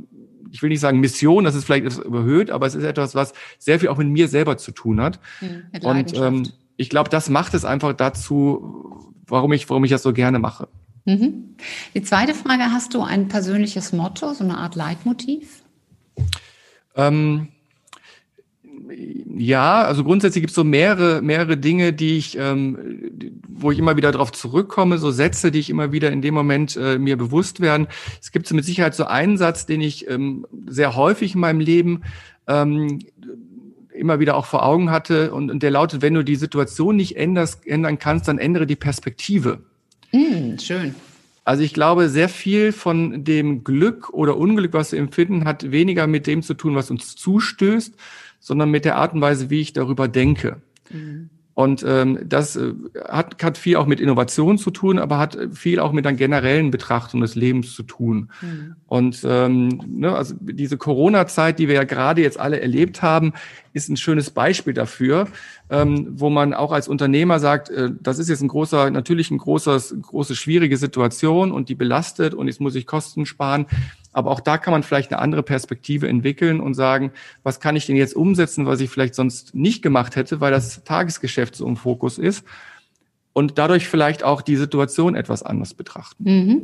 ich 0.51 0.63
will 0.63 0.69
nicht 0.69 0.81
sagen 0.81 0.99
Mission, 0.99 1.45
das 1.45 1.55
ist 1.55 1.63
vielleicht 1.63 1.85
etwas 1.87 2.05
überhöht, 2.05 2.51
aber 2.51 2.67
es 2.67 2.75
ist 2.75 2.83
etwas, 2.83 3.15
was 3.15 3.35
sehr 3.61 3.79
viel 3.79 3.89
auch 3.89 3.99
mit 3.99 4.09
mir 4.09 4.27
selber 4.27 4.57
zu 4.57 4.73
tun 4.73 5.01
hat. 5.01 5.21
Mhm, 5.41 5.87
und 5.87 6.13
ähm, 6.17 6.49
ich 6.77 6.91
glaube, 6.91 7.09
das 7.09 7.29
macht 7.29 7.55
es 7.55 7.65
einfach 7.65 7.93
dazu, 7.93 9.15
warum 9.29 9.53
ich, 9.53 9.71
warum 9.71 9.85
ich 9.85 9.93
das 9.93 10.03
so 10.03 10.13
gerne 10.13 10.41
mache. 10.41 10.67
Mhm. 11.05 11.55
Die 11.95 12.03
zweite 12.03 12.35
Frage, 12.35 12.65
hast 12.73 12.95
du 12.95 13.03
ein 13.03 13.29
persönliches 13.29 13.93
Motto, 13.93 14.35
so 14.35 14.43
eine 14.43 14.59
Art 14.59 14.75
Leitmotiv? 14.75 15.63
Ähm, 16.97 17.47
ja, 18.91 19.83
also 19.83 20.05
grundsätzlich 20.05 20.43
gibt 20.43 20.51
es 20.51 20.55
so 20.55 20.65
mehrere, 20.65 21.23
mehrere 21.23 21.57
Dinge, 21.57 21.93
die 21.93 22.17
ich, 22.17 22.37
ähm, 22.39 23.11
wo 23.49 23.71
ich 23.71 23.79
immer 23.79 23.97
wieder 23.97 24.13
darauf 24.13 24.33
zurückkomme, 24.33 24.99
so 24.99 25.11
Sätze, 25.11 25.51
die 25.51 25.59
ich 25.59 25.71
immer 25.71 25.93
wieder 25.93 26.11
in 26.11 26.23
dem 26.23 26.35
Moment 26.35 26.77
äh, 26.77 26.99
mir 26.99 27.17
bewusst 27.17 27.61
werden. 27.61 27.87
Es 28.21 28.33
gibt 28.33 28.47
so 28.47 28.55
mit 28.55 28.65
Sicherheit 28.65 28.95
so 28.95 29.05
einen 29.05 29.37
Satz, 29.37 29.67
den 29.67 29.81
ich 29.81 30.09
ähm, 30.09 30.47
sehr 30.67 30.97
häufig 30.97 31.35
in 31.35 31.41
meinem 31.41 31.61
Leben 31.61 32.03
ähm, 32.47 33.01
immer 33.93 34.21
wieder 34.21 34.37
auch 34.37 34.47
vor 34.47 34.65
Augen 34.65 34.91
hatte 34.91 35.33
und, 35.33 35.51
und 35.51 35.63
der 35.63 35.71
lautet, 35.71 36.03
wenn 36.03 36.15
du 36.15 36.25
die 36.25 36.37
Situation 36.37 36.97
nicht 36.97 37.17
änderst, 37.17 37.67
ändern 37.67 37.99
kannst, 37.99 38.29
dann 38.29 38.39
ändere 38.39 38.67
die 38.67 38.77
Perspektive. 38.77 39.61
Mm, 40.13 40.57
schön. 40.59 40.95
Also 41.45 41.63
ich 41.63 41.73
glaube, 41.73 42.09
sehr 42.09 42.29
viel 42.29 42.73
von 42.73 43.25
dem 43.25 43.65
Glück 43.65 44.11
oder 44.11 44.37
Unglück, 44.37 44.75
was 44.75 44.93
wir 44.93 44.99
empfinden, 44.99 45.47
hat 45.47 45.71
weniger 45.71 46.07
mit 46.07 46.27
dem 46.27 46.43
zu 46.43 46.55
tun, 46.55 46.75
was 46.75 46.91
uns 46.91 47.17
zustößt, 47.17 47.95
sondern 48.41 48.71
mit 48.71 48.85
der 48.85 48.97
Art 48.97 49.15
und 49.15 49.21
Weise, 49.21 49.51
wie 49.51 49.61
ich 49.61 49.73
darüber 49.73 50.09
denke. 50.09 50.63
Mhm. 50.91 51.31
Und 51.59 51.85
ähm, 51.85 52.21
das 52.25 52.55
äh, 52.55 52.73
hat, 53.09 53.43
hat 53.43 53.59
viel 53.59 53.75
auch 53.75 53.87
mit 53.87 53.99
Innovation 53.99 54.59
zu 54.59 54.71
tun, 54.71 54.97
aber 54.97 55.19
hat 55.19 55.37
viel 55.51 55.81
auch 55.81 55.91
mit 55.91 56.07
einer 56.07 56.17
generellen 56.17 56.71
Betrachtung 56.71 57.21
des 57.21 57.35
Lebens 57.35 57.75
zu 57.75 57.83
tun. 57.83 58.31
Mhm. 58.41 58.77
Und 58.87 59.27
ähm, 59.29 59.81
ne, 59.89 60.15
also 60.15 60.37
diese 60.41 60.77
Corona-Zeit, 60.77 61.59
die 61.59 61.67
wir 61.67 61.75
ja 61.75 61.83
gerade 61.83 62.23
jetzt 62.23 62.39
alle 62.39 62.61
erlebt 62.61 63.03
haben, 63.03 63.33
ist 63.73 63.89
ein 63.89 63.97
schönes 63.97 64.31
Beispiel 64.31 64.73
dafür, 64.73 65.27
ähm, 65.69 66.07
wo 66.13 66.31
man 66.31 66.55
auch 66.55 66.71
als 66.71 66.87
Unternehmer 66.87 67.41
sagt, 67.41 67.71
äh, 67.71 67.91
das 68.01 68.21
ist 68.21 68.29
jetzt 68.29 68.41
ein 68.41 68.47
großer, 68.47 68.91
natürlich 68.93 69.33
ein 69.33 69.39
großes, 69.39 69.97
große 70.01 70.37
schwierige 70.37 70.77
Situation 70.77 71.51
und 71.51 71.69
die 71.69 71.75
belastet 71.75 72.35
und 72.35 72.47
jetzt 72.47 72.61
muss 72.61 72.77
ich 72.77 72.87
Kosten 72.87 73.27
sparen. 73.27 73.67
Aber 74.19 74.33
auch 74.33 74.41
da 74.41 74.59
kann 74.59 74.73
man 74.73 74.83
vielleicht 74.83 75.13
eine 75.13 75.23
andere 75.23 75.45
Perspektive 75.45 76.09
entwickeln 76.09 76.61
und 76.61 76.75
sagen, 76.75 77.13
was 77.45 77.61
kann 77.61 77.77
ich 77.77 77.87
denn 77.87 77.95
jetzt 77.95 78.17
umsetzen, 78.17 78.67
was 78.67 78.81
ich 78.81 78.91
vielleicht 78.91 79.15
sonst 79.15 79.55
nicht 79.55 79.81
gemacht 79.81 80.17
hätte, 80.17 80.41
weil 80.41 80.51
das 80.51 80.83
Tagesgeschäft 80.83 81.55
so 81.55 81.65
im 81.69 81.77
Fokus 81.77 82.19
ist. 82.19 82.45
Und 83.33 83.59
dadurch 83.59 83.87
vielleicht 83.87 84.25
auch 84.25 84.43
die 84.43 84.57
Situation 84.57 85.15
etwas 85.15 85.45
anders 85.45 85.73
betrachten. 85.73 86.25
Mhm. 86.25 86.63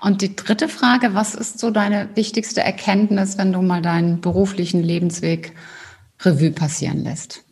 Und 0.00 0.22
die 0.22 0.34
dritte 0.34 0.68
Frage, 0.68 1.14
was 1.14 1.36
ist 1.36 1.60
so 1.60 1.70
deine 1.70 2.08
wichtigste 2.16 2.62
Erkenntnis, 2.62 3.38
wenn 3.38 3.52
du 3.52 3.62
mal 3.62 3.80
deinen 3.80 4.20
beruflichen 4.20 4.82
Lebensweg 4.82 5.52
Revue 6.20 6.50
passieren 6.50 7.04
lässt? 7.04 7.44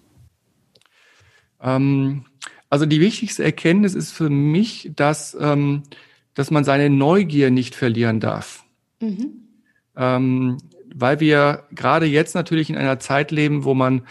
Ähm, 1.62 2.24
also 2.68 2.84
die 2.84 3.00
wichtigste 3.00 3.44
Erkenntnis 3.44 3.94
ist 3.94 4.10
für 4.10 4.28
mich, 4.28 4.90
dass, 4.96 5.36
ähm, 5.40 5.84
dass 6.34 6.50
man 6.50 6.64
seine 6.64 6.90
Neugier 6.90 7.50
nicht 7.52 7.76
verlieren 7.76 8.18
darf. 8.18 8.64
Mhm. 9.00 9.48
Ähm, 9.96 10.58
weil 10.94 11.20
wir 11.20 11.64
gerade 11.72 12.06
jetzt 12.06 12.34
natürlich 12.34 12.70
in 12.70 12.76
einer 12.76 12.98
Zeit 12.98 13.30
leben, 13.30 13.64
wo 13.64 13.74
man 13.74 14.02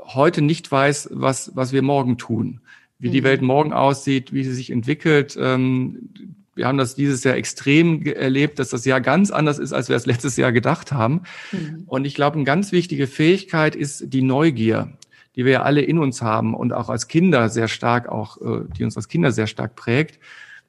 heute 0.00 0.42
nicht 0.42 0.70
weiß, 0.70 1.10
was, 1.12 1.52
was 1.54 1.72
wir 1.72 1.82
morgen 1.82 2.18
tun, 2.18 2.60
wie 2.98 3.08
mhm. 3.08 3.12
die 3.12 3.24
Welt 3.24 3.42
morgen 3.42 3.72
aussieht, 3.72 4.32
wie 4.32 4.44
sie 4.44 4.54
sich 4.54 4.70
entwickelt. 4.70 5.36
Ähm, 5.40 6.10
wir 6.54 6.66
haben 6.66 6.78
das 6.78 6.96
dieses 6.96 7.22
Jahr 7.22 7.36
extrem 7.36 8.04
erlebt, 8.04 8.58
dass 8.58 8.70
das 8.70 8.84
Jahr 8.84 9.00
ganz 9.00 9.30
anders 9.30 9.58
ist, 9.58 9.72
als 9.72 9.88
wir 9.88 9.96
es 9.96 10.06
letztes 10.06 10.36
Jahr 10.36 10.50
gedacht 10.50 10.92
haben. 10.92 11.22
Mhm. 11.52 11.84
Und 11.86 12.04
ich 12.04 12.14
glaube, 12.14 12.36
eine 12.36 12.44
ganz 12.44 12.72
wichtige 12.72 13.06
Fähigkeit 13.06 13.76
ist 13.76 14.12
die 14.12 14.22
Neugier, 14.22 14.92
die 15.36 15.44
wir 15.44 15.52
ja 15.52 15.62
alle 15.62 15.82
in 15.82 15.98
uns 15.98 16.20
haben 16.20 16.54
und 16.54 16.72
auch 16.72 16.88
als 16.88 17.06
Kinder 17.06 17.48
sehr 17.48 17.68
stark, 17.68 18.08
auch 18.08 18.40
äh, 18.40 18.64
die 18.76 18.82
uns 18.82 18.96
als 18.96 19.08
Kinder 19.08 19.30
sehr 19.30 19.46
stark 19.46 19.76
prägt. 19.76 20.18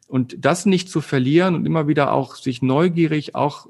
Und 0.10 0.44
das 0.44 0.66
nicht 0.66 0.90
zu 0.90 1.02
verlieren 1.02 1.54
und 1.54 1.68
immer 1.68 1.88
wieder 1.88 2.14
auch 2.14 2.36
sich 2.36 2.64
neugierig, 2.64 3.36
auch 3.36 3.68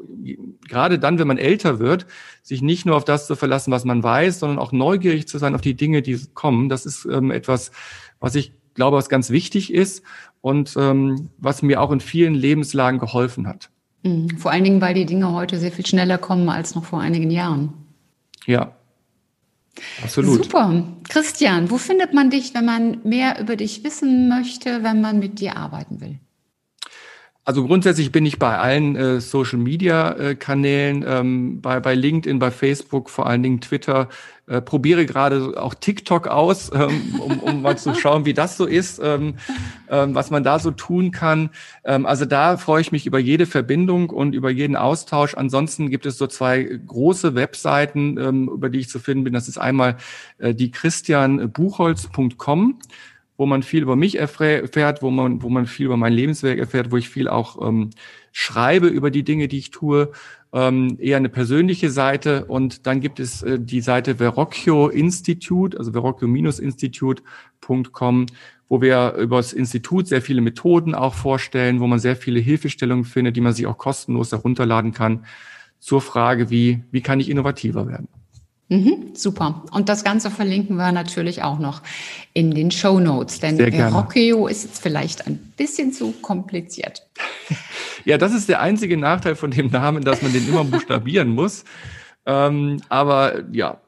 gerade 0.68 0.98
dann, 0.98 1.20
wenn 1.20 1.28
man 1.28 1.38
älter 1.38 1.80
wird, 1.80 2.06
sich 2.44 2.62
nicht 2.62 2.86
nur 2.86 2.96
auf 2.96 3.04
das 3.04 3.28
zu 3.28 3.36
verlassen, 3.36 3.72
was 3.72 3.84
man 3.84 4.02
weiß, 4.02 4.40
sondern 4.40 4.58
auch 4.58 4.72
neugierig 4.72 5.28
zu 5.28 5.38
sein 5.38 5.54
auf 5.54 5.60
die 5.60 5.76
Dinge, 5.76 6.02
die 6.02 6.18
kommen. 6.34 6.70
Das 6.70 6.86
ist 6.86 7.06
ähm, 7.06 7.30
etwas, 7.30 7.72
was 8.22 8.36
ich 8.36 8.54
glaube, 8.74 8.96
was 8.96 9.10
ganz 9.10 9.32
wichtig 9.32 9.74
ist 9.74 10.02
und 10.40 10.76
ähm, 10.78 11.30
was 11.38 11.62
mir 11.62 11.82
auch 11.82 11.92
in 11.92 12.00
vielen 12.00 12.36
Lebenslagen 12.36 13.02
geholfen 13.02 13.46
hat. 13.46 13.70
Mhm. 14.04 14.38
Vor 14.38 14.52
allen 14.52 14.64
Dingen, 14.64 14.80
weil 14.80 14.94
die 14.94 15.06
Dinge 15.06 15.34
heute 15.34 15.60
sehr 15.60 15.74
viel 15.74 15.86
schneller 15.86 16.18
kommen 16.18 16.48
als 16.48 16.74
noch 16.74 16.86
vor 16.86 17.02
einigen 17.02 17.32
Jahren. 17.32 17.74
Ja, 18.46 18.80
Absolut. 20.04 20.46
Super. 20.46 20.84
Christian, 21.08 21.70
wo 21.70 21.78
findet 21.78 22.14
man 22.14 22.30
dich, 22.30 22.54
wenn 22.54 22.66
man 22.66 23.00
mehr 23.04 23.40
über 23.40 23.56
dich 23.56 23.84
wissen 23.84 24.28
möchte, 24.28 24.84
wenn 24.84 25.02
man 25.02 25.20
mit 25.20 25.40
dir 25.40 25.58
arbeiten 25.58 26.02
will? 26.02 26.20
Also 27.50 27.66
grundsätzlich 27.66 28.12
bin 28.12 28.28
ich 28.28 28.38
bei 28.38 28.60
allen 28.60 28.96
äh, 28.96 29.20
Social 29.20 29.58
Media 29.58 30.12
äh, 30.12 30.36
Kanälen, 30.36 31.04
ähm, 31.08 31.62
bei, 31.62 31.80
bei 31.80 31.96
LinkedIn, 31.96 32.38
bei 32.38 32.52
Facebook, 32.52 33.10
vor 33.10 33.26
allen 33.26 33.42
Dingen 33.42 33.60
Twitter, 33.60 34.08
äh, 34.46 34.62
probiere 34.62 35.08
gerade 35.08 35.60
auch 35.60 35.74
TikTok 35.74 36.28
aus, 36.28 36.70
ähm, 36.72 37.20
um, 37.20 37.40
um 37.40 37.62
mal 37.64 37.76
zu 37.76 37.96
schauen, 38.00 38.26
wie 38.26 38.36
das 38.36 38.56
so 38.56 38.68
ist, 38.68 39.02
ähm, 39.04 39.34
ähm, 39.90 40.14
was 40.14 40.30
man 40.30 40.44
da 40.44 40.60
so 40.60 40.70
tun 40.70 41.10
kann. 41.10 41.50
Ähm, 41.84 42.06
also 42.06 42.26
da 42.26 42.58
freue 42.58 42.82
ich 42.82 42.92
mich 42.92 43.08
über 43.08 43.18
jede 43.18 43.48
Verbindung 43.48 44.12
und 44.12 44.36
über 44.36 44.52
jeden 44.52 44.76
Austausch. 44.76 45.34
Ansonsten 45.34 45.90
gibt 45.90 46.06
es 46.06 46.20
so 46.20 46.28
zwei 46.28 46.80
große 46.86 47.34
Webseiten, 47.34 48.20
ähm, 48.20 48.48
über 48.48 48.70
die 48.70 48.78
ich 48.78 48.90
zu 48.90 49.00
finden 49.00 49.24
bin. 49.24 49.34
Das 49.34 49.48
ist 49.48 49.58
einmal 49.58 49.98
äh, 50.38 50.54
die 50.54 50.70
christianbuchholz.com 50.70 52.78
wo 53.40 53.46
man 53.46 53.64
viel 53.64 53.84
über 53.84 53.96
mich 53.96 54.20
erfährt, 54.20 55.02
wo 55.02 55.12
man, 55.12 55.42
wo 55.42 55.48
man 55.48 55.66
viel 55.66 55.86
über 55.86 55.96
mein 55.96 56.12
Lebenswerk 56.12 56.60
erfährt, 56.60 56.92
wo 56.92 56.98
ich 56.98 57.08
viel 57.08 57.30
auch 57.30 57.66
ähm, 57.66 57.92
schreibe 58.34 58.88
über 58.88 59.12
die 59.12 59.24
Dinge, 59.24 59.48
die 59.48 59.60
ich 59.60 59.72
tue, 59.72 60.12
ähm, 60.52 60.98
eher 61.00 61.16
eine 61.16 61.30
persönliche 61.30 61.90
Seite. 61.90 62.44
Und 62.44 62.86
dann 62.86 63.00
gibt 63.00 63.22
es 63.22 63.42
äh, 63.42 63.58
die 63.58 63.80
Seite 63.80 64.16
Verrocchio 64.16 64.90
Institute, 64.90 65.78
also 65.78 65.94
verrocchio-institute.com, 65.94 68.26
wo 68.68 68.82
wir 68.82 69.14
über 69.14 69.38
das 69.38 69.54
Institut 69.54 70.10
sehr 70.10 70.22
viele 70.22 70.42
Methoden 70.42 70.94
auch 70.94 71.14
vorstellen, 71.14 71.80
wo 71.80 71.88
man 71.88 72.00
sehr 72.00 72.18
viele 72.18 72.42
Hilfestellungen 72.42 73.06
findet, 73.06 73.38
die 73.38 73.42
man 73.42 73.54
sich 73.54 73.68
auch 73.68 73.78
kostenlos 73.78 74.34
herunterladen 74.34 74.92
kann 74.92 75.24
zur 75.80 76.02
Frage, 76.02 76.50
wie, 76.50 76.84
wie 76.92 77.00
kann 77.00 77.22
ich 77.22 77.30
innovativer 77.30 77.88
werden. 77.88 78.10
Mhm, 78.70 79.16
super. 79.16 79.64
Und 79.72 79.90
das 79.90 80.04
Ganze 80.04 80.30
verlinken 80.30 80.76
wir 80.78 80.92
natürlich 80.92 81.42
auch 81.42 81.58
noch 81.58 81.82
in 82.34 82.52
den 82.52 82.70
Show 82.70 83.00
Notes, 83.00 83.40
denn 83.40 83.60
Rockio 83.92 84.46
ist 84.48 84.64
jetzt 84.64 84.82
vielleicht 84.82 85.26
ein 85.26 85.38
bisschen 85.58 85.92
zu 85.92 86.14
kompliziert. 86.22 87.08
Ja, 88.06 88.18
das 88.18 88.34
ist 88.34 88.48
der 88.48 88.62
einzige 88.62 88.96
Nachteil 88.96 89.36
von 89.36 89.52
dem 89.52 89.68
Namen, 89.68 90.06
dass 90.06 90.22
man 90.22 90.32
den 90.32 90.48
immer 90.48 90.64
buchstabieren 90.64 91.30
muss. 91.30 91.66
Ähm, 92.26 92.82
aber 92.88 93.44
ja. 93.52 93.82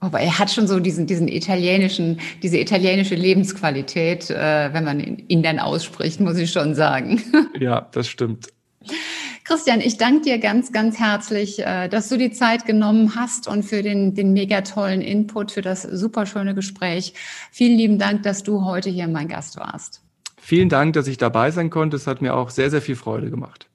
Aber 0.00 0.20
er 0.20 0.38
hat 0.38 0.50
schon 0.50 0.66
so 0.66 0.80
diesen, 0.80 1.06
diesen 1.06 1.28
italienischen, 1.28 2.20
diese 2.42 2.58
italienische 2.58 3.14
Lebensqualität, 3.14 4.28
äh, 4.28 4.72
wenn 4.72 4.84
man 4.84 5.00
ihn 5.00 5.42
dann 5.42 5.60
ausspricht, 5.60 6.18
muss 6.20 6.36
ich 6.36 6.50
schon 6.50 6.74
sagen. 6.74 7.22
Ja, 7.60 7.86
das 7.92 8.08
stimmt. 8.08 8.48
Christian, 9.44 9.80
ich 9.80 9.98
danke 9.98 10.22
dir 10.22 10.38
ganz, 10.38 10.72
ganz 10.72 10.98
herzlich, 10.98 11.60
äh, 11.60 11.88
dass 11.88 12.08
du 12.08 12.16
die 12.16 12.30
Zeit 12.30 12.64
genommen 12.64 13.14
hast 13.14 13.46
und 13.46 13.62
für 13.62 13.82
den, 13.82 14.14
den 14.14 14.32
mega 14.32 14.62
tollen 14.62 15.02
Input, 15.02 15.52
für 15.52 15.60
das 15.60 15.82
super 15.82 16.24
schöne 16.24 16.54
Gespräch. 16.54 17.12
Vielen 17.52 17.76
lieben 17.76 17.98
Dank, 17.98 18.22
dass 18.22 18.42
du 18.42 18.64
heute 18.64 18.88
hier 18.88 19.06
mein 19.06 19.28
Gast 19.28 19.58
warst. 19.58 20.00
Vielen 20.40 20.70
Dank, 20.70 20.94
dass 20.94 21.06
ich 21.08 21.18
dabei 21.18 21.50
sein 21.50 21.68
konnte. 21.68 21.96
Es 21.96 22.06
hat 22.06 22.22
mir 22.22 22.34
auch 22.34 22.48
sehr, 22.48 22.70
sehr 22.70 22.80
viel 22.80 22.96
Freude 22.96 23.30
gemacht. 23.30 23.68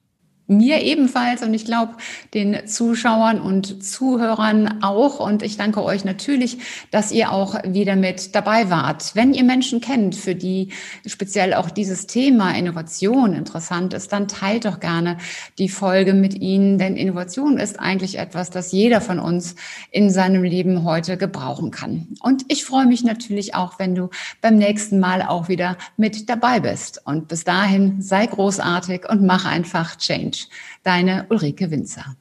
Mir 0.50 0.82
ebenfalls 0.82 1.44
und 1.44 1.54
ich 1.54 1.64
glaube 1.64 1.94
den 2.34 2.66
Zuschauern 2.66 3.40
und 3.40 3.84
Zuhörern 3.84 4.82
auch. 4.82 5.20
Und 5.20 5.44
ich 5.44 5.56
danke 5.56 5.80
euch 5.84 6.04
natürlich, 6.04 6.58
dass 6.90 7.12
ihr 7.12 7.30
auch 7.30 7.54
wieder 7.62 7.94
mit 7.94 8.34
dabei 8.34 8.68
wart. 8.68 9.14
Wenn 9.14 9.32
ihr 9.32 9.44
Menschen 9.44 9.80
kennt, 9.80 10.16
für 10.16 10.34
die 10.34 10.70
speziell 11.06 11.54
auch 11.54 11.70
dieses 11.70 12.08
Thema 12.08 12.50
Innovation 12.56 13.32
interessant 13.32 13.94
ist, 13.94 14.12
dann 14.12 14.26
teilt 14.26 14.64
doch 14.64 14.80
gerne 14.80 15.18
die 15.58 15.68
Folge 15.68 16.14
mit 16.14 16.34
ihnen, 16.34 16.78
denn 16.78 16.96
Innovation 16.96 17.56
ist 17.56 17.78
eigentlich 17.78 18.18
etwas, 18.18 18.50
das 18.50 18.72
jeder 18.72 19.00
von 19.00 19.20
uns 19.20 19.54
in 19.92 20.10
seinem 20.10 20.42
Leben 20.42 20.82
heute 20.82 21.16
gebrauchen 21.16 21.70
kann. 21.70 22.08
Und 22.24 22.44
ich 22.48 22.64
freue 22.64 22.86
mich 22.86 23.04
natürlich 23.04 23.54
auch, 23.54 23.78
wenn 23.78 23.94
du 23.94 24.10
beim 24.40 24.56
nächsten 24.56 24.98
Mal 24.98 25.22
auch 25.22 25.48
wieder 25.48 25.76
mit 25.96 26.28
dabei 26.28 26.58
bist. 26.58 27.02
Und 27.04 27.28
bis 27.28 27.44
dahin 27.44 28.02
sei 28.02 28.26
großartig 28.26 29.08
und 29.08 29.22
mach 29.22 29.44
einfach 29.44 29.96
Change. 29.96 30.39
Deine 30.82 31.26
Ulrike 31.28 31.70
Winzer. 31.70 32.16